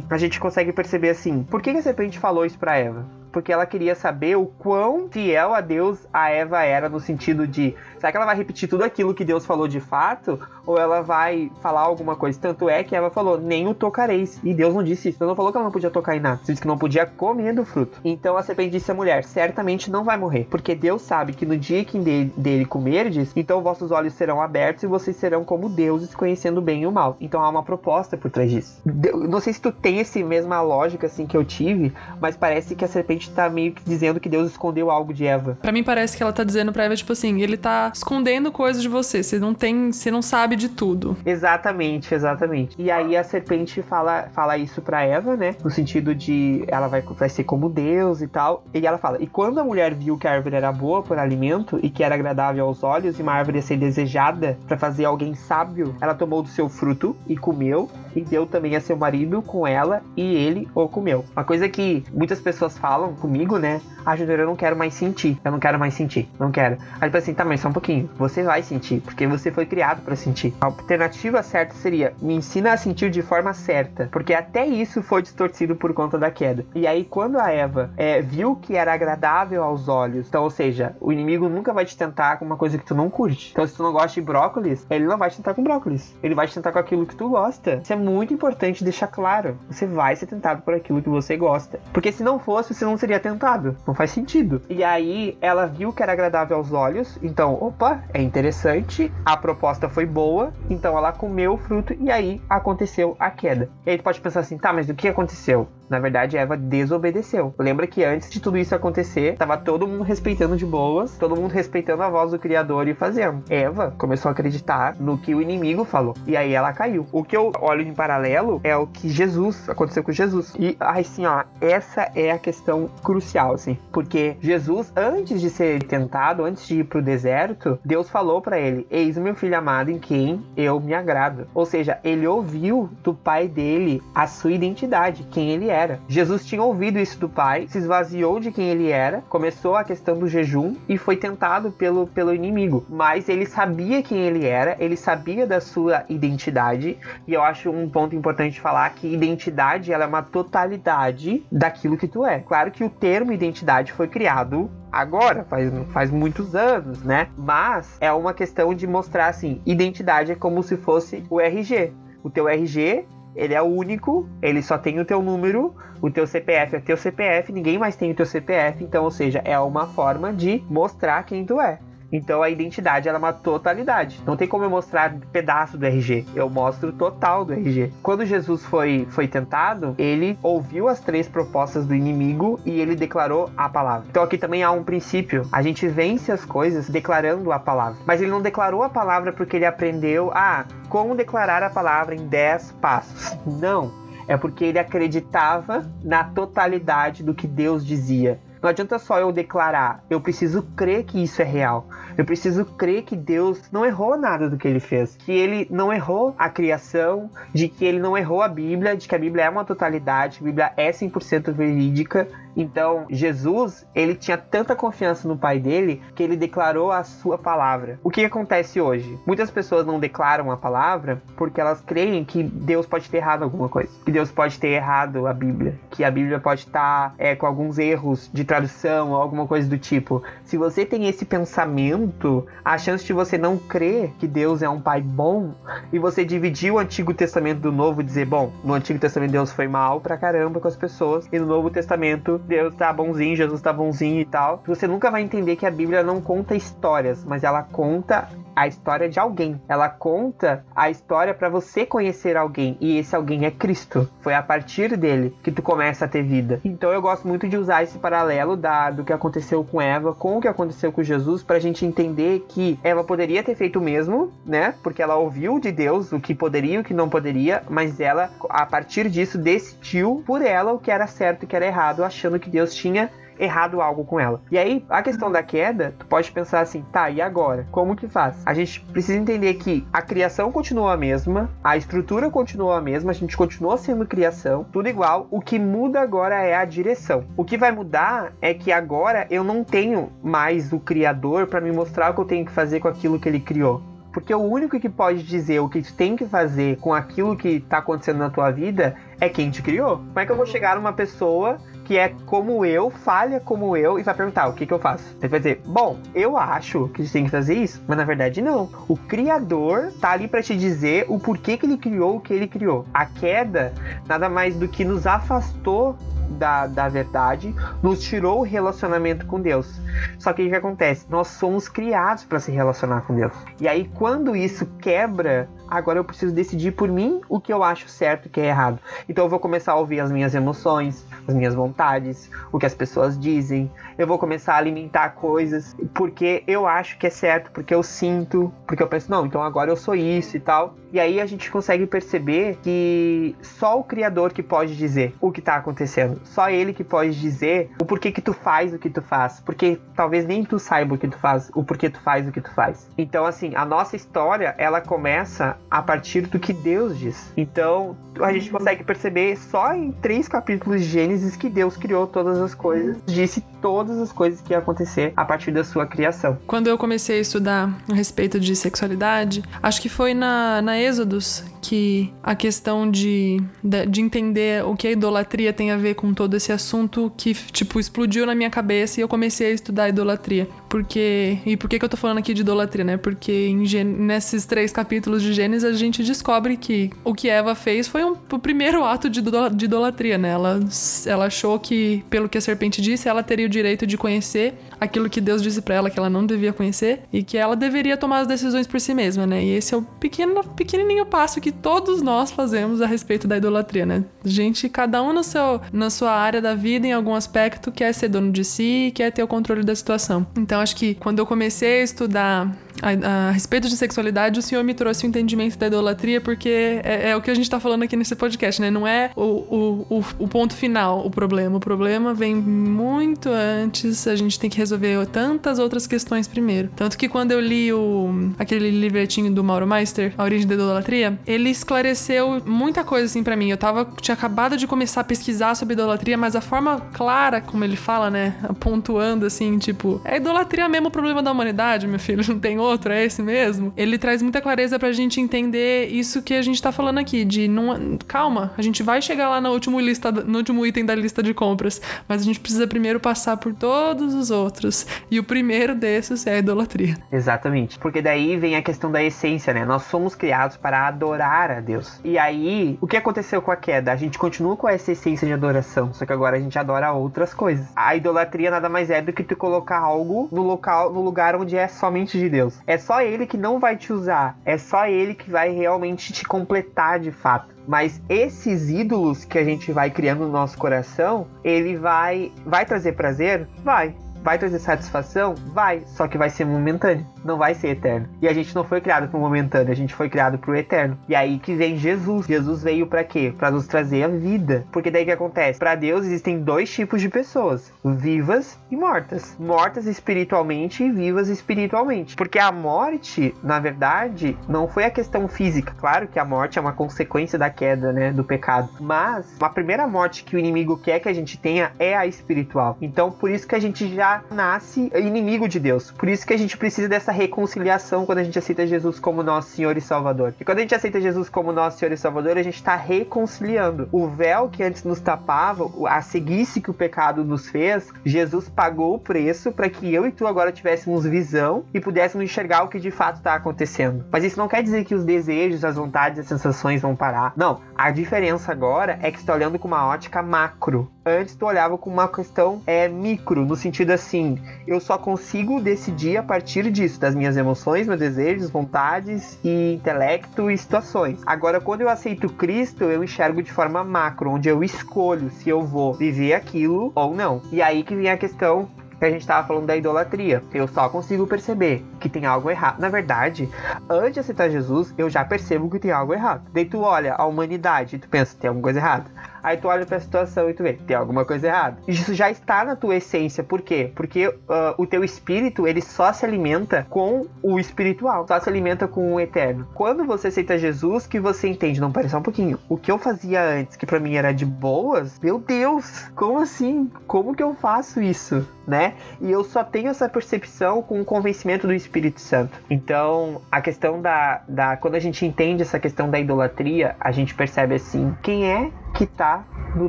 a 0.09 0.19
gente 0.19 0.41
consegue 0.41 0.73
perceber 0.73 1.11
assim: 1.11 1.43
por 1.45 1.61
que 1.61 1.71
a 1.71 1.83
serpente 1.83 2.19
falou 2.19 2.45
isso 2.45 2.59
para 2.59 2.77
Eva? 2.77 3.19
porque 3.33 3.53
ela 3.53 3.67
queria 3.67 3.95
saber 3.95 4.37
o 4.37 4.47
quão 4.47 5.09
fiel 5.09 5.55
a 5.55 5.61
Deus 5.61 6.07
a 6.13 6.31
Eva 6.31 6.63
era 6.63 6.89
no 6.89 7.01
sentido 7.01 7.47
de 7.47 7.75
será 7.97 8.11
que 8.11 8.17
ela 8.17 8.27
vai 8.27 8.37
repetir 8.37 8.69
tudo 8.69 8.85
aquilo 8.85 9.15
que 9.15 9.25
Deus 9.25 9.45
falou 9.45 9.69
de 9.69 9.81
fato 9.81 10.41
ou 10.69 10.79
ela 10.79 11.01
vai 11.01 11.51
falar 11.63 11.81
alguma 11.81 12.15
coisa? 12.15 12.39
Tanto 12.39 12.69
é 12.69 12.85
que 12.85 12.95
Eva 12.95 13.09
falou 13.09 13.41
nem 13.41 13.67
o 13.67 13.73
tocareis 13.73 14.39
e 14.45 14.53
Deus 14.53 14.75
não 14.75 14.83
disse 14.83 15.09
isso. 15.09 15.19
Deus 15.19 15.31
não 15.31 15.35
falou 15.35 15.51
que 15.51 15.57
ela 15.57 15.65
não 15.65 15.73
podia 15.73 15.91
tocar 15.91 16.15
em 16.15 16.21
nada. 16.21 16.41
Disse 16.45 16.61
que 16.61 16.69
não 16.69 16.77
podia 16.77 17.07
comer 17.07 17.55
do 17.55 17.65
fruto. 17.65 17.99
Então 18.05 18.37
a 18.37 18.43
serpente 18.43 18.73
disse 18.73 18.91
à 18.91 18.95
mulher 18.95 19.25
certamente 19.25 19.91
não 19.91 20.05
vai 20.05 20.19
morrer 20.19 20.47
porque 20.51 20.75
Deus 20.75 21.01
sabe 21.01 21.33
que 21.33 21.47
no 21.47 21.57
dia 21.57 21.83
que 21.87 21.99
dele, 21.99 22.31
dele 22.37 22.65
comerdes 22.67 23.33
então 23.35 23.63
vossos 23.63 23.91
olhos 23.91 24.13
serão 24.13 24.43
abertos 24.43 24.83
e 24.83 24.87
vocês 24.87 25.17
serão 25.17 25.43
como 25.43 25.71
deuses 25.71 26.15
conhecendo 26.15 26.59
o 26.59 26.63
bem 26.63 26.83
e 26.83 26.87
o 26.87 26.93
mal. 26.93 27.17
Então 27.19 27.43
há 27.43 27.49
uma 27.49 27.63
proposta 27.63 28.19
por 28.19 28.31
trás 28.31 28.51
disso. 28.51 28.83
Não 28.85 29.41
sei 29.41 29.55
se 29.55 29.61
tu 29.63 29.73
tem 29.73 30.01
esse 30.01 30.23
mesma 30.23 30.61
lógica 30.61 31.07
assim 31.07 31.27
que 31.27 31.37
eu 31.37 31.45
tive, 31.45 31.95
mas 32.21 32.37
parece 32.37 32.75
que 32.75 32.85
a 32.85 32.89
serpente 32.89 33.31
tá 33.31 33.49
meio 33.49 33.73
que 33.73 33.83
dizendo 33.83 34.21
que 34.21 34.29
Deus 34.29 34.51
escondeu 34.51 34.91
algo 34.91 35.15
de 35.15 35.25
Eva. 35.25 35.57
Para 35.63 35.73
mim 35.73 35.83
parece 35.83 36.15
que 36.15 36.23
ela 36.23 36.33
tá 36.33 36.45
dizendo 36.45 36.73
pra 36.73 36.85
Eva, 36.85 36.95
tipo 36.95 37.13
assim, 37.13 37.41
ele 37.41 37.57
tá 37.57 37.91
escondendo 37.95 38.53
coisas 38.53 38.83
de 38.83 38.89
você. 38.89 39.23
Você 39.23 39.39
não 39.39 39.55
tem. 39.55 39.93
Você 39.93 40.11
não 40.11 40.21
sabe 40.21 40.58
de 40.59 40.69
tudo. 40.69 41.17
Exatamente, 41.25 42.15
exatamente. 42.15 42.77
E 42.79 42.91
aí 42.91 43.17
a 43.17 43.25
serpente 43.25 43.81
fala, 43.83 44.29
fala 44.35 44.59
isso 44.59 44.83
pra 44.83 45.03
Eva, 45.03 45.37
né? 45.37 45.55
No 45.63 45.71
sentido 45.71 46.15
de 46.15 46.65
ela 46.69 46.89
vai, 46.89 47.01
vai 47.03 47.29
ser 47.29 47.45
como 47.45 47.69
Deus 47.69 48.21
e 48.21 48.29
tal. 48.29 48.65
E 48.75 48.87
ela 48.87 48.99
fala: 48.99 49.23
E 49.23 49.27
quando 49.27 49.59
a 49.59 49.65
mulher 49.65 49.95
viu 49.95 50.19
que 50.19 50.27
a 50.27 50.33
árvore 50.33 50.57
era 50.57 50.73
boa 50.73 51.03
por 51.03 51.19
alimento 51.19 51.79
e 51.83 51.89
que 51.89 52.03
era 52.03 52.15
agradável 52.15 52.67
aos 52.67 52.83
olhos 52.83 53.19
e 53.19 53.23
uma 53.23 53.33
árvore 53.33 53.59
a 53.59 53.63
ser 53.63 53.77
desejada 53.77 54.59
para 54.67 54.77
fazer 54.77 55.05
alguém 55.05 55.35
sábio, 55.35 55.95
ela 56.01 56.15
tomou 56.15 56.43
do 56.43 56.49
seu 56.49 56.69
fruto 56.69 57.17
e 57.29 57.37
comeu 57.37 57.89
e 58.15 58.21
deu 58.21 58.47
também 58.47 58.75
a 58.77 58.81
seu 58.81 58.97
marido 58.97 59.41
com 59.43 59.67
ela 59.67 60.03
e 60.17 60.35
ele 60.35 60.69
o 60.75 60.89
comeu. 60.89 61.25
Uma 61.35 61.45
coisa 61.45 61.69
que 61.69 62.05
muitas 62.13 62.41
pessoas 62.41 62.77
falam 62.77 63.15
comigo, 63.15 63.59
né? 63.59 63.81
Ah, 64.05 64.17
Júnior, 64.17 64.41
eu 64.41 64.47
não 64.47 64.57
quero 64.57 64.77
mais 64.77 64.95
sentir. 64.95 65.39
Eu 65.45 65.53
não 65.53 65.59
quero 65.59 65.79
mais 65.79 65.95
sentir. 65.95 66.29
Não 66.39 66.51
quero. 66.51 66.79
Aí, 67.01 67.09
tipo 67.09 67.19
assim, 67.19 67.35
tá, 67.35 67.45
mas 67.45 67.61
só 67.61 67.69
um 67.69 67.73
pouquinho. 67.73 68.09
Você 68.17 68.43
vai 68.43 68.63
sentir, 68.63 69.01
porque 69.01 69.27
você 69.27 69.51
foi 69.51 69.67
criado 69.67 70.03
para 70.03 70.17
sentir. 70.17 70.48
A 70.61 70.67
alternativa 70.67 71.43
certa 71.43 71.75
seria: 71.75 72.15
me 72.21 72.35
ensina 72.35 72.73
a 72.73 72.77
sentir 72.77 73.11
de 73.11 73.23
forma 73.23 73.53
certa, 73.53 74.09
porque 74.13 74.35
até 74.35 74.67
isso 74.67 75.03
foi 75.03 75.23
distorcido 75.23 75.77
por 75.77 75.93
conta 75.93 76.19
da 76.19 76.31
queda. 76.31 76.65
E 76.75 76.87
aí, 76.87 77.05
quando 77.05 77.39
a 77.39 77.51
Eva 77.51 77.91
é, 77.97 78.21
viu 78.21 78.57
que 78.57 78.77
era 78.77 78.93
agradável 78.93 79.63
aos 79.63 79.89
olhos, 79.89 80.29
então, 80.29 80.43
ou 80.43 80.51
seja, 80.51 80.97
o 81.01 81.13
inimigo 81.13 81.49
nunca 81.49 81.73
vai 81.73 81.85
te 81.85 81.97
tentar 81.97 82.39
com 82.39 82.45
uma 82.45 82.57
coisa 82.57 82.79
que 82.79 82.85
tu 82.85 82.95
não 82.95 83.11
curte. 83.11 83.51
Então, 83.53 83.67
se 83.67 83.75
tu 83.75 83.83
não 83.83 83.93
gosta 83.93 84.09
de 84.09 84.21
brócolis, 84.21 84.87
ele 84.91 85.05
não 85.05 85.19
vai 85.19 85.31
te 85.31 85.37
tentar 85.37 85.55
com 85.55 85.63
brócolis. 85.63 86.17
Ele 86.23 86.35
vai 86.35 86.47
te 86.47 86.55
tentar 86.55 86.73
com 86.73 86.79
aquilo 86.79 87.07
que 87.07 87.17
tu 87.17 87.29
gosta. 87.29 87.81
Isso 87.83 87.93
é 87.93 87.97
muito 87.97 88.33
importante 88.33 88.85
deixar 88.85 89.09
claro. 89.09 89.59
Você 89.71 89.87
vai 89.87 90.17
ser 90.17 90.27
tentado 90.27 90.63
por 90.63 90.75
aquilo 90.75 91.03
que 91.03 91.09
você 91.09 91.37
gosta. 91.37 91.81
Porque 91.93 92.13
se 92.13 92.23
não 92.23 92.39
fosse, 92.39 92.75
você 92.75 92.85
não 92.85 92.97
seria 92.97 93.21
tentado. 93.21 93.77
Não 93.87 93.95
faz 93.95 94.11
sentido. 94.11 94.63
E 94.69 94.85
aí 94.85 95.37
ela 95.41 95.67
viu 95.67 95.93
que 95.93 96.03
era 96.03 96.13
agradável 96.13 96.57
aos 96.57 96.73
olhos, 96.73 97.19
então, 97.23 97.55
opa, 97.61 98.03
é 98.13 98.23
interessante, 98.23 99.13
a 99.25 99.37
proposta 99.37 99.89
foi 99.89 100.07
boa, 100.07 100.38
então 100.69 100.97
ela 100.97 101.13
comeu 101.13 101.55
o 101.55 101.59
fruto 101.59 101.95
e 101.99 102.11
aí 102.11 102.41
aconteceu 102.49 103.17
a 103.19 103.31
queda. 103.31 103.71
E 103.87 103.91
aí 103.91 103.99
tu 103.99 104.05
pode 104.05 104.21
pensar 104.21 104.41
assim, 104.41 104.59
tá, 104.59 104.73
mas 104.73 104.89
o 104.89 104.95
que 104.95 105.09
aconteceu? 105.09 105.69
Na 105.89 105.99
verdade, 105.99 106.37
Eva 106.37 106.57
desobedeceu. 106.57 107.55
Lembra 107.59 107.87
que 107.87 108.05
antes 108.05 108.31
de 108.31 108.41
tudo 108.41 108.59
isso 108.59 108.75
acontecer, 108.75 109.37
tava 109.37 109.57
todo 109.57 109.87
mundo 109.87 110.03
respeitando 110.03 110.57
de 110.57 110.67
boas, 110.67 111.17
todo 111.19 111.37
mundo 111.37 111.53
respeitando 111.53 112.03
a 112.03 112.11
voz 112.11 112.31
do 112.31 112.39
Criador 112.39 112.89
e 112.89 112.95
fazendo. 112.95 113.43
Eva 113.49 113.95
começou 113.99 114.29
a 114.29 114.33
acreditar 114.33 114.97
no 114.99 115.19
que 115.19 115.35
o 115.35 115.41
inimigo 115.41 115.85
falou. 115.85 116.15
E 116.27 116.37
aí 116.37 116.53
ela 116.53 116.73
caiu. 116.73 117.07
O 117.13 117.25
que 117.25 117.37
eu 117.37 117.53
olho 117.61 117.83
em 117.83 117.95
paralelo 117.95 118.61
é 118.63 118.77
o 118.77 118.87
que 118.87 119.09
Jesus 119.09 119.69
aconteceu 119.69 120.03
com 120.03 120.13
Jesus. 120.13 120.55
E 120.59 120.77
assim, 120.81 121.27
ó, 121.27 121.45
essa 121.61 122.11
é 122.15 122.31
a 122.31 122.39
questão 122.39 122.89
crucial, 123.03 123.55
assim. 123.55 123.79
Porque 123.93 124.37
Jesus, 124.41 124.93
antes 124.97 125.41
de 125.41 125.51
ser 125.51 125.83
tentado, 125.83 126.45
antes 126.45 126.67
de 126.67 126.81
ir 126.81 126.85
pro 126.85 127.03
deserto, 127.03 127.79
Deus 127.85 128.11
falou 128.11 128.41
para 128.41 128.59
ele: 128.59 128.87
Eis 128.91 129.17
o 129.17 129.21
meu 129.21 129.35
filho 129.35 129.57
amado 129.57 129.91
em 129.91 129.99
quem 129.99 130.45
eu 130.57 130.81
me 130.81 130.95
agrado. 130.95 131.47
Ou 131.55 131.65
seja, 131.65 131.99
ele 132.05 132.27
ouviu 132.27 132.91
do 133.03 133.15
pai 133.15 133.49
dele 133.49 134.03
a 134.15 134.27
sua 134.27 134.53
identidade, 134.53 135.27
quem 135.31 135.51
ele 135.51 135.69
é 135.69 135.78
era. 135.79 136.01
Jesus 136.09 136.45
tinha 136.45 136.63
ouvido 136.63 136.99
isso 136.99 137.19
do 137.19 137.29
Pai, 137.29 137.67
se 137.69 137.79
esvaziou 137.79 138.41
de 138.41 138.51
quem 138.51 138.69
ele 138.69 138.91
era, 138.91 139.23
começou 139.29 139.77
a 139.77 139.85
questão 139.85 140.19
do 140.19 140.27
jejum 140.27 140.75
e 140.89 140.99
foi 140.99 141.17
tentado 141.17 141.71
pelo, 141.71 142.07
pelo 142.07 142.35
inimigo. 142.35 142.85
Mas 142.89 143.29
ele 143.29 143.47
sabia 143.47 144.03
quem 144.03 144.19
ele 144.19 144.45
era, 144.45 144.77
ele 144.79 144.97
sabia 144.97 145.47
da 145.47 145.61
sua 145.61 146.05
identidade, 146.09 146.99
e 147.27 147.33
eu 147.33 147.43
acho 147.43 147.71
um 147.71 147.89
ponto 147.89 148.15
importante 148.15 148.61
falar 148.61 148.91
que 148.91 149.13
identidade 149.13 149.93
ela 149.93 150.05
é 150.05 150.07
uma 150.07 150.23
totalidade 150.23 151.45
daquilo 151.51 151.97
que 151.97 152.09
tu 152.09 152.25
é. 152.25 152.41
Claro 152.41 152.71
que 152.71 152.85
o 152.85 152.91
termo 152.91 153.33
identidade 153.33 153.93
foi 153.93 154.09
criado 154.09 154.71
agora, 154.91 155.45
faz, 155.45 155.71
faz 155.93 156.11
muitos 156.11 156.55
anos, 156.55 157.03
né? 157.03 157.29
Mas 157.37 157.97
é 158.01 158.13
uma 158.13 158.35
questão 158.35 158.75
de 158.75 158.87
mostrar 158.87 159.29
assim, 159.29 159.61
identidade 159.65 160.33
é 160.33 160.35
como 160.35 160.63
se 160.63 160.77
fosse 160.77 161.25
o 161.31 161.41
RG. 161.41 161.93
O 162.23 162.31
teu 162.31 162.49
RG 162.49 163.07
ele 163.35 163.55
é 163.55 163.63
único, 163.63 164.29
ele 164.43 164.63
só 164.63 164.77
tem 164.77 164.99
o 165.01 165.05
teu 165.05 165.23
número, 165.23 165.75
o 166.01 166.11
teu 166.11 166.27
CPF 166.27 166.77
é 166.77 166.81
teu 166.81 166.97
CPF, 166.97 167.53
ninguém 167.53 167.79
mais 167.79 167.97
tem 167.97 168.11
o 168.11 168.15
teu 168.15 168.27
CPF, 168.27 168.83
então, 168.83 169.05
ou 169.05 169.11
seja, 169.11 169.41
é 169.45 169.59
uma 169.59 169.87
forma 169.87 170.33
de 170.33 170.63
mostrar 170.69 171.23
quem 171.25 171.45
tu 171.45 171.61
é. 171.61 171.79
Então 172.13 172.43
a 172.43 172.51
identidade 172.51 173.09
ela 173.09 173.19
é 173.19 173.21
uma 173.21 173.33
totalidade. 173.33 174.21
Não 174.27 174.37
tem 174.37 174.49
como 174.49 174.65
eu 174.65 174.71
mostrar 174.71 175.15
pedaço 175.33 175.77
do 175.77 175.85
RG. 175.85 176.27
Eu 176.35 176.49
mostro 176.49 176.91
o 176.91 176.93
total 176.93 177.45
do 177.45 177.53
RG. 177.53 177.93
Quando 178.03 178.25
Jesus 178.25 178.65
foi, 178.65 179.07
foi 179.11 179.29
tentado, 179.29 179.95
ele 179.99 180.39
ouviu 180.43 180.89
as 180.89 181.01
três 181.01 181.29
propostas 181.29 181.87
do 181.87 181.95
inimigo 181.95 182.59
e 182.65 182.81
ele 182.81 182.97
declarou 182.97 183.51
a 183.57 183.69
palavra. 183.69 184.07
Então 184.11 184.23
aqui 184.23 184.39
também 184.39 184.63
há 184.63 184.71
um 184.71 184.85
princípio. 184.85 185.47
A 185.53 185.63
gente 185.63 185.87
vence 185.87 186.33
as 186.33 186.45
coisas 186.45 186.89
declarando 186.89 187.53
a 187.53 187.59
palavra. 187.59 187.99
Mas 188.07 188.21
ele 188.21 188.31
não 188.31 188.43
declarou 188.43 188.83
a 188.83 188.89
palavra 188.89 189.33
porque 189.33 189.57
ele 189.57 189.67
aprendeu 189.67 190.31
a 190.33 190.61
ah, 190.61 190.65
como 190.89 191.15
declarar 191.15 191.63
a 191.63 191.71
palavra 191.71 192.15
em 192.15 192.27
10 192.27 192.73
passos. 192.81 193.37
Não 193.47 194.09
é 194.29 194.37
porque 194.37 194.65
ele 194.65 194.79
acreditava 194.79 195.91
na 196.05 196.23
totalidade 196.23 197.25
do 197.25 197.35
que 197.35 197.47
Deus 197.47 197.85
dizia. 197.85 198.39
Não 198.63 198.71
adianta 198.71 198.99
só 198.99 199.19
eu 199.19 199.31
declarar, 199.31 200.05
eu 200.11 200.21
preciso 200.21 200.63
crer 200.77 201.05
que 201.05 201.23
isso 201.23 201.41
é 201.41 201.45
real. 201.45 201.87
Eu 202.17 202.25
preciso 202.25 202.65
crer 202.65 203.03
que 203.03 203.15
Deus 203.15 203.71
não 203.71 203.87
errou 203.87 204.19
nada 204.19 204.51
do 204.51 204.57
que 204.57 204.67
ele 204.67 204.81
fez, 204.81 205.17
que 205.17 205.31
ele 205.31 205.69
não 205.71 205.93
errou 205.93 206.35
a 206.37 206.49
criação, 206.51 207.31
de 207.55 207.69
que 207.69 207.85
ele 207.85 208.01
não 208.01 208.19
errou 208.19 208.43
a 208.43 208.49
Bíblia, 208.49 208.97
de 208.97 209.07
que 209.07 209.15
a 209.15 209.19
Bíblia 209.19 209.45
é 209.45 209.51
uma 209.51 209.65
totalidade, 209.65 210.39
a 210.41 210.45
Bíblia 210.45 210.73
é 210.77 210.91
100% 210.91 211.53
verídica 211.53 212.27
então, 212.59 213.07
Jesus, 213.09 213.87
ele 213.95 214.17
tinha 214.17 214.37
tanta 214.37 214.75
confiança 214.75 215.29
no 215.29 215.39
pai 215.39 215.61
dele 215.61 216.03
que 216.17 216.25
ele 216.25 216.37
declarou 216.37 216.91
a 216.91 217.05
sua 217.05 217.39
palavra. 217.39 218.01
O 218.03 218.11
que 218.11 218.25
acontece 218.25 218.81
hoje? 218.81 219.17
Muitas 219.25 219.49
pessoas 219.49 219.87
não 219.87 220.01
declaram 220.01 220.51
a 220.51 220.57
palavra 220.57 221.23
porque 221.37 221.61
elas 221.61 221.81
creem 221.81 222.25
que 222.25 222.43
Deus 222.43 222.85
pode 222.85 223.09
ter 223.09 223.19
errado 223.19 223.45
alguma 223.45 223.69
coisa, 223.69 223.89
que 224.05 224.11
Deus 224.11 224.33
pode 224.33 224.59
ter 224.59 224.71
errado 224.71 225.29
a 225.29 225.33
Bíblia, 225.33 225.79
que 225.89 226.03
a 226.03 226.11
Bíblia 226.11 226.41
pode 226.41 226.63
estar 226.63 227.15
é, 227.17 227.37
com 227.37 227.47
alguns 227.47 227.79
erros 227.79 228.29
de 228.35 228.45
tradução 228.45 229.13
ou 229.13 229.23
alguma 229.23 229.47
coisa 229.47 229.69
do 229.69 229.79
tipo. 229.79 230.25
Se 230.45 230.57
você 230.57 230.85
tem 230.85 231.07
esse 231.07 231.25
pensamento, 231.25 232.45
a 232.65 232.77
chance 232.77 233.05
de 233.05 233.13
você 233.13 233.39
não 233.39 233.57
crer 233.57 234.11
que 234.19 234.27
Deus 234.27 234.63
é 234.63 234.69
um 234.69 234.81
pai 234.81 235.01
bom 235.01 235.55
e 235.93 235.99
você 236.01 236.25
dividir 236.25 236.73
o 236.73 236.79
Antigo 236.79 237.15
Testamento 237.15 237.61
do 237.61 237.71
Novo 237.71 238.01
e 238.01 238.05
dizer, 238.05 238.27
bom, 238.27 238.51
no 238.65 238.75
Antigo 238.75 238.99
Testamento 238.99 239.31
Deus 239.31 239.53
foi 239.53 239.69
mal 239.69 240.01
pra 240.01 240.17
caramba 240.17 240.59
com 240.59 240.67
as 240.67 240.77
pessoas 240.77 241.29
e 241.33 241.39
no 241.39 241.47
Novo 241.47 241.71
Testamento 241.71 242.41
Deus 242.49 242.75
tá 242.75 242.91
bonzinho, 242.93 243.37
Jesus 243.37 243.61
tá 243.61 243.73
bonzinho 243.73 244.21
e 244.21 244.25
tal, 244.25 244.63
você 244.67 244.87
nunca 244.89 245.11
vai 245.11 245.23
entender 245.23 245.55
que 245.57 245.67
a 245.67 245.71
Bíblia 245.71 246.03
não 246.03 246.21
conta 246.21 246.57
histórias, 246.57 247.23
mas 247.25 247.45
ela 247.45 247.63
conta 247.63 248.27
a 248.59 248.67
história 248.67 249.09
de 249.09 249.21
alguém. 249.21 249.61
Ela 249.69 249.89
conta 249.89 250.65
a 250.75 250.91
história 250.91 251.33
para 251.33 251.49
você 251.49 251.87
conhecer 251.87 252.37
alguém 252.37 252.77
e 252.81 252.99
esse 252.99 253.15
alguém 253.15 253.45
é 253.45 253.53
Cristo. 253.53 254.09
Foi 254.21 254.35
a 254.35 254.43
partir 254.43 254.97
dele 254.97 255.33
que 255.45 255.53
tu 255.53 255.63
começa 255.63 256.05
a 256.05 256.09
ter 256.09 256.25
vida. 256.25 256.61
Então 256.65 256.93
eu 256.93 257.01
gosto 257.01 257.29
muito 257.29 257.49
de 257.49 257.57
usar 257.57 257.85
esse 257.85 257.99
paralelo 257.99 258.57
da, 258.57 258.91
do 258.91 259.05
que 259.05 259.13
aconteceu 259.13 259.63
com 259.63 259.81
Eva 259.81 260.13
com 260.13 260.39
o 260.39 260.41
que 260.41 260.49
aconteceu 260.49 260.91
com 260.91 261.05
Jesus 261.05 261.43
pra 261.45 261.61
gente 261.61 261.87
entender 261.87 262.47
que 262.49 262.79
Eva 262.83 263.05
poderia 263.05 263.45
ter 263.45 263.55
feito 263.55 263.79
o 263.79 263.83
mesmo, 263.83 264.33
né? 264.45 264.75
Porque 264.83 265.03
ela 265.03 265.17
ouviu 265.17 265.61
de 265.61 265.71
Deus 265.71 266.13
o 266.13 266.19
que 266.19 266.35
poderia 266.35 266.77
e 266.77 266.79
o 266.79 266.85
que 266.85 266.95
não 266.95 267.09
poderia, 267.09 267.63
mas 267.69 268.01
ela 268.01 268.31
a 268.49 268.67
partir 268.67 269.09
disso 269.09 269.39
decidiu 269.39 270.25
por 270.27 270.43
ela 270.43 270.73
o 270.73 270.81
que 270.81 270.91
era 270.91 271.07
certo 271.07 271.43
e 271.43 271.45
o 271.45 271.49
que 271.49 271.55
era 271.55 271.67
errado, 271.67 272.03
achando 272.03 272.41
que 272.41 272.51
Deus 272.51 272.75
tinha 272.75 273.09
errado 273.39 273.81
algo 273.81 274.05
com 274.05 274.19
ela. 274.19 274.41
E 274.51 274.59
aí, 274.59 274.85
a 274.89 275.03
questão 275.03 275.31
da 275.31 275.43
queda, 275.43 275.95
tu 275.99 276.07
pode 276.07 276.31
pensar 276.31 276.61
assim, 276.61 276.85
tá, 276.93 277.11
e 277.11 277.21
agora? 277.21 277.67
Como 277.71 277.97
que 277.97 278.09
faz? 278.09 278.43
A 278.45 278.55
gente 278.55 278.81
precisa 278.81 279.19
entender 279.19 279.55
que 279.55 279.87
a 279.93 280.03
criação 280.03 280.51
continua 280.51 280.93
a 280.93 280.97
mesma, 280.97 281.51
a 281.63 281.77
estrutura 281.77 282.31
continua 282.31 282.79
a 282.79 282.81
mesma, 282.81 283.11
a 283.11 283.15
gente 283.15 283.37
continua 283.37 283.77
sendo 283.77 284.07
criação, 284.07 284.65
tudo 284.73 284.89
igual. 284.89 285.27
O 285.31 285.41
que 285.41 285.59
muda 285.59 286.01
agora 286.01 286.37
é 286.43 286.55
a 286.55 286.65
direção. 286.65 287.25
O 287.37 287.45
que 287.45 287.57
vai 287.57 287.71
mudar 287.71 288.33
é 288.41 288.53
que 288.55 288.73
agora 288.73 289.27
eu 289.31 289.45
não 289.45 289.65
tenho 289.65 290.13
mais 290.23 290.73
o 290.73 290.81
criador 290.81 291.47
para 291.47 291.61
me 291.61 291.73
mostrar 291.73 292.11
o 292.11 292.15
que 292.15 292.21
eu 292.21 292.25
tenho 292.25 292.45
que 292.45 292.53
fazer 292.53 292.81
com 292.81 292.89
aquilo 292.89 293.19
que 293.19 293.29
ele 293.29 293.41
criou. 293.41 293.83
Porque 294.13 294.35
o 294.35 294.41
único 294.41 294.81
que 294.81 294.89
pode 294.89 295.23
dizer 295.23 295.61
o 295.61 295.69
que 295.69 295.83
tu 295.83 295.95
tem 295.95 296.17
que 296.17 296.27
fazer 296.27 296.79
com 296.79 296.93
aquilo 296.93 297.37
que 297.37 297.61
tá 297.61 297.79
acontecendo 297.79 298.19
na 298.19 298.31
tua 298.31 298.51
vida 298.51 298.97
é 299.21 299.29
quem 299.29 299.51
te 299.51 299.63
criou. 299.63 299.99
Como 299.99 300.19
é 300.19 300.27
que 300.27 300.33
eu 300.33 300.37
vou 300.37 300.47
chegar 300.47 300.77
numa 300.77 300.93
pessoa 300.93 301.59
que 301.89 301.97
é 301.97 302.15
como 302.27 302.67
eu, 302.67 302.91
falha 302.91 303.41
como 303.41 303.75
eu, 303.75 303.99
e 303.99 304.03
vai 304.03 304.15
perguntar 304.15 304.47
o 304.47 304.53
que, 304.53 304.67
que 304.67 304.75
eu 304.75 304.79
faço. 304.79 305.17
Ele 305.21 305.29
vai 305.29 305.41
dizer, 305.41 305.63
bom, 305.65 305.99
eu 306.15 306.37
acho 306.37 306.87
que 306.89 307.03
você 307.03 307.15
tem 307.15 307.25
que 307.25 307.31
fazer 307.31 307.55
isso, 307.55 307.83
mas 307.89 307.97
na 307.97 308.05
verdade 308.05 308.43
não. 308.43 308.69
O 308.87 308.95
Criador 308.95 309.91
tá 309.99 310.11
ali 310.11 310.29
para 310.29 310.43
te 310.43 310.55
dizer 310.55 311.07
o 311.09 311.19
porquê 311.19 311.57
que 311.57 311.65
ele 311.65 311.79
criou 311.79 312.17
o 312.17 312.21
que 312.21 312.35
ele 312.35 312.47
criou. 312.47 312.85
A 312.93 313.07
queda 313.07 313.73
nada 314.07 314.29
mais 314.29 314.55
do 314.55 314.69
que 314.69 314.85
nos 314.85 315.07
afastou 315.07 315.97
da, 316.29 316.67
da 316.67 316.91
verdade, 316.91 317.55
nos 317.83 318.03
tirou 318.03 318.41
o 318.41 318.43
relacionamento 318.43 319.25
com 319.25 319.41
Deus. 319.41 319.81
Só 320.19 320.35
que 320.35 320.45
o 320.45 320.49
que 320.51 320.55
acontece? 320.55 321.07
Nós 321.09 321.29
somos 321.29 321.71
criados 321.71 322.23
para 322.23 322.39
se 322.39 322.53
relacionar 322.53 323.01
com 323.03 323.15
Deus. 323.15 323.33
E 323.59 323.67
aí, 323.67 323.91
quando 323.95 324.37
isso 324.37 324.67
quebra, 324.79 325.49
agora 325.71 325.99
eu 325.99 326.05
preciso 326.05 326.35
decidir 326.35 326.73
por 326.73 326.89
mim 326.89 327.21
o 327.29 327.41
que 327.41 327.53
eu 327.53 327.63
acho 327.63 327.89
certo 327.89 328.27
e 328.27 328.29
o 328.29 328.31
que 328.31 328.41
é 328.41 328.47
errado. 328.47 328.79
Então 329.09 329.25
eu 329.25 329.29
vou 329.29 329.39
começar 329.39 329.73
a 329.73 329.77
ouvir 329.77 330.01
as 330.01 330.11
minhas 330.11 330.35
emoções, 330.35 331.05
as 331.27 331.35
minhas 331.35 331.55
vontades, 331.55 332.31
o 332.53 332.59
que 332.59 332.67
as 332.67 332.75
pessoas 332.75 333.19
dizem. 333.19 333.71
Eu 333.97 334.07
vou 334.07 334.19
começar 334.19 334.55
a 334.55 334.57
alimentar 334.59 335.11
coisas 335.11 335.77
porque 335.95 336.43
eu 336.47 336.67
acho 336.67 336.99
que 336.99 337.07
é 337.07 337.11
certo, 337.11 337.51
porque 337.51 337.75
eu 337.75 337.83
sinto, 337.83 338.53
porque 338.67 338.83
eu 338.83 338.89
penso, 338.89 339.11
não, 339.11 339.27
então 339.27 339.43
agora 339.43 339.71
eu 339.71 339.77
sou 339.77 339.95
isso 339.95 340.37
e 340.37 340.41
tal. 340.41 340.75
E 340.91 340.99
aí 340.99 341.21
a 341.21 341.27
gente 341.27 341.51
consegue 341.51 341.87
perceber 341.87 342.59
que 342.63 343.37
só 343.43 343.79
o 343.79 343.85
criador 343.85 344.33
que 344.33 344.43
pode 344.43 344.77
dizer 344.77 345.15
o 345.21 345.31
que 345.31 345.41
está 345.41 345.57
acontecendo, 345.57 346.21
só 346.25 346.49
ele 346.49 346.73
que 346.73 346.83
pode 346.83 347.19
dizer 347.21 347.71
o 347.81 347.85
porquê 347.85 348.11
que 348.11 348.23
tu 348.23 348.33
faz 348.33 348.73
o 348.73 348.79
que 348.79 348.89
tu 348.89 349.03
faz, 349.03 349.41
porque 349.41 349.79
talvez 349.95 350.27
nem 350.27 350.45
tu 350.45 350.59
saiba 350.59 350.95
o 350.95 350.99
que 350.99 351.09
tu 351.09 351.19
faz, 351.19 351.51
o 351.55 351.63
porquê 351.63 351.91
tu 351.91 352.01
faz 352.01 352.27
o 352.27 352.33
que 352.33 352.41
tu 352.41 352.51
faz. 352.55 352.89
Então 352.97 353.27
assim, 353.27 353.55
a 353.55 353.67
nossa 353.67 353.97
história, 353.97 354.55
ela 354.57 354.81
começa 354.81 355.58
a 355.71 355.83
partir 355.83 356.23
do 356.23 356.39
que 356.39 356.53
Deus 356.53 356.99
diz. 356.99 357.33
Então, 357.37 357.97
a 358.21 358.33
gente 358.33 358.51
consegue 358.51 358.85
perceber 358.85 359.37
só 359.37 359.75
em 359.75 359.93
três 359.93 360.27
capítulos 360.29 360.83
de 360.83 360.89
Gênesis 360.89 361.37
que 361.37 361.49
Deus 361.49 361.77
criou 361.77 362.07
todas 362.07 362.39
as 362.39 362.55
coisas, 362.55 362.97
disse 363.07 363.45
todas 363.61 363.99
as 363.99 364.13
coisas 364.13 364.41
que 364.41 364.53
ia 364.53 364.59
acontecer 364.59 365.13
a 365.17 365.25
partir 365.25 365.51
da 365.51 365.65
sua 365.65 365.87
criação. 365.87 366.39
Quando 366.47 366.69
eu 366.69 366.79
comecei 366.79 367.19
a 367.19 367.21
estudar 367.21 367.77
a 367.91 367.95
respeito 367.95 368.41
de 368.41 368.55
sexualidade, 368.57 369.43
acho 369.63 369.81
que 369.81 369.89
foi 369.89 370.15
na, 370.15 370.63
na 370.63 370.79
Êxodos 370.79 371.45
que 371.61 372.13
a 372.23 372.35
questão 372.35 372.91
de, 372.91 373.43
de 373.63 374.01
entender 374.01 374.65
o 374.65 374.75
que 374.75 374.87
a 374.87 374.91
idolatria 374.91 375.53
tem 375.53 375.71
a 375.71 375.77
ver 375.77 375.95
com 375.95 376.15
todo 376.15 376.35
esse 376.35 376.53
assunto 376.53 377.13
que, 377.17 377.35
tipo, 377.35 377.79
explodiu 377.81 378.25
na 378.25 378.35
minha 378.35 378.49
cabeça 378.49 379.01
e 379.01 379.03
eu 379.03 379.09
comecei 379.09 379.49
a 379.49 379.51
estudar 379.51 379.85
a 379.85 379.89
idolatria. 379.89 380.49
Porque. 380.69 381.39
E 381.47 381.57
por 381.57 381.69
que, 381.69 381.79
que 381.79 381.85
eu 381.85 381.89
tô 381.89 381.97
falando 381.97 382.19
aqui 382.19 382.35
de 382.35 382.43
idolatria, 382.43 382.85
né? 382.85 382.97
Porque 382.97 383.49
em, 383.49 383.85
nesses 383.85 384.45
três 384.45 384.71
capítulos 384.71 385.23
de 385.23 385.33
Gênesis 385.33 385.65
a 385.65 385.73
gente 385.73 386.03
descobre 386.03 386.57
que 386.57 386.91
o 387.05 387.15
que 387.15 387.29
Eva 387.29 387.55
fez 387.55 387.89
foi 387.89 388.05
um, 388.05 388.17
o 388.31 388.39
primeiro 388.39 388.85
ato 388.85 389.09
de, 389.09 389.23
de 389.55 389.65
idolatria, 389.65 390.19
né? 390.19 390.31
Ela, 390.31 390.61
ela 391.07 391.27
achou 391.27 391.59
que, 391.59 392.05
pelo 392.11 392.29
que 392.29 392.37
a 392.37 392.41
serpente 392.41 392.83
disse, 392.83 393.09
ela 393.09 393.23
teria 393.23 393.47
o 393.47 393.49
direito 393.49 393.87
de 393.87 393.97
conhecer 393.97 394.55
aquilo 394.81 395.11
que 395.11 395.21
Deus 395.21 395.43
disse 395.43 395.61
para 395.61 395.75
ela 395.75 395.91
que 395.91 395.99
ela 395.99 396.11
não 396.11 396.25
devia 396.25 396.53
conhecer 396.53 397.03
e 397.13 397.23
que 397.23 397.37
ela 397.37 397.57
deveria 397.57 397.97
tomar 397.97 398.21
as 398.21 398.27
decisões 398.27 398.67
por 398.67 398.81
si 398.81 398.95
mesma, 398.95 399.27
né? 399.27 399.43
E 399.45 399.51
esse 399.51 399.75
é 399.75 399.77
o 399.77 399.83
pequeno, 399.83 400.43
pequenininho 400.45 401.07
passo 401.07 401.41
que 401.41 401.53
todos 401.53 402.03
nós 402.03 402.31
fazemos 402.31 402.81
a 402.81 402.87
respeito 402.87 403.27
da 403.27 403.37
idolatria, 403.37 403.87
né? 403.87 404.05
Gente, 404.25 404.69
cada 404.69 405.03
um 405.03 405.13
no 405.13 405.25
seu, 405.25 405.61
na 405.73 405.91
sua 405.91 406.13
área 406.13 406.41
da 406.41 406.55
vida, 406.55 406.87
em 406.87 406.93
algum 406.93 407.15
aspecto, 407.15 407.73
quer 407.73 407.93
ser 407.93 408.09
dono 408.09 408.31
de 408.31 408.45
si, 408.45 408.93
quer 408.95 409.11
ter 409.13 409.23
o 409.23 409.29
controle 409.29 409.65
da 409.65 409.75
situação. 409.75 410.27
Então, 410.37 410.61
acho 410.61 410.77
que 410.77 410.95
quando 410.95 411.19
eu 411.19 411.27
comecei 411.27 411.81
a 411.81 411.85
estudar 411.85 412.57
a, 412.83 413.29
a, 413.29 413.31
respeito 413.31 413.69
de 413.69 413.77
sexualidade, 413.77 414.39
o 414.39 414.43
senhor 414.43 414.63
me 414.65 414.75
trouxe 414.75 415.05
o 415.05 415.09
entendimento 415.09 415.59
da 415.59 415.67
idolatria, 415.67 416.21
porque 416.21 416.81
é, 416.83 417.11
é, 417.11 417.17
o 417.17 417.21
que 417.21 417.31
a 417.31 417.35
gente 417.35 417.49
tá 417.49 417.61
falando 417.61 417.83
aqui 417.83 417.97
nesse 417.97 418.15
podcast, 418.15 418.61
né? 418.61 418.71
Não 418.71 418.87
é 418.87 419.11
o, 419.17 419.23
o, 419.23 419.87
o, 419.91 420.05
o, 420.21 420.29
ponto 420.29 420.55
final 420.55 421.05
o 421.05 421.11
problema. 421.11 421.57
O 421.57 421.61
problema 421.61 422.15
vem 422.15 422.35
muito 422.35 423.29
antes, 423.29 424.07
a 424.07 424.17
gente 424.17 424.39
tem 424.39 424.49
que 424.49 424.59
resolver 424.59 425.07
tantas 425.07 425.59
outras 425.59 425.87
questões 425.87 426.27
primeiro. 426.27 426.71
Tanto 426.75 426.97
que 426.97 427.09
quando 427.09 427.33
eu 427.33 427.41
li 427.41 427.73
o, 427.73 428.33
aquele 428.39 428.71
livretinho 428.71 429.33
do 429.33 429.43
Mauro 429.43 429.67
Meister, 429.67 430.13
A 430.17 430.25
Origem 430.25 430.47
da 430.47 430.55
Idolatria, 430.55 431.19
ele 431.27 431.51
esclareceu 431.51 432.43
muita 432.47 432.85
coisa 432.85 433.07
assim 433.07 433.23
para 433.23 433.37
mim. 433.37 433.51
Eu 433.51 433.57
tava, 433.57 433.89
tinha 434.01 434.15
acabado 434.15 434.57
de 434.57 434.67
começar 434.67 435.01
a 435.01 435.05
pesquisar 435.05 435.55
sobre 435.55 435.75
idolatria, 435.75 436.17
mas 436.17 436.35
a 436.37 436.41
forma 436.41 436.81
clara 436.93 437.41
como 437.41 437.65
ele 437.65 437.77
fala, 437.77 438.11
né? 438.11 438.35
Pontuando 438.61 439.27
assim, 439.27 439.59
tipo, 439.59 440.01
é 440.05 440.17
idolatria 440.17 440.69
mesmo 440.69 440.89
o 440.89 440.91
problema 440.91 441.23
da 441.23 441.31
humanidade, 441.31 441.87
meu 441.87 441.99
filho, 441.99 442.23
não 442.29 442.39
tem 442.39 442.59
outro 442.59 442.68
outro, 442.69 442.93
é 442.93 443.05
esse 443.05 443.23
mesmo. 443.23 443.73
Ele 443.77 443.99
traz 443.99 444.23
muita 444.23 444.41
clareza 444.41 444.79
pra 444.79 444.93
gente 444.93 445.21
entender 445.21 445.87
isso 445.87 446.23
que 446.23 446.35
a 446.35 446.43
gente 446.43 446.61
tá 446.61 446.71
falando 446.71 446.99
aqui, 446.99 447.25
de 447.25 447.49
não, 447.49 447.99
calma, 448.07 448.53
a 448.57 448.63
gente 448.63 448.83
vai 448.83 449.01
chegar 449.03 449.29
lá 449.29 449.41
no 449.41 449.51
último, 449.51 449.81
lista, 449.81 450.13
no 450.13 450.39
último 450.39 450.65
item 450.65 450.85
da 450.85 450.95
lista 450.95 451.23
de 451.23 451.35
compras, 451.35 451.81
mas 452.07 452.23
a 452.23 452.25
gente 452.25 452.41
precisa 452.41 452.67
primeiro 452.67 453.01
passar 453.01 453.37
por 453.37 453.55
todos 453.55 454.15
os 454.15 454.31
outros. 454.31 454.87
E 455.11 455.19
o 455.19 455.25
primeiro 455.25 455.75
desses 455.75 456.27
é 456.27 456.35
a 456.35 456.39
idolatria. 456.39 456.97
Exatamente. 457.11 457.79
Porque 457.79 458.03
daí 458.03 458.37
vem 458.37 458.57
a 458.57 458.63
questão 458.63 458.91
da 458.91 459.03
essência, 459.03 459.53
né? 459.53 459.65
Nós 459.65 459.83
somos 459.85 460.15
criados 460.15 460.57
para 460.57 460.87
adorar 460.87 461.51
a 461.51 461.61
Deus. 461.61 462.01
E 462.05 462.19
aí, 462.19 462.79
o 462.81 462.87
que 462.87 462.97
aconteceu 462.97 463.41
com 463.41 463.51
a 463.51 463.57
queda? 463.57 463.93
A 463.93 463.97
gente 463.97 464.19
continua 464.19 464.57
com 464.57 464.69
essa 464.69 464.93
essência 464.93 465.27
de 465.27 465.33
adoração, 465.33 465.93
só 465.93 466.05
que 466.05 466.13
agora 466.13 466.37
a 466.37 466.41
gente 466.41 466.59
adora 466.59 466.93
outras 466.93 467.33
coisas. 467.33 467.67
A 467.75 467.97
idolatria 467.97 468.51
nada 468.51 468.69
mais 468.69 468.91
é 468.91 469.01
do 469.01 469.13
que 469.13 469.23
tu 469.23 469.37
colocar 469.37 469.79
algo 469.79 470.29
no 470.31 470.43
local, 470.43 470.93
no 470.93 471.03
lugar 471.03 471.37
onde 471.37 471.57
é 471.57 471.69
somente 471.69 472.19
de 472.19 472.29
Deus. 472.29 472.58
É 472.67 472.79
só 472.79 473.01
ele 473.03 473.27
que 473.27 473.37
não 473.37 473.59
vai 473.59 473.77
te 473.77 473.93
usar. 473.93 474.39
É 474.45 474.59
só 474.59 474.87
ele 474.87 475.15
que 475.15 475.31
vai 475.31 475.51
realmente 475.51 476.13
te 476.13 476.25
completar 476.25 476.99
de 476.99 477.11
fato. 477.11 477.55
Mas 477.67 478.01
esses 478.09 478.71
ídolos 478.71 479.25
que 479.25 479.39
a 479.39 479.45
gente 479.45 479.73
vai 479.73 479.91
criando 479.91 480.21
no 480.21 480.33
nosso 480.33 480.57
coração, 480.57 481.27
ele 481.45 481.77
vai 481.77 482.33
vai 482.45 482.65
trazer 482.65 482.93
prazer? 482.93 483.47
Vai. 483.63 483.95
Vai 484.23 484.39
trazer 484.39 484.59
satisfação? 484.59 485.35
Vai, 485.55 485.83
só 485.87 486.09
que 486.09 486.19
vai 486.19 486.29
ser 486.29 486.45
momentâneo, 486.45 487.07
não 487.25 487.37
vai 487.37 487.55
ser 487.55 487.69
eterno. 487.69 488.09
E 488.21 488.29
a 488.29 488.33
gente 488.33 488.55
não 488.55 488.65
foi 488.65 488.81
criado 488.81 489.09
para 489.09 489.19
o 489.19 489.21
momentâneo, 489.21 489.73
a 489.73 489.77
gente 489.77 489.95
foi 489.95 490.09
criado 490.09 490.39
para 490.39 490.51
o 490.51 490.57
eterno. 490.57 490.99
E 491.09 491.15
aí 491.15 491.39
que 491.39 491.55
vem 491.55 491.77
Jesus. 491.77 492.27
Jesus 492.27 492.63
veio 492.63 492.87
para 492.87 493.05
quê? 493.05 493.35
Para 493.37 493.51
nos 493.51 493.67
trazer 493.67 494.05
a 494.05 494.09
vida. 494.09 494.67
Porque 494.73 494.91
daí 494.91 495.05
que 495.05 495.11
acontece? 495.11 495.59
Para 495.59 495.75
Deus 495.75 496.05
existem 496.05 496.41
dois 496.41 496.71
tipos 496.71 497.01
de 497.01 497.09
pessoas: 497.09 497.73
vivas 497.85 498.59
e 498.71 498.77
mortas. 498.77 499.37
Mortas 499.39 499.87
espiritualmente 499.87 500.83
e 500.85 500.91
vivas 500.91 501.29
espiritualmente. 501.29 502.17
Porque 502.17 502.39
a 502.39 502.53
morte, 502.53 503.35
na 503.43 503.59
verdade, 503.59 504.37
não 504.49 504.69
foi 504.69 504.85
a 504.85 504.91
questão 504.91 505.29
física. 505.29 505.75
Claro 505.79 506.09
que 506.09 506.19
a 506.19 506.25
morte 506.25 506.59
é 506.59 506.61
uma 506.61 506.73
consequência 506.73 507.39
da 507.39 507.51
queda, 507.51 507.93
né, 507.93 508.13
do 508.13 508.25
pecado. 508.25 508.69
Mas 508.81 509.37
a 509.41 509.49
primeira 509.49 509.87
morte 509.87 510.25
que 510.25 510.37
o 510.37 510.39
inimigo 510.39 510.77
quer 510.77 511.01
que 511.01 511.09
a 511.09 511.13
gente 511.13 511.39
tenha 511.39 511.73
é 511.79 511.97
a 511.97 512.07
espiritual. 512.07 512.77
Então, 512.81 513.11
por 513.11 513.31
isso 513.31 513.47
que 513.47 513.55
a 513.55 513.61
gente 513.61 513.95
já 513.95 514.23
nasce 514.31 514.91
inimigo 514.95 515.49
de 515.49 515.59
Deus. 515.59 515.91
Por 515.91 516.09
isso 516.09 516.27
que 516.27 516.35
a 516.35 516.39
gente 516.39 516.57
precisa 516.57 516.89
dessa 516.89 517.13
reconciliação 517.19 518.07
quando 518.07 518.19
a 518.19 518.23
gente 518.23 518.39
aceita 518.39 518.65
Jesus 518.67 519.01
como 519.01 519.25
nosso 519.25 519.51
Senhor 519.51 519.77
e 519.77 519.81
Salvador. 519.81 520.35
E 520.41 520.45
quando 520.45 520.59
a 520.59 520.61
gente 520.61 520.75
aceita 520.75 521.01
Jesus 521.01 521.29
como 521.29 521.53
nosso 521.53 521.79
Senhor 521.79 521.93
e 521.93 521.97
Salvador, 521.97 522.39
a 522.39 522.43
gente 522.43 522.55
está 522.55 522.77
reconciliando. 522.77 523.89
O 523.91 524.07
véu 524.07 524.49
que 524.49 524.63
antes 524.63 524.85
nos 524.85 525.01
tapava, 525.01 525.69
a 525.89 526.01
seguice 526.01 526.61
que 526.61 526.71
o 526.71 526.75
pecado 526.75 527.25
nos 527.25 527.49
fez, 527.49 527.93
Jesus 528.05 528.49
pagou 528.49 528.95
o 528.95 528.99
preço 528.99 529.51
para 529.51 529.69
que 529.69 529.93
eu 529.93 530.07
e 530.07 530.13
tu 530.13 530.27
agora 530.27 530.53
tivéssemos 530.53 531.05
visão 531.05 531.65
e 531.75 531.81
pudéssemos 531.81 532.25
enxergar 532.25 532.63
o 532.63 532.69
que 532.69 532.79
de 532.79 532.91
fato 532.91 533.17
está 533.17 533.35
acontecendo. 533.35 534.05
Mas 534.13 534.23
isso 534.23 534.39
não 534.39 534.47
quer 534.47 534.63
dizer 534.63 534.85
que 534.85 534.95
os 534.95 535.05
desejos, 535.05 535.65
as 535.65 535.75
vontades, 535.75 536.21
as 536.21 536.27
sensações 536.27 536.81
vão 536.81 536.95
parar. 536.95 537.33
Não. 537.37 537.61
A 537.77 537.91
diferença 537.91 538.53
agora 538.53 538.99
é 539.03 539.11
que 539.11 539.19
está 539.19 539.35
olhando 539.35 539.59
com 539.59 539.67
uma 539.67 539.87
ótica 539.87 540.23
macro. 540.23 540.91
Antes 541.09 541.35
tu 541.35 541.47
olhava 541.47 541.79
com 541.79 541.89
uma 541.89 542.07
questão 542.07 542.63
é, 542.67 542.87
micro, 542.87 543.45
no 543.47 543.57
sentido 543.57 543.93
assim, 543.93 544.39
eu 544.67 544.79
só 544.79 544.99
consigo 544.99 545.61
decidir 545.61 546.19
a 546.19 546.23
partir 546.23 546.71
disso, 546.71 547.01
das 547.01 547.15
minhas 547.15 547.37
emoções, 547.37 547.87
meus 547.87 547.99
desejos, 547.99 548.51
vontades 548.51 549.39
e 549.43 549.75
intelecto 549.75 550.51
e 550.51 550.59
situações. 550.59 551.21
Agora, 551.25 551.61
quando 551.61 551.81
eu 551.81 551.89
aceito 551.89 552.29
Cristo, 552.29 552.85
eu 552.85 553.03
enxergo 553.03 553.43
de 553.43 553.51
forma 553.51 553.83
macro, 553.83 554.31
onde 554.31 554.49
eu 554.49 554.63
escolho 554.63 555.31
se 555.31 555.49
eu 555.49 555.63
vou 555.63 555.95
viver 555.95 556.35
aquilo 556.35 556.93
ou 556.95 557.15
não. 557.15 557.41
E 557.51 557.63
aí 557.63 557.83
que 557.83 557.95
vem 557.95 558.11
a 558.11 558.17
questão 558.17 558.69
que 558.99 559.05
a 559.05 559.11
gente 559.11 559.21
estava 559.21 559.47
falando 559.47 559.67
da 559.67 559.77
idolatria. 559.77 560.43
Eu 560.53 560.67
só 560.69 560.89
consigo 560.89 561.27
perceber 561.27 561.85
que 562.01 562.09
tem 562.09 562.27
algo 562.27 562.51
errado. 562.51 562.81
Na 562.81 562.89
verdade, 562.89 563.49
antes 563.89 564.15
de 564.15 564.21
aceitar 564.21 564.51
Jesus, 564.51 564.93
eu 564.99 565.09
já 565.09 565.25
percebo 565.25 565.71
que 565.71 565.79
tem 565.79 565.91
algo 565.91 566.13
errado. 566.13 566.43
Daí 566.53 566.65
tu 566.65 566.81
olha 566.81 567.15
a 567.15 567.25
humanidade 567.25 567.97
e 567.97 567.99
tu 567.99 568.09
pensa, 568.09 568.37
tem 568.39 568.49
alguma 568.49 568.63
coisa 568.63 568.79
errada. 568.79 569.07
Aí 569.43 569.57
tu 569.57 569.69
olha 569.69 569.87
pra 569.87 570.01
situação 570.01 570.51
e 570.51 570.55
tu 570.55 570.63
vê, 570.63 570.75
tem 570.75 570.97
alguma 570.97 571.25
coisa 571.25 571.47
errada. 571.47 571.79
Isso 571.87 572.13
já 572.15 572.31
está 572.31 572.65
na 572.65 572.77
tua 572.77 572.97
essência. 572.97 573.43
Por 573.43 573.63
quê? 573.63 573.91
Porque 573.95 574.29
uh, 574.29 574.35
o 574.77 574.87
teu 574.87 575.05
espírito, 575.05 575.67
ele 575.67 575.81
só 575.81 576.13
se 576.13 576.25
alimenta 576.25 576.87
com 576.91 577.27
o 577.43 577.59
espiritual. 577.59 578.27
Só 578.27 578.39
se 578.41 578.49
alimenta 578.49 578.89
com 578.89 579.15
o 579.15 579.21
eterno. 579.21 579.67
Quando 579.75 580.05
você 580.05 580.29
aceita 580.29 580.59
Jesus, 580.59 581.07
que 581.07 581.21
você 581.21 581.49
entende, 581.49 581.81
não, 581.81 581.93
pera 581.93 582.09
só 582.09 582.19
um 582.19 582.23
pouquinho. 582.23 582.59
O 582.69 582.77
que 582.77 582.91
eu 582.91 582.99
fazia 582.99 583.43
antes, 583.43 583.77
que 583.77 583.87
para 583.87 584.01
mim 584.01 584.15
era 584.15 584.33
de 584.33 584.45
boas, 584.45 585.19
meu 585.23 585.39
Deus, 585.39 586.11
como 586.15 586.41
assim? 586.41 586.91
Como 587.07 587.35
que 587.35 587.43
eu 587.43 587.55
faço 587.55 588.03
isso? 588.03 588.47
Né? 588.67 588.88
E 589.21 589.31
eu 589.31 589.45
só 589.45 589.65
tenho 589.65 589.89
essa 589.89 590.09
percepção 590.09 590.83
com 590.83 591.01
o 591.01 591.05
convencimento 591.05 591.67
do 591.67 591.73
Espírito 591.73 592.21
Santo. 592.21 592.61
Então, 592.69 593.43
a 593.51 593.61
questão 593.61 594.01
da, 594.01 594.43
da. 594.49 594.77
Quando 594.77 594.95
a 594.95 595.01
gente 595.01 595.25
entende 595.25 595.63
essa 595.63 595.79
questão 595.79 596.11
da 596.11 596.19
idolatria, 596.19 596.97
a 597.01 597.11
gente 597.11 597.35
percebe 597.35 597.75
assim: 597.75 598.15
quem 598.23 598.51
é 598.51 598.71
que 598.95 599.07
tá 599.07 599.45
no 599.75 599.89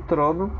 trono 0.00 0.50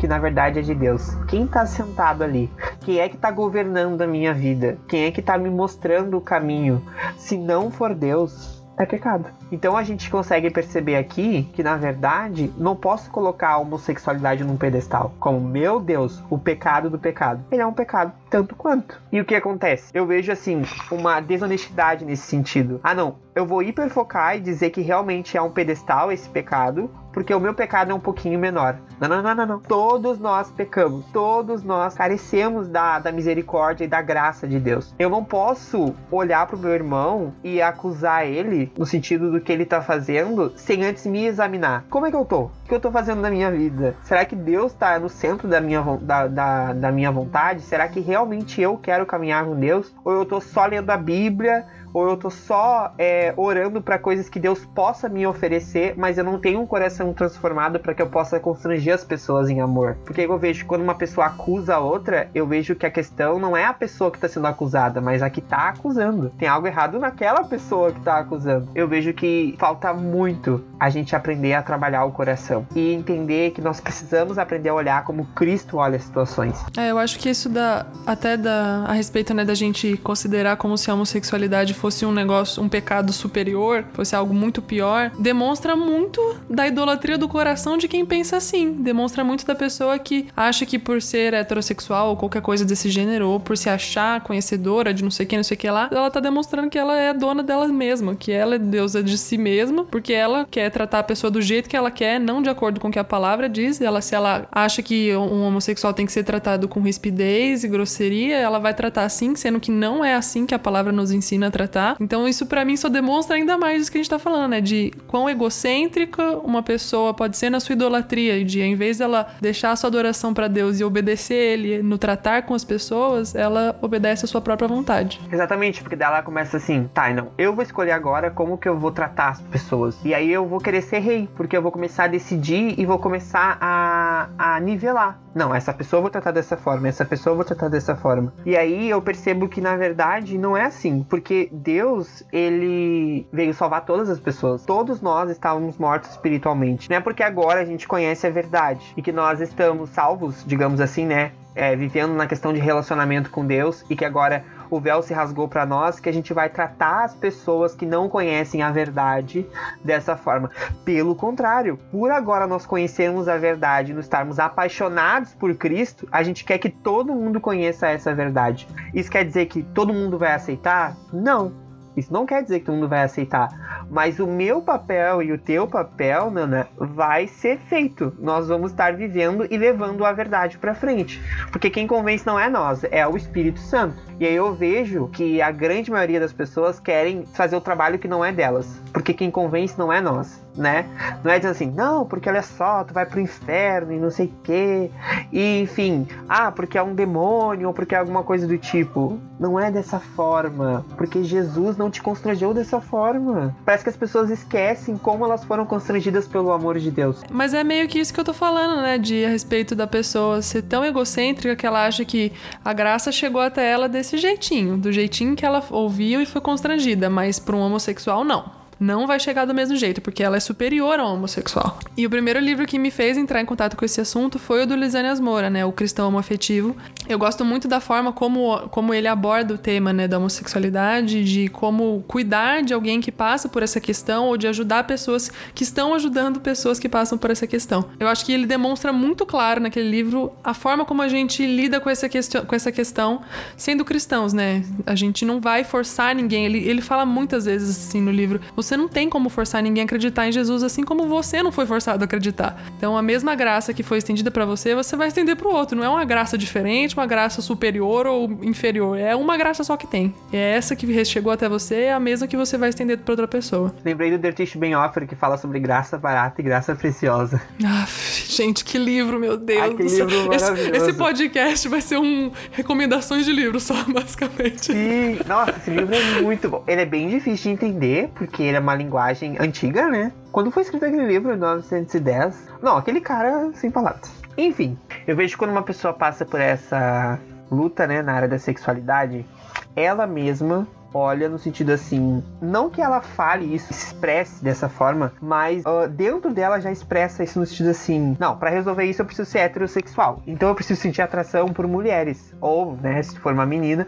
que 0.00 0.08
na 0.08 0.18
verdade 0.18 0.58
é 0.58 0.62
de 0.62 0.74
Deus. 0.74 1.14
Quem 1.28 1.44
está 1.44 1.66
sentado 1.66 2.24
ali? 2.24 2.50
Quem 2.80 2.98
é 2.98 3.08
que 3.08 3.16
está 3.16 3.30
governando 3.30 4.00
a 4.00 4.06
minha 4.06 4.32
vida? 4.32 4.78
Quem 4.88 5.04
é 5.04 5.10
que 5.10 5.20
está 5.20 5.36
me 5.36 5.50
mostrando 5.50 6.16
o 6.16 6.22
caminho? 6.22 6.82
Se 7.18 7.36
não 7.36 7.70
for 7.70 7.94
Deus, 7.94 8.59
é 8.82 8.86
pecado. 8.86 9.26
Então 9.52 9.76
a 9.76 9.82
gente 9.82 10.10
consegue 10.10 10.50
perceber 10.50 10.96
aqui 10.96 11.48
que, 11.52 11.62
na 11.62 11.76
verdade, 11.76 12.52
não 12.56 12.74
posso 12.74 13.10
colocar 13.10 13.50
a 13.50 13.58
homossexualidade 13.58 14.42
num 14.42 14.56
pedestal. 14.56 15.12
Como, 15.20 15.40
meu 15.40 15.78
Deus, 15.78 16.22
o 16.30 16.38
pecado 16.38 16.88
do 16.88 16.98
pecado. 16.98 17.44
Ele 17.50 17.62
é 17.62 17.66
um 17.66 17.72
pecado 17.72 18.12
tanto 18.30 18.54
quanto. 18.54 19.00
E 19.12 19.20
o 19.20 19.24
que 19.24 19.34
acontece? 19.34 19.90
Eu 19.92 20.06
vejo, 20.06 20.32
assim, 20.32 20.62
uma 20.90 21.20
desonestidade 21.20 22.04
nesse 22.04 22.22
sentido. 22.22 22.80
Ah, 22.82 22.94
não, 22.94 23.16
eu 23.34 23.44
vou 23.44 23.62
hiperfocar 23.62 24.36
e 24.36 24.40
dizer 24.40 24.70
que 24.70 24.80
realmente 24.80 25.36
é 25.36 25.42
um 25.42 25.50
pedestal 25.50 26.10
esse 26.10 26.28
pecado, 26.28 26.90
porque 27.12 27.34
o 27.34 27.40
meu 27.40 27.54
pecado 27.54 27.90
é 27.90 27.94
um 27.94 28.00
pouquinho 28.00 28.38
menor. 28.38 28.76
Não, 29.00 29.08
não, 29.08 29.22
não, 29.22 29.34
não, 29.34 29.46
não. 29.46 29.58
Todos 29.60 30.18
nós 30.18 30.50
pecamos. 30.50 31.04
Todos 31.12 31.62
nós 31.62 31.94
carecemos 31.94 32.68
da, 32.68 32.98
da 32.98 33.12
misericórdia 33.12 33.84
e 33.84 33.88
da 33.88 34.02
graça 34.02 34.46
de 34.46 34.58
Deus. 34.58 34.94
Eu 34.98 35.08
não 35.08 35.24
posso 35.24 35.94
olhar 36.10 36.46
pro 36.46 36.58
meu 36.58 36.72
irmão 36.72 37.32
e 37.42 37.62
acusar 37.62 38.26
ele 38.26 38.72
no 38.76 38.84
sentido 38.84 39.30
do 39.30 39.40
que 39.40 39.52
ele 39.52 39.64
tá 39.64 39.80
fazendo 39.80 40.52
sem 40.56 40.84
antes 40.84 41.06
me 41.06 41.26
examinar. 41.26 41.84
Como 41.88 42.06
é 42.06 42.10
que 42.10 42.16
eu 42.16 42.24
tô? 42.24 42.42
O 42.42 42.50
que 42.68 42.74
eu 42.74 42.80
tô 42.80 42.90
fazendo 42.90 43.20
na 43.20 43.30
minha 43.30 43.50
vida? 43.50 43.96
Será 44.02 44.24
que 44.24 44.36
Deus 44.36 44.72
tá 44.72 44.98
no 44.98 45.08
centro 45.08 45.48
da 45.48 45.60
minha, 45.60 45.82
da, 46.00 46.26
da, 46.26 46.72
da 46.72 46.92
minha 46.92 47.10
vontade? 47.10 47.62
Será 47.62 47.88
que 47.88 48.00
realmente 48.00 48.60
eu 48.60 48.76
quero 48.76 49.06
caminhar 49.06 49.44
com 49.44 49.58
Deus? 49.58 49.94
Ou 50.04 50.12
eu 50.12 50.24
tô 50.24 50.40
só 50.40 50.66
lendo 50.66 50.90
a 50.90 50.96
Bíblia? 50.96 51.64
Ou 51.92 52.08
eu 52.08 52.16
tô 52.16 52.30
só 52.30 52.92
é, 52.98 53.32
orando 53.36 53.80
para 53.80 53.98
coisas 53.98 54.28
que 54.28 54.38
Deus 54.38 54.64
possa 54.74 55.08
me 55.08 55.26
oferecer, 55.26 55.94
mas 55.96 56.18
eu 56.18 56.24
não 56.24 56.38
tenho 56.38 56.60
um 56.60 56.66
coração 56.66 57.12
transformado 57.12 57.78
para 57.78 57.94
que 57.94 58.02
eu 58.02 58.08
possa 58.08 58.38
constranger 58.38 58.94
as 58.94 59.04
pessoas 59.04 59.48
em 59.48 59.60
amor. 59.60 59.96
Porque 60.04 60.22
eu 60.22 60.38
vejo 60.38 60.66
quando 60.66 60.82
uma 60.82 60.94
pessoa 60.94 61.26
acusa 61.26 61.76
a 61.76 61.78
outra, 61.78 62.28
eu 62.34 62.46
vejo 62.46 62.74
que 62.74 62.86
a 62.86 62.90
questão 62.90 63.38
não 63.38 63.56
é 63.56 63.64
a 63.64 63.72
pessoa 63.72 64.10
que 64.10 64.16
está 64.16 64.28
sendo 64.28 64.46
acusada, 64.46 65.00
mas 65.00 65.22
a 65.22 65.30
que 65.30 65.40
está 65.40 65.68
acusando. 65.68 66.30
Tem 66.38 66.48
algo 66.48 66.66
errado 66.66 66.98
naquela 66.98 67.44
pessoa 67.44 67.92
que 67.92 67.98
está 67.98 68.18
acusando. 68.18 68.68
Eu 68.74 68.88
vejo 68.88 69.12
que 69.12 69.54
falta 69.58 69.92
muito 69.92 70.64
a 70.78 70.88
gente 70.88 71.14
aprender 71.14 71.54
a 71.54 71.62
trabalhar 71.62 72.04
o 72.04 72.12
coração 72.12 72.66
e 72.74 72.92
entender 72.92 73.50
que 73.50 73.60
nós 73.60 73.80
precisamos 73.80 74.38
aprender 74.38 74.70
a 74.70 74.74
olhar 74.74 75.04
como 75.04 75.26
Cristo 75.34 75.76
olha 75.76 75.96
as 75.96 76.04
situações. 76.04 76.58
É, 76.76 76.90
eu 76.90 76.98
acho 76.98 77.18
que 77.18 77.28
isso 77.28 77.48
dá 77.48 77.86
até 78.06 78.38
a 78.86 78.92
respeito 78.92 79.34
né 79.34 79.44
da 79.44 79.54
gente 79.54 79.96
considerar 79.98 80.56
como 80.56 80.78
se 80.78 80.90
a 80.90 80.94
homossexualidade 80.94 81.74
fosse 81.80 82.04
um 82.04 82.12
negócio, 82.12 82.62
um 82.62 82.68
pecado 82.68 83.10
superior, 83.10 83.84
fosse 83.94 84.14
algo 84.14 84.34
muito 84.34 84.60
pior, 84.60 85.10
demonstra 85.18 85.74
muito 85.74 86.20
da 86.48 86.66
idolatria 86.66 87.16
do 87.16 87.26
coração 87.26 87.78
de 87.78 87.88
quem 87.88 88.04
pensa 88.04 88.36
assim. 88.36 88.72
Demonstra 88.72 89.24
muito 89.24 89.46
da 89.46 89.54
pessoa 89.54 89.98
que 89.98 90.28
acha 90.36 90.66
que 90.66 90.78
por 90.78 91.00
ser 91.00 91.32
heterossexual 91.32 92.10
ou 92.10 92.16
qualquer 92.16 92.42
coisa 92.42 92.64
desse 92.64 92.90
gênero, 92.90 93.30
ou 93.30 93.40
por 93.40 93.56
se 93.56 93.70
achar 93.70 94.20
conhecedora 94.20 94.92
de 94.92 95.02
não 95.02 95.10
sei 95.10 95.24
o 95.24 95.28
que, 95.28 95.36
não 95.36 95.44
sei 95.44 95.56
o 95.56 95.58
que 95.58 95.70
lá, 95.70 95.88
ela 95.90 96.10
tá 96.10 96.20
demonstrando 96.20 96.68
que 96.68 96.78
ela 96.78 96.96
é 96.98 97.14
dona 97.14 97.42
dela 97.42 97.66
mesma, 97.68 98.14
que 98.14 98.30
ela 98.30 98.56
é 98.56 98.58
deusa 98.58 99.02
de 99.02 99.16
si 99.16 99.38
mesma, 99.38 99.84
porque 99.84 100.12
ela 100.12 100.46
quer 100.50 100.70
tratar 100.70 100.98
a 100.98 101.02
pessoa 101.02 101.30
do 101.30 101.40
jeito 101.40 101.68
que 101.68 101.76
ela 101.76 101.90
quer, 101.90 102.20
não 102.20 102.42
de 102.42 102.50
acordo 102.50 102.78
com 102.78 102.88
o 102.88 102.90
que 102.90 102.98
a 102.98 103.04
palavra 103.04 103.48
diz. 103.48 103.80
Ela, 103.80 104.02
se 104.02 104.14
ela 104.14 104.46
acha 104.52 104.82
que 104.82 105.16
um 105.16 105.44
homossexual 105.44 105.94
tem 105.94 106.04
que 106.04 106.12
ser 106.12 106.24
tratado 106.24 106.68
com 106.68 106.80
rispidez 106.82 107.64
e 107.64 107.68
grosseria, 107.68 108.36
ela 108.36 108.58
vai 108.58 108.74
tratar 108.74 109.04
assim, 109.04 109.34
sendo 109.34 109.58
que 109.58 109.70
não 109.70 110.04
é 110.04 110.14
assim 110.14 110.44
que 110.44 110.54
a 110.54 110.58
palavra 110.58 110.92
nos 110.92 111.10
ensina 111.10 111.46
a 111.46 111.50
tratar 111.50 111.69
tá? 111.70 111.96
Então 112.00 112.28
isso 112.28 112.46
para 112.46 112.64
mim 112.64 112.76
só 112.76 112.88
demonstra 112.88 113.36
ainda 113.36 113.56
mais 113.56 113.82
isso 113.82 113.92
que 113.92 113.98
a 113.98 114.00
gente 114.00 114.10
tá 114.10 114.18
falando, 114.18 114.50
né? 114.50 114.60
De 114.60 114.92
quão 115.06 115.28
egocêntrica 115.28 116.38
uma 116.38 116.62
pessoa 116.62 117.14
pode 117.14 117.36
ser 117.36 117.50
na 117.50 117.60
sua 117.60 117.72
idolatria 117.74 118.44
de, 118.44 118.60
em 118.60 118.74
vez 118.74 118.98
dela 118.98 119.28
deixar 119.40 119.70
a 119.70 119.76
sua 119.76 119.88
adoração 119.88 120.34
para 120.34 120.48
Deus 120.48 120.80
e 120.80 120.84
obedecer 120.84 121.34
ele 121.34 121.82
no 121.82 121.96
tratar 121.96 122.42
com 122.42 122.54
as 122.54 122.64
pessoas, 122.64 123.34
ela 123.34 123.76
obedece 123.80 124.24
a 124.24 124.28
sua 124.28 124.40
própria 124.40 124.68
vontade. 124.68 125.20
Exatamente, 125.30 125.82
porque 125.82 125.96
daí 125.96 126.08
ela 126.08 126.22
começa 126.22 126.56
assim, 126.56 126.88
tá, 126.92 127.12
não, 127.12 127.28
eu 127.38 127.54
vou 127.54 127.62
escolher 127.62 127.92
agora 127.92 128.30
como 128.30 128.58
que 128.58 128.68
eu 128.68 128.78
vou 128.78 128.90
tratar 128.90 129.30
as 129.30 129.40
pessoas. 129.40 129.96
E 130.04 130.12
aí 130.14 130.30
eu 130.30 130.46
vou 130.46 130.58
querer 130.58 130.82
ser 130.82 130.98
rei, 130.98 131.28
porque 131.36 131.56
eu 131.56 131.62
vou 131.62 131.70
começar 131.70 132.04
a 132.04 132.08
decidir 132.08 132.74
e 132.78 132.84
vou 132.84 132.98
começar 132.98 133.56
a, 133.60 134.28
a 134.38 134.60
nivelar. 134.60 135.20
Não, 135.34 135.54
essa 135.54 135.72
pessoa 135.72 135.98
eu 135.98 136.02
vou 136.02 136.10
tratar 136.10 136.32
dessa 136.32 136.56
forma, 136.56 136.88
essa 136.88 137.04
pessoa 137.04 137.32
eu 137.32 137.36
vou 137.36 137.44
tratar 137.44 137.68
dessa 137.68 137.94
forma. 137.94 138.32
E 138.44 138.56
aí 138.56 138.90
eu 138.90 139.00
percebo 139.00 139.48
que 139.48 139.60
na 139.60 139.76
verdade 139.76 140.36
não 140.36 140.56
é 140.56 140.64
assim, 140.64 141.04
porque 141.08 141.48
Deus, 141.52 142.22
ele 142.32 143.26
veio 143.32 143.54
salvar 143.54 143.84
todas 143.84 144.10
as 144.10 144.18
pessoas. 144.18 144.64
Todos 144.64 145.00
nós 145.00 145.30
estávamos 145.30 145.78
mortos 145.78 146.10
espiritualmente. 146.10 146.90
Não 146.90 146.96
é 146.96 147.00
porque 147.00 147.22
agora 147.22 147.60
a 147.60 147.64
gente 147.64 147.86
conhece 147.86 148.26
a 148.26 148.30
verdade 148.30 148.92
e 148.96 149.02
que 149.02 149.12
nós 149.12 149.40
estamos 149.40 149.90
salvos, 149.90 150.44
digamos 150.46 150.80
assim, 150.80 151.06
né? 151.06 151.32
É, 151.52 151.74
vivendo 151.74 152.14
na 152.14 152.26
questão 152.26 152.52
de 152.52 152.60
relacionamento 152.60 153.28
com 153.28 153.44
Deus 153.44 153.84
e 153.90 153.96
que 153.96 154.04
agora 154.04 154.44
o 154.70 154.80
véu 154.80 155.02
se 155.02 155.12
rasgou 155.12 155.48
para 155.48 155.66
nós, 155.66 155.98
que 155.98 156.08
a 156.08 156.12
gente 156.12 156.32
vai 156.32 156.48
tratar 156.48 157.04
as 157.04 157.14
pessoas 157.14 157.74
que 157.74 157.84
não 157.84 158.08
conhecem 158.08 158.62
a 158.62 158.70
verdade 158.70 159.46
dessa 159.84 160.16
forma. 160.16 160.50
Pelo 160.84 161.14
contrário, 161.14 161.78
por 161.90 162.10
agora 162.10 162.46
nós 162.46 162.64
conhecermos 162.64 163.28
a 163.28 163.36
verdade 163.36 163.92
nos 163.92 164.06
estarmos 164.06 164.38
apaixonados 164.38 165.34
por 165.34 165.54
Cristo, 165.54 166.08
a 166.12 166.22
gente 166.22 166.44
quer 166.44 166.58
que 166.58 166.70
todo 166.70 167.14
mundo 167.14 167.40
conheça 167.40 167.88
essa 167.88 168.14
verdade. 168.14 168.68
Isso 168.94 169.10
quer 169.10 169.24
dizer 169.24 169.46
que 169.46 169.62
todo 169.62 169.92
mundo 169.92 170.18
vai 170.18 170.32
aceitar? 170.32 170.96
Não. 171.12 171.69
Isso 171.96 172.12
não 172.12 172.26
quer 172.26 172.42
dizer 172.42 172.60
que 172.60 172.66
todo 172.66 172.76
mundo 172.76 172.88
vai 172.88 173.02
aceitar. 173.02 173.86
Mas 173.90 174.20
o 174.20 174.26
meu 174.26 174.62
papel 174.62 175.22
e 175.22 175.32
o 175.32 175.38
teu 175.38 175.66
papel, 175.66 176.30
Nana, 176.30 176.68
vai 176.76 177.26
ser 177.26 177.58
feito. 177.58 178.12
Nós 178.18 178.48
vamos 178.48 178.70
estar 178.70 178.94
vivendo 178.94 179.46
e 179.50 179.56
levando 179.56 180.04
a 180.04 180.12
verdade 180.12 180.58
para 180.58 180.74
frente. 180.74 181.20
Porque 181.50 181.68
quem 181.70 181.86
convence 181.86 182.26
não 182.26 182.38
é 182.38 182.48
nós, 182.48 182.84
é 182.90 183.06
o 183.06 183.16
Espírito 183.16 183.58
Santo. 183.58 183.96
E 184.18 184.26
aí 184.26 184.34
eu 184.34 184.54
vejo 184.54 185.08
que 185.08 185.42
a 185.42 185.50
grande 185.50 185.90
maioria 185.90 186.20
das 186.20 186.32
pessoas 186.32 186.78
querem 186.78 187.24
fazer 187.34 187.56
o 187.56 187.60
trabalho 187.60 187.98
que 187.98 188.08
não 188.08 188.24
é 188.24 188.30
delas. 188.32 188.80
Porque 188.92 189.12
quem 189.12 189.30
convence 189.30 189.78
não 189.78 189.92
é 189.92 190.00
nós 190.00 190.40
né? 190.56 190.86
Não 191.22 191.30
é 191.30 191.38
dizendo 191.38 191.52
assim, 191.52 191.70
não, 191.70 192.04
porque 192.04 192.28
olha 192.28 192.42
só, 192.42 192.84
tu 192.84 192.92
vai 192.92 193.06
pro 193.06 193.20
inferno 193.20 193.92
e 193.92 193.98
não 193.98 194.10
sei 194.10 194.26
o 194.26 194.32
quê. 194.42 194.90
E, 195.32 195.60
enfim, 195.60 196.06
ah, 196.28 196.50
porque 196.50 196.76
é 196.76 196.82
um 196.82 196.94
demônio 196.94 197.68
ou 197.68 197.74
porque 197.74 197.94
é 197.94 197.98
alguma 197.98 198.22
coisa 198.22 198.46
do 198.46 198.58
tipo. 198.58 199.18
Não 199.38 199.58
é 199.58 199.70
dessa 199.70 199.98
forma, 199.98 200.84
porque 200.96 201.22
Jesus 201.24 201.76
não 201.76 201.90
te 201.90 202.02
constrangeu 202.02 202.52
dessa 202.52 202.80
forma. 202.80 203.54
Parece 203.64 203.84
que 203.84 203.90
as 203.90 203.96
pessoas 203.96 204.30
esquecem 204.30 204.98
como 204.98 205.24
elas 205.24 205.44
foram 205.44 205.64
constrangidas 205.64 206.26
pelo 206.26 206.52
amor 206.52 206.78
de 206.78 206.90
Deus. 206.90 207.22
Mas 207.30 207.54
é 207.54 207.64
meio 207.64 207.88
que 207.88 207.98
isso 207.98 208.12
que 208.12 208.20
eu 208.20 208.24
tô 208.24 208.34
falando, 208.34 208.82
né? 208.82 208.98
De 208.98 209.24
a 209.24 209.28
respeito 209.28 209.74
da 209.74 209.86
pessoa 209.86 210.42
ser 210.42 210.62
tão 210.62 210.84
egocêntrica 210.84 211.56
que 211.56 211.66
ela 211.66 211.86
acha 211.86 212.04
que 212.04 212.32
a 212.64 212.72
graça 212.72 213.10
chegou 213.10 213.40
até 213.40 213.70
ela 213.70 213.88
desse 213.88 214.18
jeitinho, 214.18 214.76
do 214.76 214.92
jeitinho 214.92 215.34
que 215.34 215.46
ela 215.46 215.62
ouviu 215.70 216.20
e 216.20 216.26
foi 216.26 216.40
constrangida, 216.40 217.08
mas 217.08 217.38
para 217.38 217.56
um 217.56 217.60
homossexual 217.60 218.24
não. 218.24 218.59
Não 218.80 219.06
vai 219.06 219.20
chegar 219.20 219.44
do 219.44 219.54
mesmo 219.54 219.76
jeito, 219.76 220.00
porque 220.00 220.22
ela 220.22 220.38
é 220.38 220.40
superior 220.40 220.98
ao 220.98 221.14
homossexual. 221.14 221.78
E 221.94 222.06
o 222.06 222.10
primeiro 222.10 222.40
livro 222.40 222.66
que 222.66 222.78
me 222.78 222.90
fez 222.90 223.18
entrar 223.18 223.42
em 223.42 223.44
contato 223.44 223.76
com 223.76 223.84
esse 223.84 224.00
assunto 224.00 224.38
foi 224.38 224.62
o 224.62 224.66
do 224.66 224.74
Lisânias 224.74 225.20
Moura, 225.20 225.50
né? 225.50 225.64
O 225.66 225.72
Cristão 225.72 226.08
Homoafetivo. 226.08 226.74
Eu 227.06 227.18
gosto 227.18 227.44
muito 227.44 227.68
da 227.68 227.80
forma 227.80 228.12
como, 228.12 228.68
como 228.68 228.94
ele 228.94 229.06
aborda 229.06 229.54
o 229.54 229.58
tema, 229.58 229.92
né, 229.92 230.08
da 230.08 230.16
homossexualidade, 230.16 231.24
de 231.24 231.48
como 231.48 232.02
cuidar 232.06 232.62
de 232.62 232.72
alguém 232.72 233.00
que 233.00 233.12
passa 233.12 233.48
por 233.48 233.62
essa 233.62 233.80
questão 233.80 234.26
ou 234.26 234.36
de 234.36 234.46
ajudar 234.46 234.84
pessoas 234.84 235.30
que 235.54 235.62
estão 235.62 235.92
ajudando 235.92 236.40
pessoas 236.40 236.78
que 236.78 236.88
passam 236.88 237.18
por 237.18 237.30
essa 237.30 237.46
questão. 237.46 237.84
Eu 237.98 238.08
acho 238.08 238.24
que 238.24 238.32
ele 238.32 238.46
demonstra 238.46 238.92
muito 238.92 239.26
claro 239.26 239.60
naquele 239.60 239.90
livro 239.90 240.32
a 240.42 240.54
forma 240.54 240.84
como 240.84 241.02
a 241.02 241.08
gente 241.08 241.44
lida 241.44 241.80
com 241.80 241.90
essa, 241.90 242.08
questão, 242.08 242.44
com 242.44 242.54
essa 242.54 242.72
questão 242.72 243.20
sendo 243.56 243.84
cristãos, 243.84 244.32
né? 244.32 244.64
A 244.86 244.94
gente 244.94 245.24
não 245.24 245.40
vai 245.40 245.64
forçar 245.64 246.14
ninguém. 246.14 246.46
Ele, 246.46 246.58
ele 246.58 246.80
fala 246.80 247.04
muitas 247.04 247.44
vezes 247.44 247.70
assim 247.70 248.00
no 248.00 248.10
livro: 248.10 248.40
você 248.70 248.76
não 248.76 248.88
tem 248.88 249.10
como 249.10 249.28
forçar 249.28 249.60
ninguém 249.60 249.82
a 249.82 249.84
acreditar 249.84 250.28
em 250.28 250.32
Jesus 250.32 250.62
assim 250.62 250.84
como 250.84 251.08
você 251.08 251.42
não 251.42 251.50
foi 251.50 251.66
forçado 251.66 252.04
a 252.04 252.06
acreditar. 252.06 252.56
Então 252.76 252.96
a 252.96 253.02
mesma 253.02 253.34
graça 253.34 253.74
que 253.74 253.82
foi 253.82 253.98
estendida 253.98 254.30
para 254.30 254.44
você, 254.44 254.76
você 254.76 254.94
vai 254.94 255.08
estender 255.08 255.34
para 255.34 255.48
o 255.48 255.52
outro. 255.52 255.76
Não 255.76 255.84
é 255.84 255.88
uma 255.88 256.04
graça 256.04 256.38
diferente, 256.38 256.96
uma 256.96 257.06
graça 257.06 257.42
superior 257.42 258.06
ou 258.06 258.30
inferior. 258.42 258.96
É 258.96 259.16
uma 259.16 259.36
graça 259.36 259.64
só 259.64 259.76
que 259.76 259.88
tem. 259.88 260.14
E 260.32 260.36
é 260.36 260.54
essa 260.54 260.76
que 260.76 261.04
chegou 261.04 261.32
até 261.32 261.48
você, 261.48 261.82
é 261.82 261.92
a 261.92 261.98
mesma 261.98 262.28
que 262.28 262.36
você 262.36 262.56
vai 262.56 262.68
estender 262.68 262.98
para 262.98 263.12
outra 263.12 263.26
pessoa. 263.26 263.74
Lembrei 263.84 264.10
do 264.12 264.18
Dirtish 264.18 264.54
Ben 264.54 264.76
Offer 264.76 265.06
que 265.06 265.16
fala 265.16 265.36
sobre 265.36 265.58
graça 265.58 265.98
barata 265.98 266.40
e 266.40 266.44
graça 266.44 266.74
preciosa. 266.76 267.40
Ah, 267.64 267.86
gente, 268.28 268.64
que 268.64 268.78
livro, 268.78 269.18
meu 269.18 269.36
Deus. 269.36 269.62
Ai, 269.62 269.74
que 269.74 269.82
livro 269.82 270.32
esse, 270.32 270.52
esse, 270.70 270.92
podcast 270.92 271.68
vai 271.68 271.80
ser 271.80 271.98
um 271.98 272.30
recomendações 272.52 273.24
de 273.24 273.32
livro 273.32 273.58
só, 273.58 273.74
basicamente. 273.92 274.66
Sim, 274.66 275.18
nossa, 275.26 275.56
esse 275.56 275.70
livro 275.70 275.92
é 275.92 276.20
muito 276.20 276.48
bom. 276.48 276.62
Ele 276.68 276.82
é 276.82 276.86
bem 276.86 277.08
difícil 277.08 277.50
de 277.50 277.50
entender, 277.50 278.10
porque 278.14 278.42
ele 278.42 278.56
é 278.56 278.59
uma 278.60 278.74
linguagem 278.74 279.36
antiga, 279.38 279.88
né? 279.88 280.12
Quando 280.32 280.50
foi 280.50 280.62
escrito 280.62 280.84
aquele 280.84 281.06
livro, 281.06 281.32
em 281.32 281.36
1910, 281.36 282.48
não, 282.62 282.76
aquele 282.76 283.00
cara 283.00 283.50
sem 283.54 283.70
palavras. 283.70 284.10
Enfim, 284.36 284.78
eu 285.06 285.16
vejo 285.16 285.36
quando 285.36 285.50
uma 285.50 285.62
pessoa 285.62 285.92
passa 285.92 286.24
por 286.24 286.40
essa 286.40 287.18
luta, 287.50 287.86
né, 287.86 288.00
na 288.00 288.12
área 288.12 288.28
da 288.28 288.38
sexualidade, 288.38 289.26
ela 289.74 290.06
mesma 290.06 290.66
olha 290.92 291.28
no 291.28 291.38
sentido 291.38 291.70
assim, 291.70 292.22
não 292.40 292.70
que 292.70 292.80
ela 292.80 293.00
fale 293.00 293.54
isso, 293.54 293.70
expresse 293.70 294.42
dessa 294.42 294.68
forma, 294.68 295.12
mas 295.20 295.62
uh, 295.64 295.88
dentro 295.88 296.32
dela 296.32 296.60
já 296.60 296.70
expressa 296.70 297.22
isso 297.22 297.38
no 297.38 297.46
sentido 297.46 297.70
assim, 297.70 298.16
não, 298.18 298.36
para 298.36 298.50
resolver 298.50 298.84
isso 298.84 299.02
eu 299.02 299.06
preciso 299.06 299.30
ser 299.30 299.40
heterossexual, 299.40 300.22
então 300.26 300.48
eu 300.48 300.54
preciso 300.54 300.80
sentir 300.80 301.02
atração 301.02 301.48
por 301.48 301.66
mulheres, 301.66 302.34
ou, 302.40 302.76
né, 302.76 303.02
se 303.02 303.18
for 303.18 303.32
uma 303.32 303.46
menina, 303.46 303.86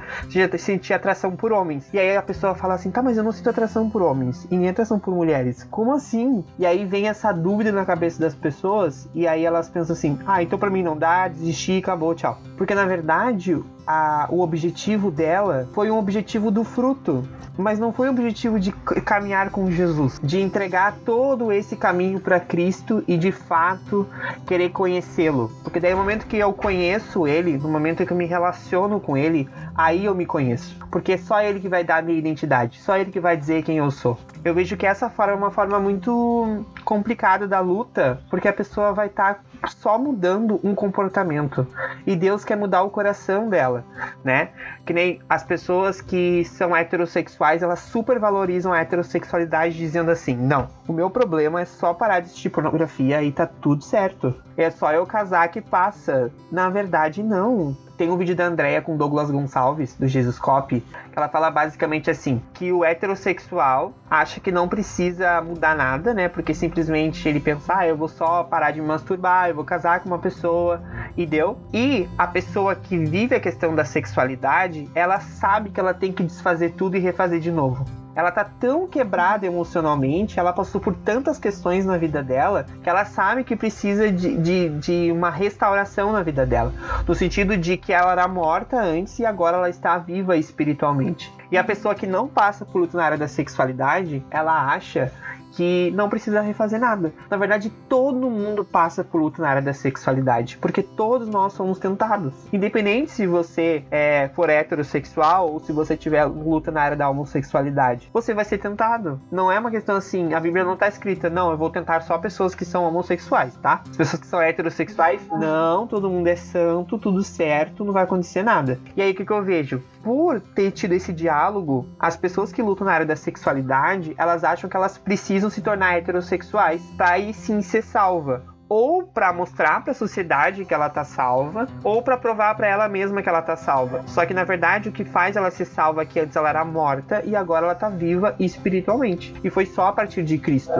sentir 0.59 0.93
atração 0.93 1.35
por 1.35 1.53
homens. 1.53 1.89
E 1.93 1.99
aí 1.99 2.17
a 2.17 2.23
pessoa 2.23 2.55
fala 2.55 2.75
assim, 2.75 2.91
tá, 2.91 3.03
mas 3.03 3.17
eu 3.17 3.25
não 3.25 3.33
sinto 3.33 3.51
atração 3.51 3.89
por 3.89 4.03
homens 4.03 4.47
e 4.51 4.57
nem 4.57 4.69
atração 4.69 4.99
por 4.99 5.15
mulheres. 5.15 5.65
Como 5.71 5.95
assim? 5.95 6.45
E 6.59 6.67
aí 6.67 6.85
vem 6.85 7.09
essa 7.09 7.33
dúvida 7.33 7.73
na 7.73 7.85
cabeça 7.85 8.21
das 8.21 8.35
pessoas 8.35 9.09
e 9.15 9.27
aí 9.27 9.45
elas 9.45 9.69
pensam 9.69 9.95
assim, 9.95 10.19
ah, 10.27 10.43
então 10.43 10.59
para 10.59 10.71
mim 10.71 10.83
não 10.83 10.97
dá, 10.97 11.29
desisti, 11.29 11.79
acabou, 11.79 12.15
tchau. 12.15 12.39
Porque 12.57 12.75
na 12.75 12.85
verdade 12.85 13.63
a, 13.87 14.27
o 14.31 14.41
objetivo 14.41 15.11
dela 15.11 15.69
foi 15.73 15.91
um 15.91 15.99
objetivo 15.99 16.51
do 16.51 16.65
fruto, 16.65 17.27
mas 17.57 17.79
não 17.79 17.93
foi 17.93 18.09
o 18.09 18.11
objetivo 18.11 18.59
de 18.59 18.73
caminhar 18.73 19.51
com 19.51 19.71
Jesus, 19.71 20.21
de 20.23 20.41
entregar 20.41 20.97
todo 21.05 21.53
esse 21.53 21.77
caminho 21.77 22.21
para 22.21 22.41
Cristo 22.41 23.03
e 23.07 23.17
de 23.17 23.33
fato 23.33 24.07
querer 24.47 24.71
conhecê-lo. 24.71 25.51
Porque 25.63 25.81
daí 25.81 25.93
no 25.93 25.99
momento 25.99 26.27
que 26.27 26.37
eu 26.37 26.53
conheço 26.53 27.27
ele, 27.27 27.59
no 27.59 27.69
momento 27.69 28.07
que 28.07 28.13
eu 28.13 28.17
me 28.17 28.27
relaciono 28.27 29.01
com 29.01 29.17
ele, 29.17 29.49
aí 29.77 30.05
eu 30.05 30.15
me 30.15 30.27
conheço. 30.27 30.77
Porque 30.91 31.13
é 31.13 31.17
só 31.17 31.41
ele 31.41 31.61
que 31.61 31.69
vai 31.69 31.85
dar 31.85 31.99
a 31.99 32.03
minha 32.03 32.19
identidade, 32.19 32.81
só 32.81 32.97
ele 32.97 33.11
que 33.11 33.21
vai 33.21 33.37
dizer 33.37 33.63
quem 33.63 33.79
eu 33.79 33.91
sou. 33.91 34.19
Eu 34.45 34.55
vejo 34.55 34.77
que 34.77 34.87
essa 34.87 35.09
forma 35.09 35.33
é 35.33 35.37
uma 35.37 35.51
forma 35.51 35.79
muito 35.79 36.65
complicada 36.85 37.47
da 37.47 37.61
luta, 37.61 38.21
porque 38.29 38.49
a 38.49 38.53
pessoa 38.53 38.93
vai 38.93 39.07
estar 39.07 39.35
tá 39.35 39.41
só 39.69 39.97
mudando 39.99 40.61
um 40.65 40.75
comportamento. 40.75 41.67
E 42.07 42.17
Deus 42.17 42.45
quer 42.45 42.57
mudar 42.57 42.83
o 42.83 42.91
coração 42.91 43.49
dela, 43.49 43.85
né? 44.25 44.49
Que 44.85 44.93
nem 44.93 45.21
as 45.29 45.45
pessoas 45.45 46.01
que 46.01 46.45
são 46.45 46.75
heterossexuais, 46.75 47.63
elas 47.63 47.79
supervalorizam 47.79 48.73
a 48.73 48.81
heterossexualidade 48.81 49.77
dizendo 49.77 50.11
assim: 50.11 50.35
"Não, 50.37 50.69
o 50.89 50.93
meu 50.93 51.09
problema 51.09 51.61
é 51.61 51.65
só 51.65 51.95
parar 51.95 52.21
de 52.21 52.27
assistir 52.27 52.51
pornografia 52.51 53.23
e 53.23 53.31
tá 53.31 53.47
tudo 53.47 53.85
certo. 53.85 54.35
É 54.57 54.71
só 54.71 54.93
eu 54.93 55.07
casar 55.07 55.49
que 55.49 55.61
passa". 55.61 56.31
Na 56.51 56.69
verdade, 56.69 57.23
não 57.23 57.77
tem 58.03 58.11
um 58.11 58.17
vídeo 58.17 58.35
da 58.35 58.47
Andrea 58.47 58.83
com 58.83 58.97
Douglas 58.97 59.31
Gonçalves, 59.31 59.95
do 59.95 60.09
Jesus 60.09 60.37
Cop, 60.37 60.81
que 60.81 60.85
ela 61.15 61.29
fala 61.29 61.53
basicamente 61.53 62.11
assim: 62.11 62.43
que 62.53 62.73
o 62.73 62.85
heterossexual 62.85 63.95
acha 64.11 64.41
que 64.41 64.51
não 64.51 64.67
precisa 64.67 65.41
mudar 65.41 65.77
nada, 65.77 66.13
né? 66.13 66.29
Porque 66.29 66.53
simplesmente 66.53 67.29
ele 67.29 67.39
pensa, 67.39 67.79
ah, 67.79 67.87
eu 67.87 67.97
vou 67.97 68.09
só 68.09 68.43
parar 68.43 68.73
de 68.73 68.81
me 68.81 68.89
masturbar, 68.89 69.51
eu 69.51 69.55
vou 69.55 69.65
casar 69.65 70.01
com 70.01 70.09
uma 70.09 70.19
pessoa 70.19 70.83
e 71.17 71.25
deu. 71.25 71.57
E 71.73 72.09
a 72.19 72.27
pessoa 72.27 72.75
que 72.75 72.99
vive 72.99 73.37
a 73.37 73.41
questão 73.41 73.73
da 73.73 73.85
sexualidade, 73.85 74.91
ela 74.97 75.21
sabe 75.21 75.71
que 75.71 75.79
ela 75.79 75.95
tem 75.95 76.11
que 76.11 76.25
desfazer 76.25 76.71
tudo 76.71 76.97
e 76.97 76.99
refazer 76.99 77.39
de 77.39 77.53
novo 77.53 78.02
ela 78.15 78.31
tá 78.31 78.45
tão 78.45 78.87
quebrada 78.87 79.47
emocionalmente, 79.47 80.39
ela 80.39 80.53
passou 80.53 80.81
por 80.81 80.95
tantas 80.95 81.39
questões 81.39 81.85
na 81.85 81.97
vida 81.97 82.23
dela, 82.23 82.67
que 82.83 82.89
ela 82.89 83.05
sabe 83.05 83.45
que 83.45 83.57
precisa 83.57 84.11
de, 84.11 84.37
de, 84.37 84.69
de, 84.69 85.13
uma 85.13 85.31
restauração 85.31 86.13
na 86.13 86.23
vida 86.23 86.45
dela. 86.45 86.73
No 87.07 87.15
sentido 87.15 87.57
de 87.57 87.77
que 87.77 87.93
ela 87.93 88.13
era 88.13 88.29
morta 88.29 88.81
antes 88.81 89.19
e 89.19 89.25
agora 89.25 89.57
ela 89.57 89.71
está 89.71 89.99
viva 89.99 90.37
espiritualmente. 90.37 91.33
E 91.51 91.57
a 91.57 91.65
pessoa 91.65 91.95
que 91.95 92.07
não 92.07 92.29
passa 92.29 92.65
por 92.65 92.81
luto 92.81 92.97
na 92.97 93.05
área 93.05 93.19
da 93.19 93.29
sexualidade, 93.29 94.25
ela 94.31 94.73
acha 94.73 95.13
que 95.53 95.91
não 95.95 96.09
precisa 96.09 96.41
refazer 96.41 96.81
nada. 96.81 97.13
Na 97.31 97.37
verdade, 97.37 97.71
todo 97.89 98.31
mundo 98.31 98.65
passa 98.65 99.05
por 99.05 99.21
luta 99.21 99.43
na 99.43 99.49
área 99.49 99.63
da 99.63 99.73
sexualidade, 99.73 100.59
porque 100.59 100.83
todos 100.83 101.29
nós 101.29 101.53
somos 101.53 101.79
tentados. 101.79 102.35
Independente 102.53 103.11
se 103.11 103.27
você 103.27 103.85
é, 103.91 104.29
for 104.35 104.51
heterossexual 104.51 105.53
ou 105.53 105.61
se 105.61 105.73
você 105.73 105.97
tiver 105.97 106.25
luta 106.25 106.71
na 106.71 106.83
área 106.83 106.97
da 106.97 107.09
homossexualidade, 107.09 108.09
você 108.13 108.35
vai 108.35 108.45
ser 108.45 108.59
tentado. 108.59 109.21
Não 109.31 109.51
é 109.51 109.59
uma 109.59 109.71
questão 109.71 109.97
assim, 109.97 110.35
a 110.35 110.41
Bíblia 110.41 110.65
não 110.65 110.75
está 110.75 110.89
escrita, 110.89 111.31
não, 111.31 111.51
eu 111.51 111.57
vou 111.57 111.71
tentar 111.71 112.01
só 112.03 112.19
pessoas 112.19 112.55
que 112.55 112.65
são 112.65 112.85
homossexuais, 112.85 113.55
tá? 113.57 113.83
As 113.89 113.97
pessoas 113.97 114.21
que 114.21 114.27
são 114.27 114.41
heterossexuais, 114.41 115.21
não, 115.39 115.87
todo 115.87 116.11
mundo 116.11 116.27
é 116.27 116.37
santo, 116.37 116.99
tudo 116.99 117.23
certo, 117.23 117.85
não 117.85 117.93
vai 117.93 118.05
acontecer 118.05 118.43
nada. 118.43 118.79
E 118.97 119.03
aí 119.03 119.13
o 119.13 119.15
que, 119.15 119.25
que 119.25 119.33
eu 119.33 119.43
vejo? 119.43 119.83
Por 120.03 120.41
ter 120.41 120.71
tido 120.73 120.93
esse 120.93 121.13
diálogo, 121.13 121.87
as 121.99 122.17
pessoas 122.17 122.53
que 122.53 122.63
lutam 122.63 122.87
na 122.87 122.93
área 122.93 123.07
da 123.07 123.17
sexualidade, 123.17 124.15
elas 124.19 124.43
acham 124.43 124.69
que 124.69 124.77
elas 124.77 124.99
precisam 124.99 125.49
se 125.49 125.61
tornar 125.61 125.97
heterossexuais 125.97 126.83
para 126.97 127.13
aí 127.13 127.33
sim 127.33 127.63
ser 127.63 127.83
salva 127.83 128.43
ou 128.73 129.03
para 129.03 129.31
mostrar 129.35 129.83
para 129.83 129.91
a 129.91 129.95
sociedade 129.95 130.65
que 130.65 130.73
ela 130.73 130.89
tá 130.89 131.05
salva, 131.05 131.69
ou 131.85 132.01
para 132.01 132.17
provar 132.17 132.55
para 132.55 132.67
ela 132.67 132.89
mesma 132.89 133.21
que 133.21 133.29
ela 133.29 133.43
tá 133.43 133.55
salva. 133.55 134.01
Só 134.07 134.25
que 134.25 134.33
na 134.33 134.45
verdade 134.45 134.89
o 134.89 134.93
que 134.93 135.05
faz 135.05 135.37
ela 135.37 135.51
ser 135.51 135.67
salva 135.67 136.01
é 136.01 136.07
que 136.07 136.19
antes 136.19 136.35
ela 136.37 136.49
era 136.49 136.65
morta 136.65 137.23
e 137.27 137.37
agora 137.37 137.67
ela 137.67 137.75
tá 137.75 137.91
viva 137.91 138.35
espiritualmente. 138.41 139.35
E 139.45 139.51
foi 139.51 139.67
só 139.67 139.89
a 139.89 139.93
partir 139.93 140.23
de 140.23 140.39
Cristo. 140.39 140.73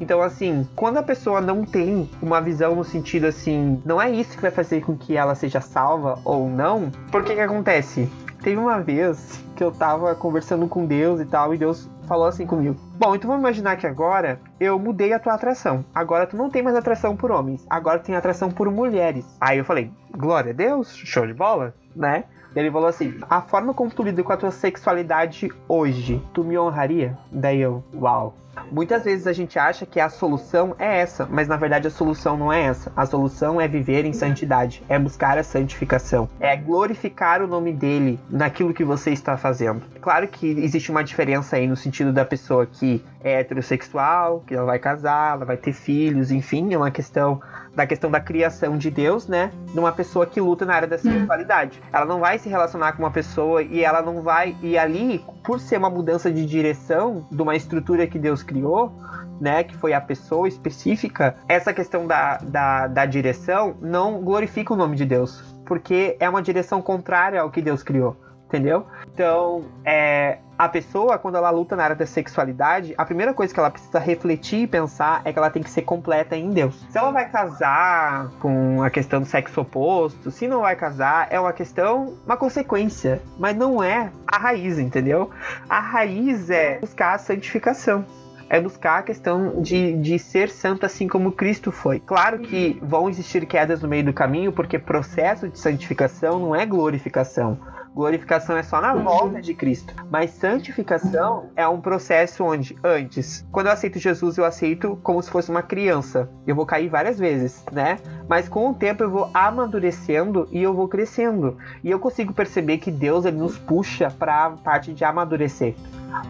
Então 0.00 0.20
assim, 0.20 0.68
quando 0.74 0.96
a 0.96 1.04
pessoa 1.04 1.40
não 1.40 1.64
tem 1.64 2.10
uma 2.20 2.40
visão 2.40 2.74
no 2.74 2.82
sentido 2.82 3.28
assim, 3.28 3.80
não 3.86 4.02
é 4.02 4.10
isso 4.10 4.34
que 4.34 4.42
vai 4.42 4.50
fazer 4.50 4.80
com 4.80 4.96
que 4.96 5.16
ela 5.16 5.36
seja 5.36 5.60
salva 5.60 6.18
ou 6.24 6.50
não, 6.50 6.90
por 7.12 7.22
que 7.22 7.32
que 7.32 7.40
acontece? 7.40 8.10
Teve 8.42 8.60
uma 8.60 8.80
vez 8.80 9.42
que 9.56 9.64
eu 9.64 9.72
tava 9.72 10.14
conversando 10.14 10.68
com 10.68 10.86
Deus 10.86 11.20
e 11.20 11.24
tal, 11.24 11.54
e 11.54 11.58
Deus 11.58 11.88
falou 12.06 12.26
assim 12.26 12.46
comigo: 12.46 12.76
Bom, 12.98 13.14
então 13.14 13.28
vamos 13.28 13.42
imaginar 13.42 13.76
que 13.76 13.86
agora 13.86 14.40
eu 14.60 14.78
mudei 14.78 15.12
a 15.12 15.18
tua 15.18 15.34
atração. 15.34 15.84
Agora 15.94 16.26
tu 16.26 16.36
não 16.36 16.50
tem 16.50 16.62
mais 16.62 16.76
atração 16.76 17.16
por 17.16 17.30
homens, 17.30 17.66
agora 17.68 17.98
tem 17.98 18.14
atração 18.14 18.50
por 18.50 18.70
mulheres. 18.70 19.24
Aí 19.40 19.58
eu 19.58 19.64
falei: 19.64 19.90
Glória 20.16 20.52
a 20.52 20.54
Deus, 20.54 20.94
show 20.94 21.26
de 21.26 21.34
bola, 21.34 21.74
né? 21.94 22.24
Ele 22.54 22.70
falou 22.70 22.88
assim: 22.88 23.18
A 23.28 23.42
forma 23.42 23.74
como 23.74 23.90
tu 23.90 24.02
lida 24.02 24.22
com 24.22 24.32
a 24.32 24.36
tua 24.36 24.50
sexualidade 24.50 25.52
hoje, 25.68 26.22
tu 26.32 26.42
me 26.42 26.58
honraria? 26.58 27.16
Daí 27.30 27.60
eu, 27.60 27.84
uau. 27.94 28.34
Muitas 28.70 29.04
vezes 29.04 29.26
a 29.26 29.32
gente 29.32 29.58
acha 29.58 29.86
que 29.86 30.00
a 30.00 30.08
solução 30.08 30.74
é 30.78 31.00
essa, 31.00 31.26
mas 31.30 31.48
na 31.48 31.56
verdade 31.56 31.86
a 31.86 31.90
solução 31.90 32.36
não 32.36 32.52
é 32.52 32.62
essa. 32.62 32.92
A 32.96 33.06
solução 33.06 33.60
é 33.60 33.68
viver 33.68 34.04
em 34.04 34.12
santidade, 34.12 34.82
é 34.88 34.98
buscar 34.98 35.38
a 35.38 35.42
santificação, 35.42 36.28
é 36.40 36.56
glorificar 36.56 37.42
o 37.42 37.46
nome 37.46 37.72
dele 37.72 38.18
naquilo 38.28 38.74
que 38.74 38.84
você 38.84 39.10
está 39.10 39.36
fazendo. 39.36 39.82
Claro 40.00 40.28
que 40.28 40.46
existe 40.46 40.90
uma 40.90 41.02
diferença 41.02 41.56
aí 41.56 41.66
no 41.66 41.76
sentido 41.76 42.12
da 42.12 42.24
pessoa 42.24 42.66
que 42.66 43.04
é 43.22 43.40
heterossexual, 43.40 44.44
que 44.46 44.54
ela 44.54 44.66
vai 44.66 44.78
casar, 44.78 45.36
ela 45.36 45.44
vai 45.44 45.56
ter 45.56 45.72
filhos, 45.72 46.30
enfim, 46.30 46.72
é 46.72 46.78
uma 46.78 46.90
questão 46.90 47.40
da 47.76 47.86
questão 47.86 48.10
da 48.10 48.18
criação 48.18 48.78
de 48.78 48.90
Deus, 48.90 49.28
né? 49.28 49.52
De 49.72 49.78
uma 49.78 49.92
pessoa 49.92 50.24
que 50.24 50.40
luta 50.40 50.64
na 50.64 50.74
área 50.74 50.88
da 50.88 50.96
sexualidade. 50.96 51.80
Ela 51.92 52.06
não 52.06 52.20
vai 52.20 52.38
se 52.38 52.48
relacionar 52.48 52.92
com 52.92 53.02
uma 53.02 53.10
pessoa 53.10 53.62
e 53.62 53.84
ela 53.84 54.00
não 54.00 54.22
vai. 54.22 54.56
E 54.62 54.78
ali, 54.78 55.22
por 55.44 55.60
ser 55.60 55.76
uma 55.76 55.90
mudança 55.90 56.32
de 56.32 56.46
direção 56.46 57.26
de 57.30 57.42
uma 57.42 57.54
estrutura 57.54 58.06
que 58.06 58.18
Deus 58.18 58.42
criou, 58.46 58.92
né, 59.40 59.64
que 59.64 59.76
foi 59.76 59.92
a 59.92 60.00
pessoa 60.00 60.48
específica, 60.48 61.36
essa 61.48 61.72
questão 61.72 62.06
da, 62.06 62.38
da, 62.38 62.86
da 62.86 63.04
direção 63.04 63.76
não 63.82 64.22
glorifica 64.22 64.72
o 64.72 64.76
nome 64.76 64.96
de 64.96 65.04
Deus, 65.04 65.42
porque 65.66 66.16
é 66.18 66.28
uma 66.28 66.40
direção 66.40 66.80
contrária 66.80 67.40
ao 67.40 67.50
que 67.50 67.60
Deus 67.60 67.82
criou 67.82 68.16
entendeu? 68.46 68.86
Então, 69.12 69.64
é, 69.84 70.38
a 70.58 70.68
pessoa, 70.68 71.18
quando 71.18 71.36
ela 71.36 71.50
luta 71.50 71.76
na 71.76 71.84
área 71.84 71.96
da 71.96 72.06
sexualidade, 72.06 72.94
a 72.96 73.04
primeira 73.04 73.34
coisa 73.34 73.52
que 73.52 73.58
ela 73.58 73.70
precisa 73.70 73.98
refletir 73.98 74.62
e 74.62 74.66
pensar 74.66 75.20
é 75.24 75.32
que 75.32 75.38
ela 75.38 75.50
tem 75.50 75.62
que 75.62 75.70
ser 75.70 75.82
completa 75.82 76.36
em 76.36 76.50
Deus. 76.50 76.74
Se 76.90 76.96
ela 76.96 77.10
vai 77.10 77.28
casar 77.28 78.30
com 78.40 78.82
a 78.82 78.90
questão 78.90 79.20
do 79.20 79.26
sexo 79.26 79.60
oposto, 79.60 80.30
se 80.30 80.46
não 80.46 80.60
vai 80.60 80.76
casar, 80.76 81.28
é 81.30 81.38
uma 81.38 81.52
questão, 81.52 82.14
uma 82.24 82.36
consequência, 82.36 83.20
mas 83.38 83.56
não 83.56 83.82
é 83.82 84.10
a 84.26 84.38
raiz, 84.38 84.78
entendeu? 84.78 85.30
A 85.68 85.80
raiz 85.80 86.48
é 86.48 86.78
buscar 86.78 87.14
a 87.14 87.18
santificação 87.18 88.04
é 88.48 88.60
buscar 88.60 88.98
a 88.98 89.02
questão 89.02 89.60
de, 89.60 89.94
de 89.94 90.18
ser 90.18 90.48
santo 90.48 90.86
assim 90.86 91.08
como 91.08 91.32
Cristo 91.32 91.72
foi. 91.72 92.00
Claro 92.00 92.38
que 92.38 92.78
vão 92.82 93.08
existir 93.08 93.46
quedas 93.46 93.82
no 93.82 93.88
meio 93.88 94.04
do 94.04 94.12
caminho, 94.12 94.52
porque 94.52 94.78
processo 94.78 95.48
de 95.48 95.58
santificação 95.58 96.38
não 96.38 96.54
é 96.54 96.64
glorificação. 96.64 97.58
Glorificação 97.96 98.58
é 98.58 98.62
só 98.62 98.78
na 98.78 98.94
volta 98.94 99.40
de 99.40 99.54
Cristo. 99.54 99.94
Mas 100.10 100.32
santificação 100.32 101.48
é 101.56 101.66
um 101.66 101.80
processo 101.80 102.44
onde, 102.44 102.76
antes, 102.84 103.42
quando 103.50 103.68
eu 103.68 103.72
aceito 103.72 103.98
Jesus, 103.98 104.36
eu 104.36 104.44
aceito 104.44 104.98
como 105.02 105.22
se 105.22 105.30
fosse 105.30 105.50
uma 105.50 105.62
criança. 105.62 106.28
Eu 106.46 106.54
vou 106.54 106.66
cair 106.66 106.90
várias 106.90 107.18
vezes, 107.18 107.64
né? 107.72 107.96
Mas 108.28 108.50
com 108.50 108.68
o 108.68 108.74
tempo 108.74 109.02
eu 109.02 109.10
vou 109.10 109.30
amadurecendo 109.32 110.46
e 110.52 110.62
eu 110.62 110.74
vou 110.74 110.88
crescendo. 110.88 111.56
E 111.82 111.90
eu 111.90 111.98
consigo 111.98 112.34
perceber 112.34 112.76
que 112.76 112.90
Deus 112.90 113.24
ele 113.24 113.38
nos 113.38 113.56
puxa 113.56 114.10
para 114.10 114.44
a 114.44 114.50
parte 114.50 114.92
de 114.92 115.02
amadurecer. 115.02 115.74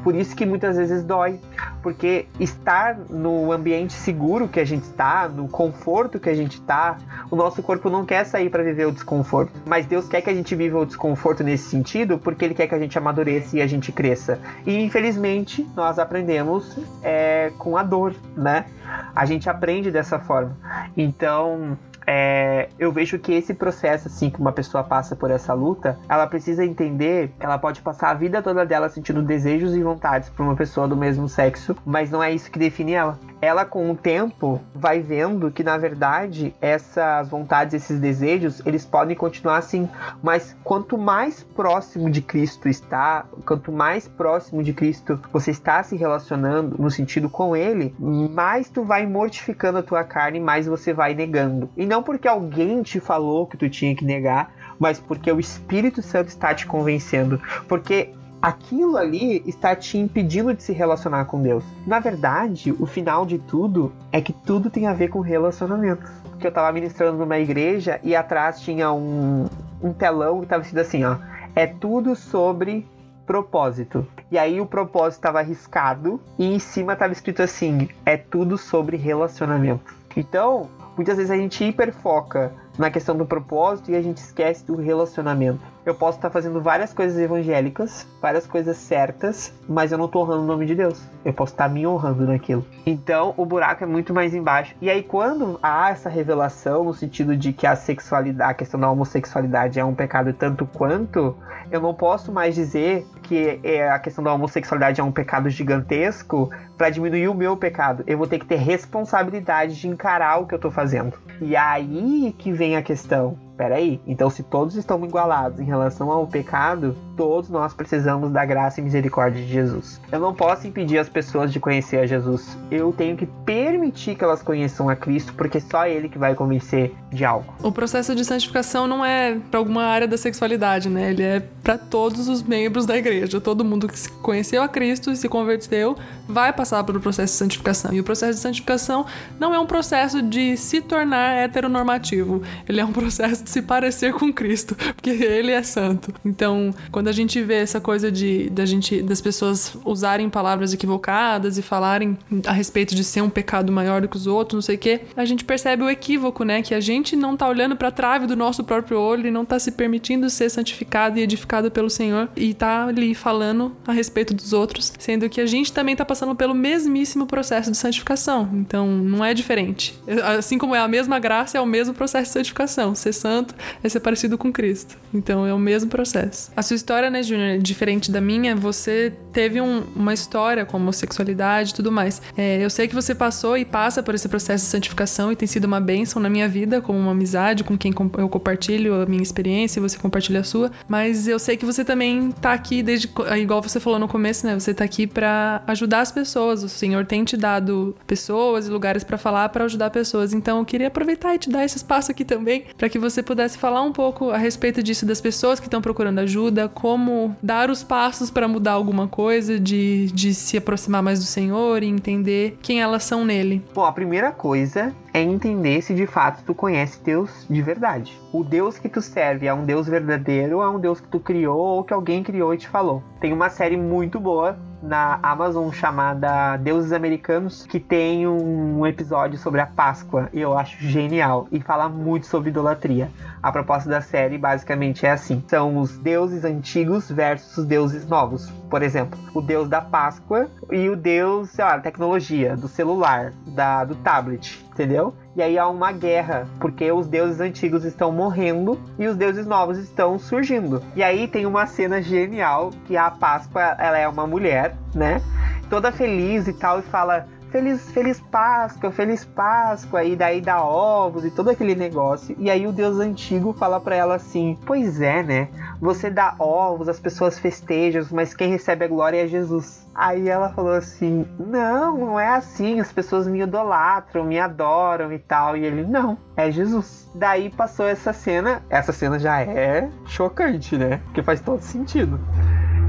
Por 0.03 0.15
isso 0.15 0.35
que 0.35 0.47
muitas 0.47 0.77
vezes 0.77 1.05
dói, 1.05 1.41
porque 1.83 2.27
estar 2.39 2.97
no 3.11 3.53
ambiente 3.53 3.93
seguro 3.93 4.49
que 4.49 4.61
a 4.61 4.65
gente 4.65 4.85
está, 4.85 5.29
no 5.29 5.49
conforto 5.49 6.19
que 6.19 6.29
a 6.29 6.35
gente 6.35 6.55
está, 6.55 6.99
o 7.31 7.37
nosso 7.37 7.63
corpo 7.63 7.89
não 7.91 8.05
quer 8.05 8.25
sair 8.25 8.51
para 8.51 8.63
viver 8.63 8.87
o 8.87 8.93
desconforto. 8.93 9.53
Mas 9.67 9.87
Deus 9.87 10.09
quer 10.09 10.21
que 10.21 10.31
a 10.31 10.35
gente 10.35 10.55
viva 10.55 10.79
o 10.79 10.87
desconforto 10.87 11.43
nesse 11.43 11.69
sentido, 11.69 12.19
porque 12.19 12.45
Ele 12.45 12.55
quer 12.55 12.67
que 12.67 12.75
a 12.75 12.79
gente 12.79 12.97
amadureça 12.97 13.57
e 13.57 13.63
a 13.63 13.67
gente 13.67 13.93
cresça. 13.93 14.39
E 14.67 14.83
infelizmente 14.83 15.67
nós 15.75 15.99
aprendemos 15.99 16.77
é, 17.03 17.53
com 17.59 17.77
a 17.77 17.83
dor, 17.83 18.15
né? 18.37 18.67
A 19.15 19.25
gente 19.27 19.49
aprende 19.49 19.91
dessa 19.91 20.19
forma. 20.19 20.57
Então, 20.97 21.77
é, 22.07 22.69
eu 22.79 22.93
vejo 22.93 23.19
que 23.19 23.33
esse 23.33 23.53
processo, 23.53 24.09
assim, 24.09 24.31
que 24.31 24.41
uma 24.41 24.53
pessoa 24.53 24.85
passa 24.85 25.17
por 25.17 25.31
essa 25.31 25.53
luta, 25.53 25.99
ela 26.09 26.27
precisa 26.27 26.65
entender 26.65 27.33
que 27.39 27.45
ela 27.45 27.59
pode 27.59 27.81
passar 27.81 28.11
a 28.11 28.15
vida 28.15 28.41
toda 28.41 28.65
dela 28.65 28.89
sentindo 28.89 29.23
desejos 29.23 29.75
e 29.75 29.83
vontades 29.83 30.29
por 30.29 30.45
uma 30.45 30.55
pessoa 30.55 30.87
do 30.87 30.97
mesmo 30.97 31.29
sexo, 31.29 31.77
mas 31.85 32.11
não 32.11 32.23
é 32.23 32.33
isso 32.33 32.51
que 32.51 32.59
define 32.59 32.93
ela 32.93 33.19
ela 33.41 33.65
com 33.65 33.91
o 33.91 33.97
tempo 33.97 34.61
vai 34.75 35.01
vendo 35.01 35.51
que 35.51 35.63
na 35.63 35.77
verdade 35.77 36.55
essas 36.61 37.29
vontades, 37.29 37.75
esses 37.75 38.01
desejos, 38.01 38.63
eles 38.65 38.85
podem 38.85 39.17
continuar 39.17 39.59
assim, 39.59 39.89
mas 40.23 40.57
quanto 40.65 40.97
mais 40.97 41.43
próximo 41.43 42.11
de 42.11 42.23
Cristo 42.23 42.69
está, 42.69 43.25
quanto 43.45 43.71
mais 43.71 44.09
próximo 44.09 44.63
de 44.63 44.73
Cristo 44.73 45.21
você 45.33 45.51
está 45.51 45.83
se 45.83 45.97
relacionando 45.97 46.77
no 46.79 46.91
sentido 46.91 47.29
com 47.29 47.55
ele, 47.55 47.95
mais 47.99 48.69
tu 48.69 48.83
vai 48.85 49.07
mortificando 49.07 49.79
a 49.79 49.83
tua 49.83 50.05
carne, 50.05 50.41
mais 50.41 50.67
você 50.67 50.93
vai 50.93 51.15
negando. 51.15 51.69
E 51.77 51.85
não 51.87 51.96
porque 52.03 52.29
alguém 52.29 52.83
te 52.83 53.01
falou 53.01 53.47
que 53.47 53.57
tu 53.57 53.69
tinha 53.69 53.95
que 53.95 54.05
negar, 54.05 54.53
mas 54.79 54.99
porque 54.99 55.31
o 55.31 55.41
Espírito 55.41 56.03
Santo 56.03 56.29
está 56.29 56.55
te 56.55 56.67
convencendo, 56.67 57.41
porque 57.69 58.13
aquilo 58.41 58.97
ali 58.97 59.43
está 59.47 59.75
te 59.75 59.99
impedindo 59.99 60.55
de 60.55 60.63
se 60.63 60.73
relacionar 60.73 61.25
com 61.25 61.43
Deus. 61.43 61.65
Na 61.87 61.99
verdade, 61.99 62.73
o 62.79 62.87
final 62.87 63.27
de 63.27 63.39
tudo 63.39 63.93
é 64.13 64.21
que 64.21 64.33
tudo 64.33 64.71
tem 64.71 64.87
a 64.87 64.93
ver 64.93 65.09
com 65.09 65.21
relacionamento. 65.21 66.07
Porque 66.31 66.47
eu 66.47 66.51
estava 66.51 66.71
ministrando 66.71 67.19
numa 67.19 67.39
igreja 67.39 67.99
e 68.03 68.15
atrás 68.15 68.61
tinha 68.61 68.93
um, 68.93 69.47
um 69.83 69.93
telão 69.93 70.39
que 70.39 70.45
estava 70.45 70.63
escrito 70.63 70.81
assim, 70.83 71.05
ó. 71.05 71.17
É 71.55 71.67
tudo 71.67 72.15
sobre 72.15 72.87
propósito. 73.27 74.07
E 74.31 74.39
aí 74.39 74.61
o 74.61 74.67
propósito 74.67 75.19
estava 75.19 75.41
riscado 75.43 76.21
e 76.39 76.45
em 76.47 76.59
cima 76.59 76.93
estava 76.93 77.13
escrito 77.13 77.43
assim: 77.43 77.89
é 78.05 78.17
tudo 78.17 78.59
sobre 78.59 78.97
relacionamento. 78.97 79.95
Então, 80.17 80.69
muitas 80.97 81.17
vezes 81.17 81.31
a 81.31 81.37
gente 81.37 81.65
hiperfoca 81.65 82.53
na 82.79 82.91
questão 82.91 83.17
do 83.17 83.27
propósito 83.27 83.91
e 83.91 83.97
a 83.97 84.03
gente 84.03 84.19
esquece 84.19 84.65
do 84.65 84.77
relacionamento 84.77 85.61
eu 85.87 85.95
posso 85.95 86.19
estar 86.19 86.31
fazendo 86.31 86.61
várias 86.61 86.93
coisas 86.93 87.17
evangélicas, 87.17 88.09
várias 88.21 88.45
coisas 88.45 88.77
certas, 88.77 89.55
mas 89.69 89.93
eu 89.93 89.99
não 89.99 90.07
estou 90.07 90.23
honrando 90.23 90.43
o 90.43 90.47
nome 90.47 90.67
de 90.67 90.75
Deus. 90.75 91.01
Eu 91.25 91.33
posso 91.33 91.53
estar 91.53 91.69
me 91.69 91.87
honrando 91.87 92.27
naquilo. 92.27 92.67
Então, 92.85 93.33
o 93.37 93.47
buraco 93.47 93.85
é 93.85 93.87
muito 93.87 94.13
mais 94.13 94.35
embaixo. 94.35 94.75
E 94.83 94.91
aí, 94.91 95.05
quando 95.05 95.61
há 95.63 95.91
essa 95.91 96.09
revelação, 96.09 96.83
no 96.83 96.93
sentido 96.93 97.37
de 97.37 97.53
que 97.53 97.69
a 97.69 97.77
sexualidade, 97.77 98.51
a 98.51 98.53
questão 98.53 98.81
da 98.81 98.91
homossexualidade 98.91 99.79
é 99.79 99.85
um 99.85 99.95
pecado 99.95 100.33
tanto 100.33 100.67
quanto, 100.67 101.37
eu 101.71 101.81
não 101.81 101.95
posso 101.95 102.33
mais 102.33 102.57
dizer 102.57 103.07
que 103.23 103.61
é, 103.63 103.89
a 103.89 103.99
questão 104.01 104.25
da 104.25 104.33
homossexualidade 104.33 105.01
é 105.01 105.05
um 105.05 105.13
pecado 105.13 105.49
gigantesco 105.49 106.51
para 106.77 106.91
diminuir 106.91 107.29
o 107.29 107.35
meu 107.35 107.57
pecado. 107.57 108.03
Eu 108.09 108.19
vou 108.19 108.27
ter 108.27 108.41
que 108.41 108.47
ter 108.47 108.57
responsabilidade 108.57 109.81
de 109.81 109.87
encarar 109.87 110.39
o 110.41 110.47
que 110.47 110.55
eu 110.55 110.57
estou 110.57 110.71
fazendo. 110.71 111.17
E 111.41 111.55
aí 111.55 112.35
que 112.39 112.51
vem 112.51 112.66
a 112.75 112.83
questão 112.83 113.46
peraí, 113.57 114.01
então 114.07 114.29
se 114.29 114.43
todos 114.43 114.77
estão 114.77 115.05
igualados 115.05 115.61
em 115.61 115.65
relação 115.65 116.11
ao 116.11 116.27
pecado, 116.27 116.97
todos 117.17 117.49
nós 117.49 117.73
precisamos 117.73 118.31
da 118.31 118.45
graça 118.45 118.81
e 118.81 118.85
misericórdia 118.85 119.43
de 119.43 119.49
Jesus. 119.49 120.01
Eu 120.13 120.21
não 120.21 120.35
posso 120.35 120.67
impedir 120.67 120.99
as 120.99 121.09
pessoas 121.09 121.53
de 121.53 121.59
conhecer 121.59 121.99
a 121.99 122.07
Jesus. 122.07 122.57
Eu 122.71 122.93
tenho 122.93 123.17
que 123.17 123.27
permitir 123.27 124.15
que 124.15 124.23
elas 124.23 124.43
conheçam 124.43 124.89
a 124.89 124.97
Cristo, 124.97 125.33
porque 125.35 125.61
só 125.61 125.87
Ele 125.87 126.09
que 126.09 126.19
vai 126.19 126.35
convencer 126.35 126.95
de 127.11 127.25
algo. 127.25 127.55
O 127.63 127.73
processo 127.73 128.15
de 128.15 128.25
santificação 128.25 128.87
não 128.87 129.05
é 129.05 129.39
para 129.51 129.59
alguma 129.59 129.85
área 129.85 130.07
da 130.07 130.19
sexualidade, 130.19 130.89
né? 130.89 131.11
Ele 131.11 131.23
é 131.23 131.41
para 131.63 131.79
todos 131.79 132.29
os 132.29 132.43
membros 132.43 132.85
da 132.85 132.97
igreja. 132.97 133.41
Todo 133.41 133.65
mundo 133.65 133.89
que 133.89 134.09
conheceu 134.21 134.63
a 134.63 134.69
Cristo 134.69 135.11
e 135.11 135.17
se 135.17 135.29
converteu 135.29 135.97
vai 136.29 136.53
passar 136.53 136.85
pelo 136.85 137.01
processo 137.01 137.33
de 137.33 137.39
santificação. 137.39 137.93
E 137.93 138.01
o 138.01 138.05
processo 138.05 138.35
de 138.35 138.41
santificação 138.41 139.07
não 139.39 139.55
é 139.55 139.59
um 139.59 139.67
processo 139.67 140.21
de 140.21 140.57
se 140.57 140.81
tornar 140.81 141.37
heteronormativo. 141.37 142.43
Ele 142.69 142.81
é 142.81 142.85
um 142.85 142.93
processo 142.93 143.46
se 143.47 143.63
parecer 143.63 144.13
com 144.13 144.33
Cristo, 144.33 144.77
porque 144.95 145.11
Ele 145.11 145.53
é 145.53 145.63
santo. 145.63 146.13
Então, 146.25 146.75
quando 146.91 147.07
quando 147.07 147.11
a 147.11 147.13
gente 147.13 147.41
vê 147.41 147.55
essa 147.55 147.81
coisa 147.81 148.11
de 148.11 148.51
da 148.51 148.67
gente 148.67 149.01
das 149.01 149.21
pessoas 149.21 149.77
usarem 149.85 150.29
palavras 150.29 150.73
equivocadas 150.73 151.57
e 151.57 151.63
falarem 151.63 152.19
a 152.45 152.51
respeito 152.51 152.97
de 152.97 153.05
ser 153.05 153.21
um 153.21 153.31
pecado 153.31 153.71
maior 153.71 154.01
do 154.01 154.09
que 154.09 154.17
os 154.17 154.27
outros, 154.27 154.55
não 154.55 154.63
sei 154.63 154.75
o 154.75 154.79
quê, 154.79 155.03
a 155.17 155.25
gente 155.25 155.45
percebe 155.45 155.85
o 155.85 155.89
equívoco, 155.89 156.43
né? 156.43 156.63
Que 156.63 156.75
a 156.75 156.81
gente 156.81 157.15
não 157.15 157.37
tá 157.37 157.49
olhando 157.49 157.77
para 157.77 157.89
a 157.89 157.91
trave 157.93 158.27
do 158.27 158.35
nosso 158.35 158.65
próprio 158.65 158.99
olho 158.99 159.29
e 159.29 159.31
não 159.31 159.45
tá 159.45 159.57
se 159.61 159.71
permitindo 159.71 160.29
ser 160.29 160.51
santificado 160.51 161.17
e 161.17 161.23
edificado 161.23 161.71
pelo 161.71 161.89
Senhor 161.89 162.29
e 162.35 162.53
tá 162.53 162.87
ali 162.87 163.15
falando 163.15 163.77
a 163.87 163.93
respeito 163.93 164.35
dos 164.35 164.53
outros, 164.53 164.93
sendo 164.99 165.29
que 165.29 165.41
a 165.41 165.47
gente 165.47 165.73
também 165.73 165.95
tá 165.95 166.05
passando 166.05 166.35
pelo 166.35 166.55
mesmíssimo 166.55 167.25
processo 167.25 167.71
de 167.71 167.77
santificação. 167.77 168.51
Então, 168.53 168.89
não 168.89 169.25
é 169.25 169.33
diferente. 169.33 169.97
Assim 170.37 170.59
como 170.59 170.75
é 170.75 170.81
a 170.81 170.89
mesma 170.89 171.21
graça, 171.21 171.57
é 171.57 171.61
o 171.61 171.67
mesmo 171.67 171.95
processo 171.95 172.31
de 172.31 172.33
santificação. 172.33 172.97
Ser 172.97 173.13
santo 173.13 173.36
é 173.83 173.89
ser 173.89 174.01
parecido 174.01 174.39
com 174.39 174.53
Cristo. 174.53 174.97
Então, 175.13 175.47
é 175.47 175.53
o 175.53 175.59
mesmo 175.59 175.91
processo. 175.91 176.51
A 176.57 176.63
sua 176.63 176.77
história 176.77 177.11
né, 177.11 177.23
Júnior, 177.23 177.59
diferente 177.59 178.11
da 178.11 178.21
minha, 178.21 178.55
você 178.55 179.13
teve 179.37 179.61
um, 179.61 179.83
uma 179.95 180.15
história 180.15 180.65
com 180.65 180.79
homossexualidade 180.79 181.73
e 181.73 181.75
tudo 181.75 181.93
mais. 181.93 182.23
É, 182.39 182.65
eu 182.65 182.71
sei 182.71 182.89
que 182.89 182.95
você 182.95 183.15
passou 183.15 183.55
e 183.55 183.67
passa 183.67 184.03
por 184.03 184.15
esse 184.15 184.27
processo 184.31 184.65
de 184.65 184.71
santificação 184.71 185.31
e 185.31 185.37
tem 185.37 185.47
sido 185.47 185.67
uma 185.67 185.79
bênção 185.79 186.23
na 186.23 186.31
minha 186.31 186.49
vida, 186.49 186.81
como 186.81 186.99
uma 186.99 187.11
amizade 187.11 187.63
com 187.63 187.77
quem 187.77 187.93
eu 188.17 188.31
compartilho 188.31 189.03
a 189.03 189.05
minha 189.05 189.23
experiência 189.23 189.79
e 189.79 189.83
você 189.83 189.99
compartilha 189.99 190.41
a 190.41 190.43
sua. 190.43 190.73
Mas 190.89 191.29
eu 191.29 191.39
sei 191.39 191.55
que 191.59 191.67
você 191.67 191.85
também 191.85 192.31
tá 192.33 192.55
aqui 192.55 192.83
desde, 192.83 193.11
igual 193.39 193.61
você 193.61 193.79
falou 193.79 193.99
no 193.99 194.09
começo, 194.09 194.47
né? 194.47 194.59
Você 194.59 194.73
tá 194.73 194.85
aqui 194.85 195.07
para 195.07 195.63
ajudar 195.67 196.01
as 196.01 196.11
pessoas. 196.11 196.63
O 196.63 196.69
Senhor 196.71 197.05
tem 197.05 197.23
te 197.23 197.37
dado 197.37 197.95
pessoas 198.07 198.67
e 198.67 198.71
lugares 198.71 199.05
para 199.05 199.19
falar 199.19 199.51
para 199.51 199.67
ajudar 199.67 199.91
pessoas. 199.91 200.33
Então 200.33 200.61
eu 200.61 200.65
queria 200.65 200.87
aproveitar 200.87 201.35
e 201.35 201.39
te 201.39 201.51
dar 201.51 201.63
esse 201.63 201.77
espaço 201.77 202.11
aqui 202.11 202.25
também 202.25 202.65
para 202.79 202.89
que 202.89 202.99
você 202.99 203.23
pudesse 203.23 203.59
falar 203.59 203.83
um 203.83 203.93
pouco 203.93 204.31
a 204.31 204.39
respeito 204.39 204.83
disso 204.83 205.05
das 205.05 205.21
pessoas 205.21 205.61
que 205.61 205.67
estão 205.67 205.83
procurando 205.83 206.21
ajuda, 206.21 206.71
como 206.71 207.37
dar 207.43 207.69
os 207.69 207.85
passos 207.85 208.31
para 208.31 208.49
mudar 208.49 208.73
alguma 208.73 209.07
coisa, 209.07 209.26
de, 209.61 210.07
de 210.13 210.33
se 210.35 210.57
aproximar 210.57 211.03
mais 211.03 211.19
do 211.19 211.25
Senhor 211.25 211.83
e 211.83 211.87
entender 211.87 212.59
quem 212.63 212.81
elas 212.81 213.05
são 213.05 213.25
nele? 213.25 213.63
Bom, 213.75 213.85
a 213.85 213.93
primeira 213.93 214.33
coisa 214.33 214.95
é 215.13 215.21
entender 215.21 215.83
se 215.83 215.95
de 215.95 216.07
fato 216.07 216.43
tu 216.45 216.55
conhece 216.55 216.99
Deus 217.03 217.47
de 217.49 217.61
verdade. 217.61 218.19
O 218.33 218.45
Deus 218.45 218.79
que 218.79 218.89
tu 218.89 219.03
serve 219.03 219.47
é 219.47 219.55
um 219.55 219.65
Deus 219.65 219.87
verdadeiro, 219.87 220.61
é 220.63 220.69
um 220.69 220.79
Deus 220.79 221.01
que 221.01 221.09
tu 221.09 221.19
criou 221.19 221.59
ou 221.59 221.85
que 221.85 221.93
alguém 221.93 222.23
criou 222.23 222.55
e 222.55 222.59
te 222.59 222.69
falou. 222.69 223.03
Tem 223.21 223.33
uma 223.33 223.51
série 223.51 223.77
muito 223.77 224.21
boa 224.21 224.59
na 224.87 225.19
Amazon 225.23 225.71
chamada 225.73 226.57
Deuses 226.57 226.93
Americanos, 226.93 227.67
que 227.67 227.81
tem 227.81 228.27
um 228.27 228.87
episódio 228.87 229.39
sobre 229.39 229.61
a 229.61 229.67
Páscoa, 229.67 230.29
e 230.33 230.41
eu 230.41 230.57
acho 230.57 230.79
genial, 230.87 231.49
e 231.51 231.61
fala 231.61 231.89
muito 231.89 232.27
sobre 232.27 232.51
idolatria. 232.51 233.11
A 233.43 233.53
proposta 233.53 233.91
da 233.91 234.01
série 234.01 234.39
basicamente 234.39 235.05
é 235.05 235.11
assim: 235.11 235.43
são 235.49 235.79
os 235.79 235.99
deuses 235.99 236.45
antigos 236.45 237.11
versus 237.11 237.59
os 237.59 237.67
deuses 237.67 238.07
novos. 238.07 238.51
Por 238.71 238.83
exemplo, 238.83 239.19
o 239.35 239.41
deus 239.41 239.69
da 239.69 239.81
Páscoa 239.81 240.49
e 240.71 240.89
o 240.89 240.97
deus, 240.97 241.51
sei 241.51 241.65
lá, 241.65 241.77
da 241.77 241.83
tecnologia, 241.83 242.57
do 242.57 242.69
celular, 242.69 243.33
da, 243.49 243.85
do 243.85 243.95
tablet, 243.97 244.65
entendeu? 244.73 245.15
E 245.37 245.43
aí 245.43 245.59
há 245.59 245.69
uma 245.69 245.93
guerra, 245.93 246.49
porque 246.59 246.91
os 246.91 247.07
deuses 247.07 247.41
antigos 247.41 247.85
estão 247.85 248.11
morrendo 248.11 248.81
e 248.99 249.07
os 249.07 249.15
deuses 249.15 249.47
novos 249.47 249.77
estão 249.77 250.19
surgindo. 250.19 250.83
E 250.97 251.03
aí 251.03 251.29
tem 251.29 251.45
uma 251.45 251.67
cena 251.67 252.01
genial 252.01 252.71
que 252.87 252.97
a 252.97 253.11
Páscoa, 253.11 253.77
ela 253.79 253.99
é 253.99 254.09
uma 254.09 254.27
mulher, 254.27 254.75
né? 254.95 255.21
Toda 255.69 255.93
feliz 255.93 256.49
e 256.49 256.55
tal, 256.55 256.79
e 256.79 256.83
fala: 256.83 257.29
Feliz, 257.57 257.91
feliz 257.91 258.21
Páscoa, 258.21 258.93
feliz 258.93 259.25
Páscoa, 259.25 260.05
e 260.05 260.15
daí 260.15 260.43
dá 260.43 260.63
ovos 260.63 261.25
e 261.25 261.31
todo 261.31 261.49
aquele 261.49 261.75
negócio. 261.75 262.37
E 262.39 262.51
aí 262.51 262.67
o 262.67 262.73
Deus 262.73 262.99
antigo 262.99 263.55
fala 263.55 263.81
para 263.81 263.97
ela 263.97 264.17
assim: 264.17 264.59
Pois 264.67 265.01
é, 265.01 265.23
né? 265.23 265.49
Você 265.81 266.11
dá 266.11 266.35
ovos, 266.39 266.87
as 266.87 267.01
pessoas 267.01 267.39
festejam, 267.39 268.05
mas 268.11 268.35
quem 268.35 268.51
recebe 268.51 268.85
a 268.85 268.89
glória 268.89 269.25
é 269.25 269.27
Jesus. 269.27 269.89
Aí 269.95 270.29
ela 270.29 270.51
falou 270.51 270.75
assim: 270.75 271.27
Não, 271.39 271.97
não 271.97 272.21
é 272.21 272.29
assim, 272.29 272.79
as 272.79 272.93
pessoas 272.93 273.27
me 273.27 273.41
idolatram, 273.41 274.25
me 274.25 274.39
adoram 274.39 275.11
e 275.11 275.19
tal. 275.19 275.57
E 275.57 275.65
ele: 275.65 275.83
Não, 275.83 276.19
é 276.37 276.51
Jesus. 276.51 277.11
Daí 277.15 277.49
passou 277.49 277.87
essa 277.87 278.13
cena, 278.13 278.63
essa 278.69 278.93
cena 278.93 279.19
já 279.19 279.41
é 279.41 279.89
chocante, 280.05 280.77
né? 280.77 281.01
Porque 281.07 281.23
faz 281.23 281.41
todo 281.41 281.63
sentido. 281.63 282.21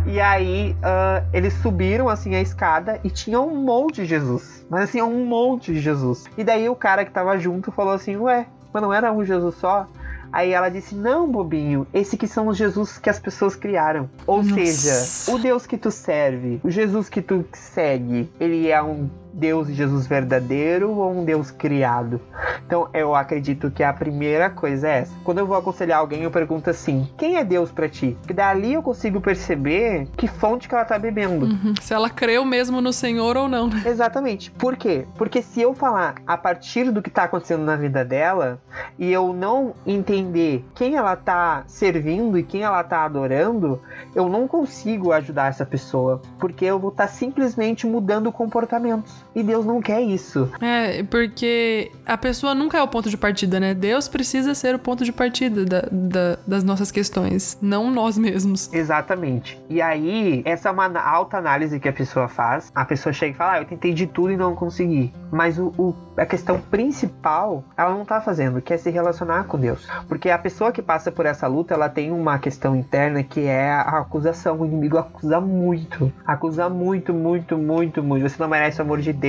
E 0.07 0.21
aí 0.21 0.71
uh, 0.79 1.27
eles 1.33 1.53
subiram 1.55 2.07
assim 2.07 2.33
a 2.33 2.41
escada 2.41 2.99
e 3.03 3.09
tinha 3.09 3.41
um 3.41 3.55
monte 3.55 4.01
de 4.01 4.05
Jesus. 4.05 4.65
Mas 4.69 4.85
assim, 4.85 5.01
um 5.01 5.25
monte 5.25 5.73
de 5.73 5.81
Jesus. 5.81 6.23
E 6.37 6.43
daí 6.45 6.69
o 6.69 6.75
cara 6.75 7.03
que 7.03 7.11
tava 7.11 7.37
junto 7.37 7.71
falou 7.73 7.93
assim: 7.93 8.15
Ué, 8.15 8.47
mas 8.71 8.81
não 8.81 8.93
era 8.93 9.11
um 9.11 9.23
Jesus 9.25 9.55
só? 9.55 9.85
Aí 10.31 10.51
ela 10.51 10.69
disse: 10.69 10.95
Não, 10.95 11.29
bobinho, 11.29 11.85
esse 11.93 12.15
que 12.15 12.27
são 12.27 12.47
os 12.47 12.57
Jesus 12.57 12.97
que 12.97 13.09
as 13.09 13.19
pessoas 13.19 13.55
criaram. 13.55 14.09
Ou 14.25 14.43
Nossa. 14.43 14.65
seja, 14.65 15.33
o 15.33 15.39
Deus 15.39 15.67
que 15.67 15.77
tu 15.77 15.91
serve, 15.91 16.59
o 16.63 16.71
Jesus 16.71 17.09
que 17.09 17.21
tu 17.21 17.45
segue, 17.53 18.29
ele 18.39 18.69
é 18.69 18.81
um 18.81 19.09
Deus 19.38 19.67
Jesus 19.67 20.07
verdadeiro 20.07 20.91
ou 20.91 21.11
um 21.11 21.23
Deus 21.23 21.51
criado? 21.51 22.19
Então 22.65 22.89
eu 22.93 23.15
acredito 23.15 23.69
que 23.71 23.83
a 23.83 23.93
primeira 23.93 24.49
coisa 24.49 24.88
é 24.88 24.99
essa. 24.99 25.13
Quando 25.23 25.38
eu 25.38 25.45
vou 25.45 25.55
aconselhar 25.55 25.99
alguém, 25.99 26.23
eu 26.23 26.31
pergunto 26.31 26.69
assim: 26.69 27.07
quem 27.17 27.38
é 27.38 27.43
Deus 27.43 27.71
para 27.71 27.88
ti? 27.88 28.17
Porque 28.19 28.33
dali 28.33 28.73
eu 28.73 28.81
consigo 28.81 29.21
perceber 29.21 30.07
que 30.17 30.27
fonte 30.27 30.67
que 30.67 30.75
ela 30.75 30.83
tá 30.83 30.97
bebendo. 30.97 31.45
Uhum. 31.45 31.73
Se 31.79 31.93
ela 31.93 32.09
creu 32.09 32.43
mesmo 32.43 32.81
no 32.81 32.91
Senhor 32.91 33.38
ou 33.38 33.47
não. 33.47 33.67
Né? 33.67 33.83
Exatamente. 33.85 34.51
Por 34.51 34.75
quê? 34.75 35.05
Porque 35.15 35.41
se 35.41 35.61
eu 35.61 35.73
falar 35.73 36.15
a 36.25 36.35
partir 36.35 36.91
do 36.91 37.01
que 37.01 37.09
tá 37.09 37.23
acontecendo 37.23 37.63
na 37.63 37.75
vida 37.75 38.03
dela 38.03 38.59
e 38.97 39.11
eu 39.11 39.31
não 39.33 39.73
entender 39.85 40.65
quem 40.73 40.95
ela 40.95 41.15
tá 41.15 41.63
servindo 41.67 42.38
e 42.38 42.43
quem 42.43 42.63
ela 42.63 42.83
tá 42.83 43.05
adorando, 43.05 43.81
eu 44.15 44.27
não 44.27 44.47
consigo 44.47 45.11
ajudar 45.11 45.49
essa 45.49 45.65
pessoa. 45.65 46.21
Porque 46.39 46.65
eu 46.65 46.79
vou 46.79 46.89
estar 46.89 47.07
tá 47.07 47.13
simplesmente 47.13 47.85
mudando 47.85 48.31
comportamentos. 48.31 49.26
E 49.38 49.43
Deus 49.43 49.63
não 49.67 49.79
quer 49.79 50.01
isso. 50.01 50.51
É, 50.59 51.03
porque 51.03 51.91
a 52.07 52.17
pessoa 52.17 52.55
nunca 52.55 52.79
é 52.79 52.81
o 52.81 52.88
ponto 52.88 53.07
de 53.07 53.15
partida, 53.15 53.59
né? 53.59 53.75
Deus 53.75 54.07
precisa 54.07 54.55
ser 54.55 54.73
o 54.73 54.79
ponto 54.79 55.05
de 55.05 55.11
partida 55.11 55.63
da, 55.63 55.81
da, 55.91 56.39
das 56.47 56.63
nossas 56.63 56.89
questões, 56.89 57.55
não 57.61 57.91
nós 57.91 58.17
mesmos. 58.17 58.73
Exatamente. 58.73 59.61
E 59.69 59.79
aí, 59.79 60.41
essa 60.43 60.69
é 60.69 60.71
uma 60.71 60.88
alta 60.99 61.38
análise 61.38 61.79
que 61.79 61.88
a 61.88 61.93
pessoa 61.93 62.27
faz. 62.27 62.71
A 62.73 62.83
pessoa 62.83 63.13
chega 63.13 63.31
e 63.31 63.38
fala: 63.38 63.51
ah, 63.51 63.61
eu 63.61 63.65
tentei 63.65 63.93
de 63.93 64.07
tudo 64.07 64.31
e 64.31 64.38
não 64.38 64.55
consegui. 64.55 65.13
Mas 65.31 65.59
o, 65.59 65.67
o, 65.77 65.93
a 66.17 66.25
questão 66.25 66.59
principal, 66.59 67.63
ela 67.77 67.91
não 67.91 68.05
tá 68.05 68.19
fazendo, 68.19 68.59
que 68.59 68.73
é 68.73 68.77
se 68.77 68.89
relacionar 68.89 69.43
com 69.43 69.59
Deus. 69.59 69.88
Porque 70.07 70.31
a 70.31 70.38
pessoa 70.39 70.71
que 70.71 70.81
passa 70.81 71.11
por 71.11 71.27
essa 71.27 71.45
luta, 71.45 71.75
ela 71.75 71.89
tem 71.89 72.11
uma 72.11 72.39
questão 72.39 72.75
interna 72.75 73.21
que 73.21 73.41
é 73.41 73.69
a 73.69 73.99
acusação. 73.99 74.59
O 74.59 74.65
inimigo 74.65 74.97
acusa 74.97 75.39
muito. 75.39 76.11
Acusa 76.25 76.67
muito, 76.69 77.13
muito, 77.13 77.55
muito, 77.55 78.01
muito. 78.01 78.27
Você 78.27 78.41
não 78.41 78.49
merece 78.49 78.79
o 78.79 78.83
amor 78.83 78.99
de 78.99 79.13
Deus. 79.13 79.26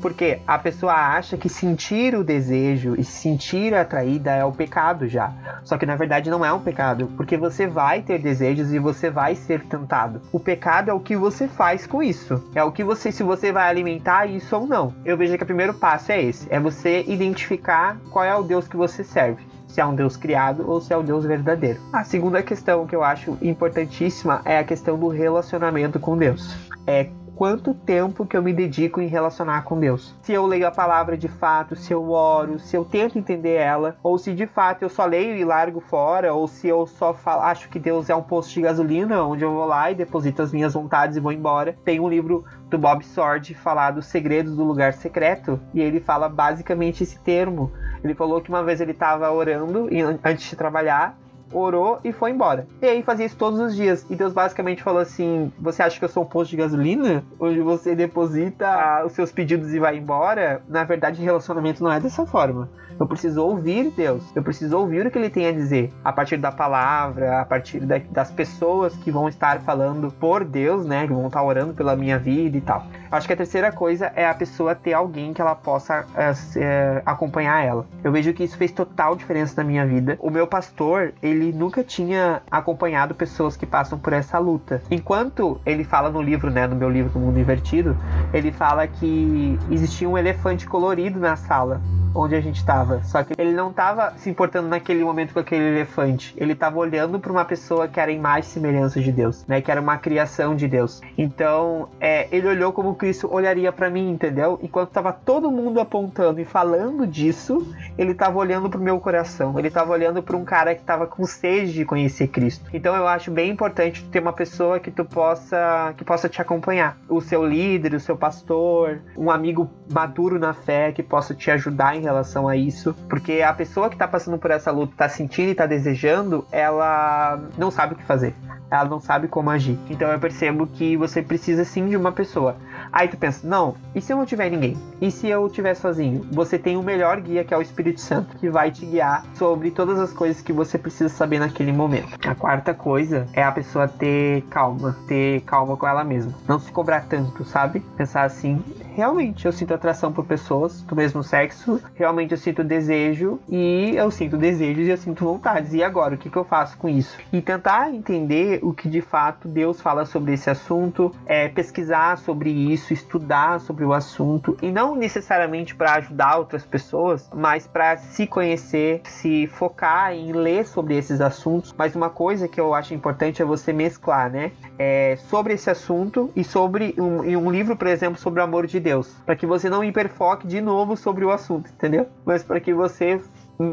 Porque 0.00 0.40
a 0.46 0.58
pessoa 0.58 0.92
acha 0.92 1.36
que 1.36 1.48
sentir 1.48 2.14
o 2.14 2.24
desejo 2.24 2.94
e 2.98 3.04
sentir 3.04 3.74
a 3.74 3.84
traída 3.84 4.32
é 4.32 4.44
o 4.44 4.52
pecado 4.52 5.08
já. 5.08 5.32
Só 5.64 5.76
que 5.76 5.86
na 5.86 5.96
verdade 5.96 6.30
não 6.30 6.44
é 6.44 6.52
um 6.52 6.60
pecado, 6.60 7.08
porque 7.16 7.36
você 7.36 7.66
vai 7.66 8.02
ter 8.02 8.18
desejos 8.18 8.72
e 8.72 8.78
você 8.78 9.10
vai 9.10 9.34
ser 9.34 9.64
tentado. 9.64 10.20
O 10.32 10.40
pecado 10.40 10.90
é 10.90 10.92
o 10.92 11.00
que 11.00 11.16
você 11.16 11.48
faz 11.48 11.86
com 11.86 12.02
isso. 12.02 12.42
É 12.54 12.62
o 12.62 12.72
que 12.72 12.84
você, 12.84 13.12
se 13.12 13.22
você 13.22 13.52
vai 13.52 13.68
alimentar 13.68 14.26
isso 14.26 14.56
ou 14.56 14.66
não. 14.66 14.94
Eu 15.04 15.16
vejo 15.16 15.36
que 15.36 15.42
o 15.42 15.46
primeiro 15.46 15.74
passo 15.74 16.12
é 16.12 16.22
esse: 16.22 16.46
é 16.50 16.58
você 16.58 17.04
identificar 17.06 17.98
qual 18.10 18.24
é 18.24 18.34
o 18.36 18.42
Deus 18.42 18.68
que 18.68 18.76
você 18.76 19.04
serve 19.04 19.46
se 19.68 19.82
é 19.82 19.86
um 19.86 19.94
Deus 19.94 20.16
criado 20.16 20.68
ou 20.68 20.80
se 20.80 20.92
é 20.92 20.96
o 20.96 21.00
um 21.00 21.04
Deus 21.04 21.24
verdadeiro. 21.24 21.78
A 21.92 22.02
segunda 22.02 22.42
questão 22.42 22.86
que 22.86 22.96
eu 22.96 23.04
acho 23.04 23.36
importantíssima 23.42 24.40
é 24.44 24.58
a 24.58 24.64
questão 24.64 24.98
do 24.98 25.08
relacionamento 25.08 26.00
com 26.00 26.16
Deus. 26.16 26.56
É 26.86 27.10
quanto 27.38 27.72
tempo 27.72 28.26
que 28.26 28.36
eu 28.36 28.42
me 28.42 28.52
dedico 28.52 29.00
em 29.00 29.06
relacionar 29.06 29.62
com 29.62 29.78
Deus. 29.78 30.12
Se 30.22 30.32
eu 30.32 30.44
leio 30.44 30.66
a 30.66 30.72
palavra 30.72 31.16
de 31.16 31.28
fato, 31.28 31.76
se 31.76 31.92
eu 31.92 32.10
oro, 32.10 32.58
se 32.58 32.76
eu 32.76 32.84
tento 32.84 33.16
entender 33.16 33.54
ela, 33.54 33.96
ou 34.02 34.18
se 34.18 34.34
de 34.34 34.44
fato 34.44 34.82
eu 34.82 34.88
só 34.88 35.04
leio 35.04 35.36
e 35.36 35.44
largo 35.44 35.78
fora, 35.78 36.34
ou 36.34 36.48
se 36.48 36.66
eu 36.66 36.84
só 36.84 37.14
falo, 37.14 37.42
acho 37.42 37.68
que 37.68 37.78
Deus 37.78 38.10
é 38.10 38.14
um 38.16 38.24
posto 38.24 38.54
de 38.54 38.62
gasolina 38.62 39.22
onde 39.22 39.44
eu 39.44 39.52
vou 39.52 39.66
lá 39.66 39.88
e 39.88 39.94
deposito 39.94 40.42
as 40.42 40.52
minhas 40.52 40.74
vontades 40.74 41.16
e 41.16 41.20
vou 41.20 41.30
embora. 41.30 41.76
Tem 41.84 42.00
um 42.00 42.08
livro 42.08 42.44
do 42.68 42.76
Bob 42.76 43.04
Sword 43.04 43.54
falar 43.54 43.92
dos 43.92 44.06
segredos 44.06 44.56
do 44.56 44.64
lugar 44.64 44.92
secreto 44.92 45.60
e 45.72 45.80
ele 45.80 46.00
fala 46.00 46.28
basicamente 46.28 47.04
esse 47.04 47.20
termo. 47.20 47.70
Ele 48.02 48.14
falou 48.14 48.40
que 48.40 48.48
uma 48.48 48.64
vez 48.64 48.80
ele 48.80 48.90
estava 48.90 49.30
orando 49.30 49.88
antes 50.24 50.50
de 50.50 50.56
trabalhar 50.56 51.16
orou 51.52 51.98
e 52.04 52.12
foi 52.12 52.30
embora. 52.30 52.66
E 52.82 52.86
aí 52.86 53.02
fazia 53.02 53.26
isso 53.26 53.36
todos 53.36 53.58
os 53.58 53.74
dias. 53.74 54.04
E 54.08 54.16
Deus 54.16 54.32
basicamente 54.32 54.82
falou 54.82 55.00
assim: 55.00 55.52
Você 55.58 55.82
acha 55.82 55.98
que 55.98 56.04
eu 56.04 56.08
sou 56.08 56.22
um 56.22 56.26
posto 56.26 56.50
de 56.50 56.56
gasolina? 56.56 57.24
Onde 57.38 57.60
você 57.60 57.94
deposita 57.94 59.04
os 59.04 59.12
seus 59.12 59.32
pedidos 59.32 59.72
e 59.72 59.78
vai 59.78 59.96
embora? 59.96 60.62
Na 60.68 60.84
verdade, 60.84 61.22
relacionamento 61.22 61.82
não 61.82 61.92
é 61.92 62.00
dessa 62.00 62.26
forma. 62.26 62.68
Eu 62.98 63.06
preciso 63.06 63.44
ouvir 63.44 63.92
Deus. 63.96 64.24
Eu 64.34 64.42
preciso 64.42 64.76
ouvir 64.76 65.06
o 65.06 65.10
que 65.10 65.16
ele 65.16 65.30
tem 65.30 65.46
a 65.46 65.52
dizer. 65.52 65.92
A 66.04 66.12
partir 66.12 66.36
da 66.36 66.50
palavra, 66.50 67.40
a 67.40 67.44
partir 67.44 67.80
da, 67.80 67.98
das 68.10 68.30
pessoas 68.30 68.96
que 68.96 69.10
vão 69.10 69.28
estar 69.28 69.60
falando 69.60 70.10
por 70.10 70.44
Deus, 70.44 70.84
né? 70.84 71.06
Que 71.06 71.12
vão 71.12 71.28
estar 71.28 71.42
orando 71.42 71.74
pela 71.74 71.94
minha 71.94 72.18
vida 72.18 72.56
e 72.56 72.60
tal. 72.60 72.84
Acho 73.10 73.26
que 73.26 73.32
a 73.32 73.36
terceira 73.36 73.72
coisa 73.72 74.12
é 74.14 74.26
a 74.26 74.34
pessoa 74.34 74.74
ter 74.74 74.92
alguém 74.92 75.32
que 75.32 75.40
ela 75.40 75.54
possa 75.54 76.06
é, 76.16 77.02
acompanhar 77.04 77.64
ela. 77.64 77.86
Eu 78.02 78.12
vejo 78.12 78.32
que 78.32 78.44
isso 78.44 78.56
fez 78.56 78.70
total 78.72 79.16
diferença 79.16 79.54
na 79.56 79.68
minha 79.68 79.86
vida. 79.86 80.16
O 80.20 80.30
meu 80.30 80.46
pastor, 80.46 81.12
ele 81.22 81.52
nunca 81.52 81.82
tinha 81.82 82.42
acompanhado 82.50 83.14
pessoas 83.14 83.56
que 83.56 83.66
passam 83.66 83.98
por 83.98 84.12
essa 84.12 84.38
luta. 84.38 84.82
Enquanto 84.90 85.60
ele 85.64 85.84
fala 85.84 86.10
no 86.10 86.20
livro, 86.20 86.50
né, 86.50 86.66
no 86.66 86.76
meu 86.76 86.90
livro 86.90 87.10
do 87.10 87.18
Mundo 87.18 87.38
Invertido, 87.38 87.96
ele 88.32 88.52
fala 88.52 88.86
que 88.86 89.58
existia 89.70 90.08
um 90.08 90.16
elefante 90.16 90.66
colorido 90.66 91.18
na 91.18 91.36
sala 91.36 91.80
onde 92.14 92.34
a 92.34 92.40
gente 92.40 92.56
estava. 92.56 93.02
Só 93.04 93.22
que 93.22 93.34
ele 93.38 93.52
não 93.52 93.70
estava 93.70 94.12
se 94.16 94.28
importando 94.28 94.68
naquele 94.68 95.04
momento 95.04 95.32
com 95.32 95.40
aquele 95.40 95.64
elefante. 95.64 96.34
Ele 96.36 96.52
estava 96.52 96.78
olhando 96.78 97.18
para 97.20 97.30
uma 97.30 97.44
pessoa 97.44 97.88
que 97.88 98.00
era 98.00 98.10
imagem 98.10 98.48
e 98.48 98.52
semelhança 98.52 99.00
de 99.00 99.12
Deus, 99.12 99.44
né? 99.46 99.60
Que 99.60 99.70
era 99.70 99.80
uma 99.80 99.98
criação 99.98 100.56
de 100.56 100.66
Deus. 100.66 101.00
Então, 101.16 101.88
é, 102.00 102.28
ele 102.30 102.48
olhou 102.48 102.72
como 102.72 102.94
Cristo 102.98 103.32
olharia 103.32 103.72
para 103.72 103.88
mim, 103.88 104.10
entendeu? 104.10 104.58
Enquanto 104.62 104.88
estava 104.88 105.12
todo 105.12 105.50
mundo 105.50 105.80
apontando 105.80 106.40
e 106.40 106.44
falando 106.44 107.06
disso, 107.06 107.66
ele 107.96 108.12
estava 108.12 108.36
olhando 108.38 108.68
para 108.68 108.80
o 108.80 108.82
meu 108.82 109.00
coração. 109.00 109.58
Ele 109.58 109.68
estava 109.68 109.92
olhando 109.92 110.22
para 110.22 110.36
um 110.36 110.44
cara 110.44 110.74
que 110.74 110.80
estava 110.80 111.06
com 111.06 111.24
sede 111.24 111.72
de 111.72 111.84
conhecer 111.84 112.28
Cristo. 112.28 112.68
Então, 112.74 112.94
eu 112.94 113.06
acho 113.06 113.30
bem 113.30 113.50
importante 113.50 114.04
ter 114.04 114.20
uma 114.20 114.32
pessoa 114.32 114.80
que 114.80 114.90
tu 114.90 115.04
possa 115.04 115.94
que 115.96 116.04
possa 116.04 116.28
te 116.28 116.42
acompanhar, 116.42 116.96
o 117.08 117.20
seu 117.20 117.46
líder, 117.46 117.94
o 117.94 118.00
seu 118.00 118.16
pastor, 118.16 119.00
um 119.16 119.30
amigo 119.30 119.70
maduro 119.90 120.38
na 120.38 120.52
fé 120.52 120.92
que 120.92 121.02
possa 121.02 121.34
te 121.34 121.50
ajudar 121.50 121.96
em 121.96 122.00
relação 122.00 122.48
a 122.48 122.56
isso, 122.56 122.94
porque 123.08 123.42
a 123.42 123.52
pessoa 123.52 123.88
que 123.88 123.96
tá 123.96 124.08
passando 124.08 124.38
por 124.38 124.50
essa 124.50 124.70
luta, 124.70 124.94
tá 124.96 125.08
sentindo 125.08 125.50
e 125.50 125.54
tá 125.54 125.66
desejando, 125.66 126.46
ela 126.50 127.40
não 127.56 127.70
sabe 127.70 127.94
o 127.94 127.96
que 127.96 128.04
fazer. 128.04 128.34
Ela 128.70 128.84
não 128.84 129.00
sabe 129.00 129.28
como 129.28 129.48
agir. 129.50 129.78
Então 129.88 130.10
eu 130.10 130.18
percebo 130.18 130.66
que 130.66 130.96
você 130.96 131.22
precisa 131.22 131.64
sim 131.64 131.88
de 131.88 131.96
uma 131.96 132.12
pessoa. 132.12 132.56
Aí 132.92 133.08
tu 133.08 133.16
pensa, 133.16 133.46
não, 133.46 133.74
e 133.94 134.00
se 134.00 134.12
eu 134.12 134.16
não 134.16 134.26
tiver 134.26 134.50
ninguém? 134.50 134.76
E 135.00 135.10
se 135.10 135.28
eu 135.28 135.46
estiver 135.46 135.74
sozinho? 135.74 136.26
Você 136.32 136.58
tem 136.58 136.76
o 136.76 136.82
melhor 136.82 137.20
guia 137.20 137.44
que 137.44 137.54
é 137.54 137.56
o 137.56 137.62
Espírito 137.62 138.00
Santo, 138.00 138.36
que 138.36 138.50
vai 138.50 138.70
te 138.70 138.84
guiar 138.86 139.24
sobre 139.34 139.70
todas 139.70 139.98
as 139.98 140.12
coisas 140.12 140.42
que 140.42 140.52
você 140.52 140.78
precisa 140.78 141.08
saber 141.08 141.38
naquele 141.38 141.72
momento. 141.72 142.08
A 142.26 142.34
quarta 142.34 142.74
coisa 142.74 143.26
é 143.32 143.42
a 143.42 143.52
pessoa 143.52 143.88
ter 143.88 144.42
calma, 144.50 144.96
ter 145.06 145.40
calma 145.42 145.76
com 145.76 145.86
ela 145.86 146.04
mesma. 146.04 146.32
Não 146.46 146.58
se 146.58 146.70
cobrar 146.72 147.06
tanto, 147.08 147.44
sabe? 147.44 147.80
Pensar 147.96 148.24
assim, 148.24 148.62
realmente 148.98 149.46
eu 149.46 149.52
sinto 149.52 149.72
atração 149.72 150.12
por 150.12 150.24
pessoas 150.24 150.82
do 150.82 150.96
mesmo 150.96 151.22
sexo, 151.22 151.80
realmente 151.94 152.32
eu 152.32 152.36
sinto 152.36 152.64
desejo 152.64 153.38
e 153.48 153.92
eu 153.94 154.10
sinto 154.10 154.36
desejos 154.36 154.88
e 154.88 154.90
eu 154.90 154.96
sinto 154.96 155.24
vontades. 155.24 155.72
E 155.72 155.84
agora, 155.84 156.16
o 156.16 156.18
que, 156.18 156.28
que 156.28 156.36
eu 156.36 156.42
faço 156.42 156.76
com 156.76 156.88
isso? 156.88 157.16
E 157.32 157.40
tentar 157.40 157.94
entender 157.94 158.58
o 158.60 158.72
que 158.72 158.88
de 158.88 159.00
fato 159.00 159.46
Deus 159.46 159.80
fala 159.80 160.04
sobre 160.04 160.32
esse 160.32 160.50
assunto, 160.50 161.14
é, 161.26 161.46
pesquisar 161.46 162.18
sobre 162.18 162.50
isso, 162.50 162.92
estudar 162.92 163.60
sobre 163.60 163.84
o 163.84 163.92
assunto 163.92 164.58
e 164.60 164.72
não 164.72 164.96
necessariamente 164.96 165.76
para 165.76 165.94
ajudar 165.94 166.36
outras 166.36 166.66
pessoas, 166.66 167.30
mas 167.32 167.68
para 167.68 167.98
se 167.98 168.26
conhecer, 168.26 169.02
se 169.04 169.46
focar 169.46 170.12
em 170.12 170.32
ler 170.32 170.66
sobre 170.66 170.96
esses 170.96 171.20
assuntos. 171.20 171.72
Mas 171.78 171.94
uma 171.94 172.10
coisa 172.10 172.48
que 172.48 172.60
eu 172.60 172.74
acho 172.74 172.92
importante 172.94 173.40
é 173.40 173.44
você 173.44 173.72
mesclar, 173.72 174.28
né? 174.28 174.50
É, 174.76 175.16
sobre 175.30 175.52
esse 175.52 175.70
assunto 175.70 176.32
e 176.34 176.42
sobre 176.42 176.96
um, 176.98 177.20
um 177.20 177.48
livro, 177.48 177.76
por 177.76 177.86
exemplo, 177.86 178.18
sobre 178.18 178.40
o 178.40 178.42
amor 178.42 178.66
de 178.66 178.80
Deus 178.80 178.87
Deus, 178.88 179.14
para 179.26 179.36
que 179.36 179.46
você 179.46 179.68
não 179.68 179.84
hiperfoque 179.84 180.46
de 180.46 180.62
novo 180.62 180.96
sobre 180.96 181.22
o 181.22 181.30
assunto, 181.30 181.70
entendeu? 181.70 182.06
Mas 182.24 182.42
para 182.42 182.58
que 182.58 182.72
você 182.72 183.20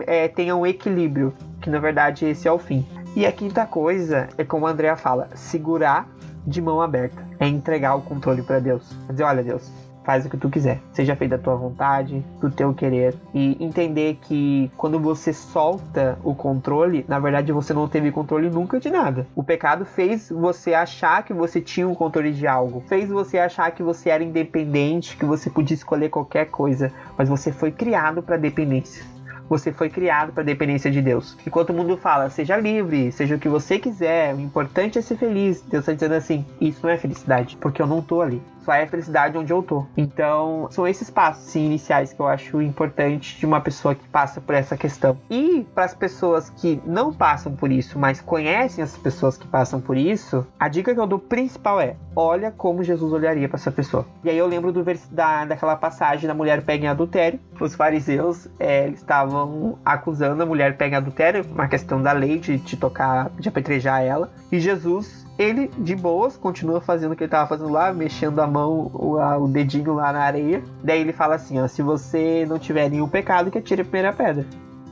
é, 0.06 0.28
tenha 0.28 0.54
um 0.54 0.66
equilíbrio, 0.66 1.34
que 1.62 1.70
na 1.70 1.80
verdade 1.80 2.26
esse 2.26 2.50
é 2.50 2.52
o 2.52 2.60
fim. 2.60 2.86
E 3.16 3.26
a 3.26 3.32
quinta 3.32 3.66
coisa 3.66 4.28
é 4.38 4.44
como 4.44 4.68
a 4.68 4.72
Andrea 4.72 4.98
fala, 4.98 5.30
segurar 5.34 6.06
de 6.46 6.62
mão 6.62 6.82
aberta, 6.82 7.26
é 7.40 7.48
entregar 7.48 7.96
o 7.96 8.02
controle 8.02 8.42
para 8.42 8.60
Deus. 8.60 8.94
Dizer, 9.10 9.24
olha 9.24 9.42
Deus, 9.42 9.72
faz 10.06 10.26
o 10.26 10.30
que 10.30 10.38
tu 10.38 10.50
quiser. 10.50 10.80
Seja 10.94 11.16
feita 11.16 11.36
a 11.36 11.40
tua 11.40 11.56
vontade, 11.56 12.24
do 12.40 12.50
teu 12.50 12.74
querer. 12.74 13.16
E 13.34 13.58
entender 13.60 14.18
que 14.22 14.72
quando 14.78 15.00
você 15.00 15.34
solta 15.34 16.18
o 16.24 16.34
controle, 16.36 17.06
na 17.08 17.20
verdade 17.20 17.52
você 17.52 17.74
não 17.74 17.88
teve 17.88 18.12
controle 18.12 18.50
nunca 18.50 18.80
de 18.80 18.90
nada. 18.90 19.28
O 19.36 19.44
pecado 19.44 19.86
fez 19.86 20.30
você 20.30 20.74
achar 20.74 21.24
que 21.24 21.34
você 21.34 21.60
tinha 21.60 21.88
um 21.88 21.96
controle 21.96 22.32
de 22.32 22.48
algo. 22.48 22.84
Fez 22.88 23.10
você 23.10 23.38
achar 23.40 23.72
que 23.72 23.84
você 23.84 24.10
era 24.10 24.24
independente, 24.24 25.18
que 25.18 25.26
você 25.26 25.50
podia 25.50 25.76
escolher 25.76 26.10
qualquer 26.10 26.46
coisa. 26.46 26.92
Mas 27.18 27.28
você 27.28 27.52
foi 27.52 27.72
criado 27.72 28.22
para 28.22 28.38
dependência. 28.38 29.04
Você 29.48 29.72
foi 29.72 29.90
criado 29.90 30.34
para 30.34 30.44
dependência 30.44 30.90
de 30.90 31.02
Deus. 31.02 31.38
Enquanto 31.46 31.70
o 31.70 31.74
mundo 31.74 31.98
fala, 31.98 32.32
seja 32.32 32.58
livre, 32.58 33.12
seja 33.12 33.36
o 33.36 33.40
que 33.40 33.48
você 33.48 33.78
quiser, 33.78 34.34
o 34.34 34.40
importante 34.40 34.98
é 34.98 35.02
ser 35.04 35.18
feliz. 35.18 35.62
Deus 35.62 35.82
está 35.82 35.94
dizendo 35.94 36.16
assim: 36.16 36.44
isso 36.60 36.80
não 36.82 36.90
é 36.90 36.98
felicidade, 36.98 37.56
porque 37.62 37.80
eu 37.80 37.86
não 37.86 38.02
tô 38.02 38.22
ali 38.22 38.42
só 38.66 38.74
é 38.74 38.88
felicidade 38.88 39.38
onde 39.38 39.54
eu 39.54 39.62
tô. 39.62 39.86
Então, 39.96 40.68
são 40.72 40.88
esses 40.88 41.10
passos 41.10 41.44
sim, 41.46 41.66
iniciais 41.66 42.12
que 42.12 42.20
eu 42.20 42.28
acho 42.28 42.62
importante 42.62 43.38
de 43.38 43.46
uma 43.46 43.62
pessoa 43.62 43.94
que 43.94 44.08
passa 44.08 44.42
por 44.42 44.56
essa 44.56 44.76
questão. 44.76 45.18
E 45.30 45.66
para 45.76 45.86
as 45.86 45.94
pessoas 45.94 46.50
que 46.50 46.82
não 46.86 47.14
passam 47.14 47.56
por 47.56 47.72
isso, 47.72 48.00
mas 48.00 48.20
conhecem 48.20 48.84
as 48.84 48.98
pessoas 48.98 49.38
que 49.38 49.48
passam 49.48 49.80
por 49.80 49.96
isso, 49.96 50.46
a 50.60 50.68
dica 50.68 50.94
que 50.94 51.00
eu 51.00 51.08
dou 51.08 51.20
principal 51.20 51.80
é: 51.80 51.96
olha 52.16 52.52
como 52.52 52.84
Jesus 52.84 53.14
olharia 53.14 53.48
para 53.48 53.58
essa 53.58 53.72
pessoa. 53.72 54.06
E 54.24 54.30
aí 54.30 54.38
eu 54.38 54.48
lembro 54.48 54.72
do 54.72 54.84
da, 55.12 55.46
daquela 55.46 55.76
passagem 55.76 56.28
da 56.28 56.34
mulher 56.34 56.64
pega 56.64 56.86
em 56.86 56.88
adultério. 56.88 57.40
Os 57.60 57.76
fariseus 57.76 58.48
é, 58.60 58.88
estavam 58.90 59.78
acusando 59.84 60.42
a 60.42 60.46
mulher 60.46 60.78
pega 60.78 60.96
em 60.96 60.98
adultério, 60.98 61.46
uma 61.52 61.68
questão 61.68 62.02
da 62.02 62.12
lei 62.12 62.40
de, 62.40 62.58
de 62.58 62.78
tocar, 62.78 63.30
de 63.32 63.50
apedrejar 63.50 64.02
ela. 64.02 64.32
E 64.52 64.60
Jesus 64.60 65.25
ele, 65.38 65.70
de 65.78 65.96
boas, 65.96 66.38
continua 66.38 66.80
fazendo 66.80 67.12
o 67.12 67.16
que 67.16 67.24
ele 67.24 67.32
tava 67.32 67.48
fazendo 67.48 67.70
lá, 67.70 67.92
mexendo 67.92 68.40
a 68.40 68.48
mão, 68.48 68.90
o, 68.94 69.18
a, 69.20 69.38
o 69.38 69.48
dedinho 69.48 69.94
lá 69.94 70.14
na 70.14 70.22
areia. 70.22 70.64
Daí 70.84 71.02
ele 71.02 71.12
fala 71.14 71.36
assim: 71.36 71.60
ó, 71.60 71.68
se 71.68 71.82
você 71.82 72.46
não 72.48 72.58
tiver 72.58 72.90
nenhum 72.90 73.08
pecado, 73.08 73.52
que 73.52 73.58
atire 73.58 73.82
a 73.82 73.86
primeira 73.86 74.14
pedra. 74.14 74.46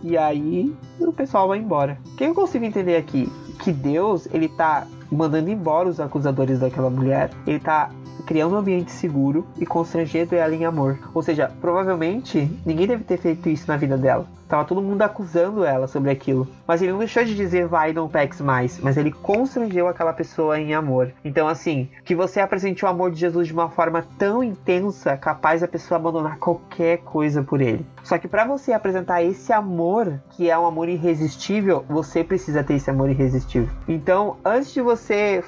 E 0.04 0.18
aí 0.18 0.76
o 1.00 1.14
pessoal 1.14 1.48
vai 1.48 1.60
embora. 1.60 1.98
O 2.06 2.16
que 2.18 2.26
eu 2.26 2.34
consigo 2.34 2.66
entender 2.66 2.98
aqui? 2.98 3.32
Que 3.64 3.72
Deus, 3.72 4.28
ele 4.34 4.50
tá 4.50 4.86
mandando 5.14 5.50
embora 5.50 5.90
os 5.90 6.00
acusadores 6.00 6.60
daquela 6.60 6.90
mulher. 6.90 7.30
Ele 7.46 7.60
tá 7.60 7.90
criando 8.26 8.56
um 8.56 8.58
ambiente 8.58 8.92
seguro 8.92 9.46
e 9.60 9.66
constrangendo 9.66 10.36
ela 10.36 10.54
em 10.54 10.66
amor. 10.66 10.98
Ou 11.14 11.22
seja, 11.22 11.52
provavelmente 11.62 12.50
ninguém 12.66 12.88
deve 12.88 13.04
ter 13.04 13.18
feito 13.18 13.50
isso 13.50 13.68
na 13.68 13.78
vida 13.78 13.98
dela. 13.98 14.26
Tava 14.54 14.66
todo 14.66 14.84
mundo 14.84 15.02
acusando 15.02 15.64
ela 15.64 15.88
sobre 15.88 16.12
aquilo. 16.12 16.48
Mas 16.68 16.80
ele 16.80 16.92
não 16.92 17.00
deixou 17.00 17.24
de 17.26 17.36
dizer 17.36 17.66
vai, 17.66 17.92
não 17.92 18.08
peques 18.08 18.40
mais. 18.40 18.80
Mas 18.80 18.98
ele 18.98 19.12
constrangeu 19.12 19.88
aquela 19.88 20.14
pessoa 20.14 20.60
em 20.60 20.76
amor. 20.76 21.12
Então, 21.26 21.48
assim, 21.48 21.90
que 22.06 22.14
você 22.14 22.40
apresente 22.40 22.86
o 22.86 22.88
amor 22.88 23.10
de 23.10 23.20
Jesus 23.20 23.48
de 23.48 23.54
uma 23.54 23.70
forma 23.70 24.06
tão 24.20 24.44
intensa, 24.44 25.18
capaz 25.18 25.62
da 25.62 25.68
pessoa 25.68 25.98
abandonar 25.98 26.38
qualquer 26.38 27.00
coisa 27.00 27.42
por 27.42 27.62
ele. 27.62 27.84
Só 28.04 28.18
que 28.20 28.28
para 28.28 28.46
você 28.46 28.74
apresentar 28.74 29.24
esse 29.24 29.52
amor, 29.52 30.22
que 30.32 30.50
é 30.50 30.58
um 30.58 30.68
amor 30.68 30.88
irresistível, 30.88 31.84
você 31.90 32.24
precisa 32.24 32.64
ter 32.64 32.76
esse 32.76 32.92
amor 32.92 33.10
irresistível. 33.10 33.70
Então, 33.88 34.38
antes 34.46 34.72
de 34.74 34.82
você 34.82 35.03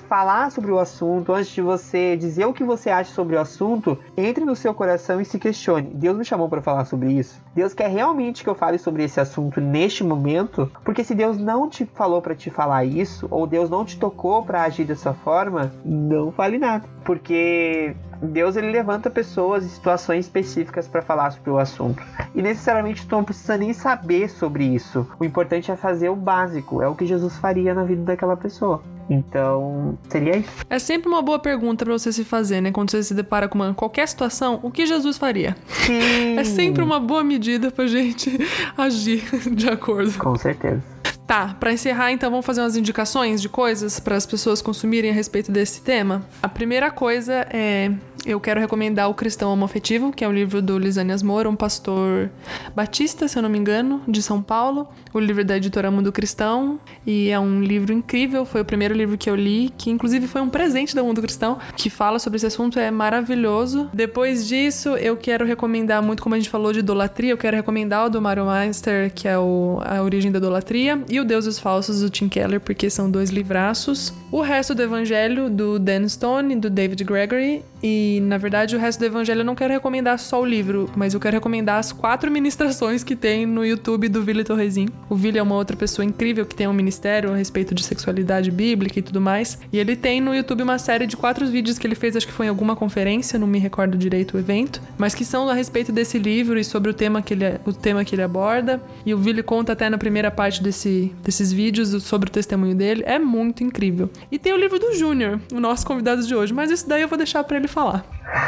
falar 0.10 0.52
sobre 0.52 0.72
o 0.72 0.80
assunto, 0.80 1.34
antes 1.34 1.50
de 1.50 1.62
você 1.62 2.18
dizer 2.18 2.46
o 2.46 2.54
que 2.54 2.64
você 2.64 2.90
acha 2.90 3.14
sobre 3.14 3.36
o 3.36 3.40
assunto, 3.40 3.98
entre 4.18 4.44
no 4.44 4.56
seu 4.56 4.74
coração 4.74 5.22
e 5.22 5.26
se 5.26 5.40
questione. 5.40 5.92
Deus 5.94 6.18
me 6.18 6.26
chamou 6.26 6.50
para 6.50 6.62
falar 6.62 6.86
sobre 6.86 7.12
isso? 7.14 7.42
Deus 7.54 7.74
quer 7.74 7.90
realmente 7.90 8.44
que 8.44 8.50
eu 8.50 8.56
fale 8.56 8.78
sobre 8.78 9.04
esse 9.04 9.20
assunto 9.20 9.62
neste 9.62 10.04
momento? 10.04 10.70
Porque 10.84 11.04
se 11.04 11.16
Deus 11.16 11.38
não 11.38 11.70
te 11.70 11.86
falou 11.86 12.22
para 12.22 12.36
te 12.36 12.50
falar 12.50 12.86
isso, 12.86 13.28
ou 13.32 13.48
Deus 13.48 13.70
não 13.70 13.86
te 13.86 13.98
tocou 13.98 14.44
para 14.44 14.64
agir 14.64 14.86
dessa 14.86 15.14
forma, 15.14 15.72
não 15.84 16.32
fale 16.32 16.58
nada. 16.58 16.86
Porque 17.04 17.96
Deus 18.22 18.56
ele 18.56 18.72
levanta 18.72 19.10
pessoas 19.10 19.66
e 19.66 19.70
situações 19.70 20.26
específicas 20.26 20.88
para 20.88 21.02
falar 21.02 21.32
sobre 21.32 21.50
o 21.50 21.58
assunto. 21.58 22.02
E 22.34 22.42
necessariamente 22.42 23.06
tu 23.06 23.16
não 23.16 23.24
precisa 23.24 23.58
nem 23.58 23.74
saber 23.74 24.30
sobre 24.30 24.64
isso. 24.64 25.08
O 25.20 25.26
importante 25.26 25.72
é 25.72 25.76
fazer 25.76 26.10
o 26.10 26.16
básico, 26.16 26.82
é 26.82 26.88
o 26.88 26.96
que 26.96 27.06
Jesus 27.06 27.38
faria 27.38 27.74
na 27.74 27.84
vida 27.84 28.04
daquela 28.04 28.36
pessoa. 28.36 28.82
Então, 29.10 29.98
seria 30.10 30.38
isso. 30.38 30.66
É 30.70 30.80
sempre 30.80 31.08
uma 31.08 31.22
boa 31.22 31.38
pergunta 31.38 31.86
para 31.86 31.94
você 31.94 32.12
se 32.12 32.24
fazer, 32.24 32.62
né? 32.62 32.72
Quando 32.72 32.90
você 32.90 33.04
se 33.04 33.14
depara 33.14 33.48
com 33.48 33.56
uma, 33.56 33.74
qualquer 33.74 34.08
situação, 34.08 34.60
o 34.64 34.72
que 34.72 34.86
Jesus 34.86 35.18
faria? 35.18 35.56
Sim. 35.68 36.36
É 36.36 36.44
sempre 36.44 36.84
uma 36.84 37.00
boa 37.00 37.24
medida 37.24 37.72
pra 37.72 37.88
gente 37.88 38.38
agir 38.78 39.24
de 39.52 39.70
acordo. 39.70 40.18
Com 40.18 40.36
certeza. 40.36 40.95
Tá, 41.28 41.56
para 41.60 41.74
encerrar, 41.74 42.12
então 42.12 42.30
vamos 42.30 42.46
fazer 42.46 42.62
umas 42.62 42.78
indicações 42.78 43.42
de 43.42 43.50
coisas 43.50 44.00
para 44.00 44.16
as 44.16 44.28
pessoas 44.28 44.62
consumirem 44.62 45.10
a 45.10 45.14
respeito 45.14 45.52
desse 45.52 45.82
tema. 45.82 46.24
A 46.42 46.48
primeira 46.48 46.92
coisa 46.92 47.48
é 47.50 47.92
eu 48.26 48.40
quero 48.40 48.60
recomendar 48.60 49.08
O 49.10 49.14
Cristão 49.14 49.52
Homoafetivo, 49.54 50.12
que 50.12 50.24
é 50.24 50.28
um 50.28 50.34
livro 50.34 50.62
do 50.62 50.80
Lisânias 50.80 51.22
Moura, 51.22 51.48
um 51.48 51.56
pastor 51.56 52.32
batista, 52.76 53.28
se 53.28 53.38
eu 53.38 53.44
não 53.44 53.50
me 53.50 53.58
engano, 53.58 54.02
de 54.08 54.22
São 54.22 54.42
Paulo. 54.42 54.88
O 55.16 55.20
livro 55.22 55.46
da 55.46 55.56
editora 55.56 55.90
Mundo 55.90 56.12
Cristão. 56.12 56.78
E 57.08 57.30
é 57.30 57.40
um 57.40 57.62
livro 57.62 57.94
incrível, 57.94 58.44
foi 58.44 58.60
o 58.60 58.66
primeiro 58.66 58.94
livro 58.94 59.18
que 59.18 59.30
eu 59.30 59.36
li, 59.36 59.72
que 59.78 59.90
inclusive 59.90 60.28
foi 60.28 60.42
um 60.42 60.50
presente 60.50 60.94
da 60.94 61.02
Mundo 61.02 61.22
Cristão, 61.22 61.58
que 61.78 61.90
fala 61.90 62.20
sobre 62.20 62.36
esse 62.36 62.48
assunto, 62.48 62.78
é 62.78 62.92
maravilhoso. 62.92 63.90
Depois 63.94 64.46
disso, 64.46 64.90
eu 64.98 65.16
quero 65.16 65.46
recomendar 65.46 66.04
muito, 66.04 66.22
como 66.22 66.36
a 66.36 66.38
gente 66.38 66.50
falou 66.50 66.74
de 66.74 66.80
idolatria, 66.80 67.32
eu 67.32 67.38
quero 67.38 67.56
recomendar 67.56 68.08
o 68.08 68.10
do 68.10 68.22
Mario 68.22 68.46
Meister, 68.46 69.10
que 69.14 69.26
é 69.26 69.40
o, 69.40 69.80
A 69.86 70.02
Origem 70.02 70.34
da 70.34 70.38
Idolatria, 70.38 71.02
e 71.10 71.18
o 71.18 71.24
Deuses 71.24 71.60
Falsos, 71.60 72.02
do 72.02 72.10
Tim 72.10 72.28
Keller, 72.28 72.60
porque 72.60 72.90
são 72.90 73.10
dois 73.10 73.30
livraços. 73.30 74.14
O 74.30 74.42
resto 74.42 74.76
do 74.76 74.82
Evangelho, 74.82 75.50
do 75.50 75.80
Dan 75.80 76.10
Stone, 76.10 76.58
do 76.58 76.70
David 76.70 77.06
Gregory, 77.06 77.64
e 77.88 78.20
na 78.24 78.40
verdade 78.40 78.76
o 78.76 78.80
resto 78.80 78.98
do 78.98 79.06
evangelho 79.06 79.42
eu 79.42 79.46
não 79.46 79.54
quero 79.54 79.72
recomendar 79.72 80.18
só 80.18 80.42
o 80.42 80.46
livro, 80.46 80.90
mas 80.96 81.14
eu 81.14 81.20
quero 81.20 81.36
recomendar 81.36 81.78
as 81.78 81.92
quatro 81.92 82.32
ministrações 82.32 83.04
que 83.04 83.16
tem 83.16 83.46
no 83.46 83.64
YouTube 83.64 84.10
do 84.10 84.24
Vili 84.24 84.44
Torresim. 84.44 84.88
O 85.10 85.16
Vili 85.16 85.38
é 85.38 85.44
uma 85.44 85.56
outra 85.56 85.76
pessoa 85.78 86.06
incrível 86.06 86.46
que 86.46 86.56
tem 86.56 86.68
um 86.68 86.74
ministério 86.74 87.32
a 87.32 87.36
respeito 87.36 87.76
de 87.76 87.84
sexualidade 87.84 88.50
bíblica 88.52 89.00
e 89.00 89.02
tudo 89.02 89.22
mais. 89.22 89.60
E 89.72 89.78
ele 89.78 89.96
tem 89.96 90.20
no 90.20 90.34
YouTube 90.34 90.64
uma 90.64 90.80
série 90.80 91.06
de 91.06 91.16
quatro 91.16 91.46
vídeos 91.48 91.78
que 91.78 91.86
ele 91.86 91.96
fez, 91.96 92.16
acho 92.16 92.26
que 92.26 92.34
foi 92.34 92.48
em 92.48 92.50
alguma 92.50 92.76
conferência, 92.76 93.38
não 93.38 93.48
me 93.48 93.60
recordo 93.60 93.98
direito 93.98 94.36
o 94.36 94.40
evento, 94.40 94.82
mas 94.98 95.14
que 95.14 95.24
são 95.24 95.48
a 95.50 95.54
respeito 95.54 95.92
desse 95.92 96.18
livro 96.18 96.58
e 96.60 96.64
sobre 96.64 96.90
o 96.90 96.94
tema 96.94 97.22
que 97.22 97.34
ele, 97.34 97.46
o 97.66 97.74
tema 97.74 98.04
que 98.04 98.16
ele 98.16 98.24
aborda. 98.24 98.82
E 99.06 99.14
o 99.14 99.18
Vili 99.18 99.44
conta 99.44 99.74
até 99.74 99.90
na 99.90 99.98
primeira 99.98 100.32
parte 100.32 100.62
desse, 100.62 101.14
desses 101.24 101.52
vídeos 101.52 102.04
sobre 102.04 102.30
o 102.30 102.32
testemunho 102.32 102.76
dele. 102.76 103.04
É 103.06 103.20
muito 103.20 103.64
incrível. 103.64 104.10
E 104.32 104.40
tem 104.40 104.54
o 104.54 104.58
livro 104.58 104.80
do 104.80 104.94
Júnior, 104.96 105.40
o 105.54 105.60
nosso 105.60 105.86
convidado 105.86 106.26
de 106.26 106.36
hoje, 106.36 106.54
mas 106.54 106.72
isso 106.72 106.88
daí 106.88 107.02
eu 107.02 107.08
vou 107.08 107.18
deixar 107.18 107.44
para 107.44 107.58
ele 107.58 107.68
falar. 107.68 108.06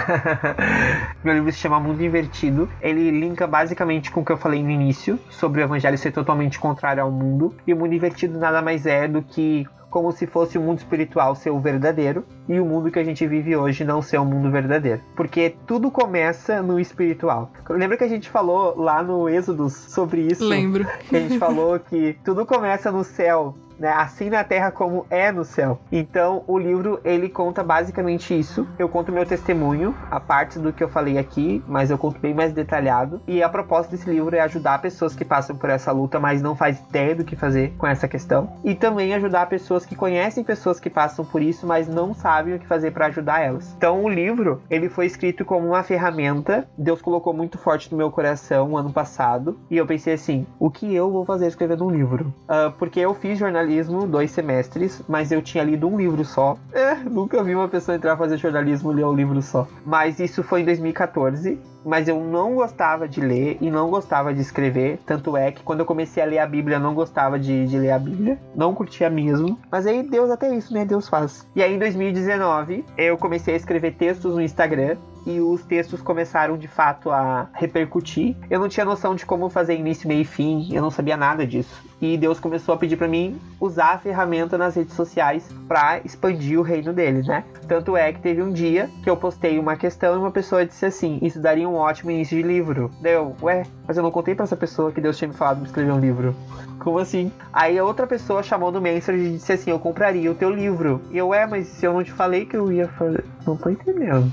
Meu 1.23 1.33
livro 1.33 1.51
se 1.51 1.59
chama 1.59 1.79
Mundo 1.79 2.03
Invertido. 2.03 2.69
Ele 2.81 3.11
linka 3.11 3.47
basicamente 3.47 4.11
com 4.11 4.21
o 4.21 4.25
que 4.25 4.31
eu 4.31 4.37
falei 4.37 4.63
no 4.63 4.69
início, 4.69 5.19
sobre 5.29 5.61
o 5.61 5.63
evangelho 5.63 5.97
ser 5.97 6.11
totalmente 6.11 6.59
contrário 6.59 7.03
ao 7.03 7.11
mundo. 7.11 7.55
E 7.65 7.73
o 7.73 7.77
mundo 7.77 7.93
invertido 7.93 8.37
nada 8.37 8.61
mais 8.61 8.85
é 8.85 9.07
do 9.07 9.21
que 9.21 9.67
como 9.89 10.11
se 10.11 10.27
fosse 10.27 10.57
o 10.57 10.61
mundo 10.61 10.79
espiritual 10.79 11.33
ser 11.35 11.49
o 11.49 11.59
verdadeiro 11.59 12.25
e 12.47 12.59
o 12.59 12.65
mundo 12.65 12.91
que 12.91 12.99
a 12.99 13.03
gente 13.03 13.25
vive 13.25 13.55
hoje 13.55 13.83
não 13.83 14.01
ser 14.01 14.17
o 14.17 14.25
mundo 14.25 14.51
verdadeiro. 14.51 15.01
Porque 15.15 15.55
tudo 15.65 15.89
começa 15.89 16.61
no 16.61 16.79
espiritual. 16.79 17.51
Lembra 17.69 17.97
que 17.97 18.03
a 18.03 18.07
gente 18.07 18.29
falou 18.29 18.77
lá 18.77 19.01
no 19.01 19.29
Êxodo 19.29 19.69
sobre 19.69 20.21
isso? 20.21 20.45
Lembro. 20.45 20.85
Que 21.09 21.15
a 21.15 21.19
gente 21.21 21.39
falou 21.39 21.79
que 21.79 22.17
tudo 22.23 22.45
começa 22.45 22.91
no 22.91 23.03
céu 23.03 23.55
né? 23.79 23.91
Assim 23.91 24.29
na 24.29 24.43
Terra 24.43 24.71
como 24.71 25.05
é 25.09 25.31
no 25.31 25.43
céu. 25.43 25.79
Então, 25.91 26.43
o 26.47 26.57
livro 26.57 26.99
ele 27.03 27.29
conta 27.29 27.63
basicamente 27.63 28.37
isso. 28.37 28.67
Eu 28.77 28.89
conto 28.89 29.11
meu 29.11 29.25
testemunho, 29.25 29.95
a 30.09 30.19
parte 30.19 30.59
do 30.59 30.73
que 30.73 30.83
eu 30.83 30.89
falei 30.89 31.17
aqui, 31.17 31.63
mas 31.67 31.89
eu 31.89 31.97
conto 31.97 32.19
bem 32.19 32.33
mais 32.33 32.53
detalhado. 32.53 33.21
E 33.27 33.43
a 33.43 33.49
proposta 33.49 33.91
desse 33.91 34.09
livro 34.09 34.35
é 34.35 34.39
ajudar 34.41 34.81
pessoas 34.81 35.15
que 35.15 35.25
passam 35.25 35.55
por 35.55 35.69
essa 35.69 35.91
luta, 35.91 36.19
mas 36.19 36.41
não 36.41 36.55
faz 36.55 36.79
ideia 36.79 37.15
do 37.15 37.23
que 37.23 37.35
fazer 37.35 37.73
com 37.77 37.87
essa 37.87 38.07
questão. 38.07 38.53
E 38.63 38.75
também 38.75 39.13
ajudar 39.13 39.47
pessoas 39.47 39.85
que 39.85 39.95
conhecem 39.95 40.43
pessoas 40.43 40.79
que 40.79 40.89
passam 40.89 41.23
por 41.23 41.41
isso, 41.41 41.65
mas 41.65 41.87
não 41.87 42.13
sabem 42.13 42.55
o 42.55 42.59
que 42.59 42.67
fazer 42.67 42.91
para 42.91 43.07
ajudar 43.07 43.41
elas. 43.41 43.73
Então, 43.77 44.03
o 44.03 44.09
livro 44.09 44.61
ele 44.69 44.89
foi 44.89 45.05
escrito 45.05 45.45
como 45.45 45.67
uma 45.67 45.83
ferramenta. 45.83 46.67
Deus 46.77 47.01
colocou 47.01 47.33
muito 47.33 47.57
forte 47.57 47.91
no 47.91 47.97
meu 47.97 48.11
coração 48.11 48.77
ano 48.77 48.91
passado. 48.91 49.57
E 49.69 49.77
eu 49.77 49.85
pensei 49.85 50.13
assim: 50.13 50.45
o 50.59 50.69
que 50.69 50.93
eu 50.93 51.11
vou 51.11 51.25
fazer 51.25 51.47
escrevendo 51.47 51.85
um 51.85 51.89
livro? 51.89 52.33
Uh, 52.43 52.71
porque 52.77 52.99
eu 52.99 53.13
fiz 53.13 53.37
jornalismo 53.37 53.66
jornalismo 53.67 54.07
dois 54.07 54.31
semestres, 54.31 55.01
mas 55.07 55.31
eu 55.31 55.41
tinha 55.41 55.63
lido 55.63 55.87
um 55.87 55.97
livro 55.97 56.23
só. 56.23 56.57
É, 56.71 56.95
nunca 56.95 57.43
vi 57.43 57.53
uma 57.53 57.67
pessoa 57.67 57.95
entrar 57.95 58.15
fazer 58.15 58.37
jornalismo 58.37 58.91
e 58.91 58.95
ler 58.95 59.05
um 59.05 59.13
livro 59.13 59.41
só. 59.41 59.67
Mas 59.85 60.19
isso 60.19 60.41
foi 60.41 60.61
em 60.61 60.65
2014 60.65 61.59
mas 61.85 62.09
eu 62.09 62.19
não 62.19 62.53
gostava 62.53 63.07
de 63.07 63.21
ler 63.21 63.57
e 63.61 63.71
não 63.71 63.89
gostava 63.89 64.33
de 64.33 64.41
escrever. 64.41 64.99
Tanto 65.05 65.37
é 65.37 65.53
que 65.53 65.63
quando 65.63 65.79
eu 65.79 65.85
comecei 65.85 66.21
a 66.21 66.25
ler 66.25 66.39
a 66.39 66.45
Bíblia, 66.45 66.75
eu 66.75 66.81
não 66.81 66.93
gostava 66.93 67.39
de, 67.39 67.65
de 67.65 67.79
ler 67.79 67.91
a 67.91 67.99
Bíblia. 67.99 68.37
Não 68.53 68.75
curtia 68.75 69.09
mesmo. 69.09 69.57
Mas 69.71 69.87
aí 69.87 70.03
Deus 70.03 70.29
até 70.29 70.53
isso, 70.53 70.73
né? 70.73 70.83
Deus 70.83 71.07
faz. 71.07 71.47
E 71.55 71.63
aí 71.63 71.75
em 71.75 71.79
2019, 71.79 72.83
eu 72.97 73.17
comecei 73.17 73.53
a 73.53 73.57
escrever 73.57 73.93
textos 73.93 74.35
no 74.35 74.41
Instagram 74.41 74.97
e 75.27 75.41
os 75.41 75.61
textos 75.63 76.01
começaram 76.01 76.57
de 76.57 76.69
fato 76.69 77.11
a 77.11 77.49
repercutir. 77.53 78.35
Eu 78.49 78.61
não 78.61 78.69
tinha 78.69 78.85
noção 78.85 79.13
de 79.13 79.25
como 79.25 79.49
fazer 79.49 79.75
início, 79.75 80.07
meio 80.07 80.21
e 80.21 80.25
fim, 80.25 80.73
eu 80.73 80.81
não 80.81 80.89
sabia 80.89 81.17
nada 81.17 81.45
disso. 81.45 81.85
E 81.99 82.15
Deus 82.15 82.39
começou 82.39 82.75
a 82.75 82.77
pedir 82.77 82.95
para 82.95 83.07
mim 83.07 83.39
usar 83.59 83.93
a 83.93 83.97
ferramenta 83.97 84.57
nas 84.57 84.75
redes 84.75 84.93
sociais 84.93 85.43
para 85.67 85.99
expandir 86.05 86.59
o 86.59 86.61
reino 86.61 86.93
dele, 86.93 87.23
né? 87.27 87.43
Tanto 87.67 87.97
é 87.97 88.13
que 88.13 88.21
teve 88.21 88.41
um 88.41 88.53
dia 88.53 88.89
que 89.03 89.09
eu 89.09 89.17
postei 89.17 89.59
uma 89.59 89.75
questão 89.75 90.15
e 90.15 90.17
uma 90.17 90.31
pessoa 90.31 90.65
disse 90.65 90.85
assim: 90.85 91.19
Isso 91.21 91.41
daria 91.41 91.67
um 91.67 91.75
ótimo 91.75 92.11
início 92.11 92.37
de 92.37 92.43
livro. 92.43 92.89
Deu, 93.01 93.35
ué, 93.41 93.63
mas 93.87 93.97
eu 93.97 94.03
não 94.03 94.11
contei 94.11 94.35
para 94.35 94.43
essa 94.43 94.55
pessoa 94.55 94.91
que 94.91 95.01
Deus 95.01 95.17
tinha 95.17 95.27
me 95.27 95.33
falado 95.33 95.59
de 95.59 95.65
escrever 95.65 95.91
um 95.91 95.99
livro. 95.99 96.35
Como 96.79 96.99
assim? 96.99 97.31
Aí 97.51 97.77
a 97.77 97.83
outra 97.83 98.05
pessoa 98.05 98.43
chamou 98.43 98.71
no 98.71 98.79
Messenger 98.79 99.19
e 99.19 99.31
disse 99.33 99.51
assim: 99.51 99.71
Eu 99.71 99.79
compraria 99.79 100.31
o 100.31 100.35
teu 100.35 100.51
livro. 100.51 101.01
E 101.11 101.17
eu, 101.17 101.33
é, 101.33 101.45
mas 101.47 101.67
se 101.67 101.85
eu 101.85 101.93
não 101.93 102.03
te 102.03 102.11
falei 102.11 102.45
que 102.45 102.55
eu 102.55 102.71
ia 102.71 102.87
fazer. 102.87 103.25
Não 103.45 103.57
tô 103.57 103.69
entendendo. 103.69 104.31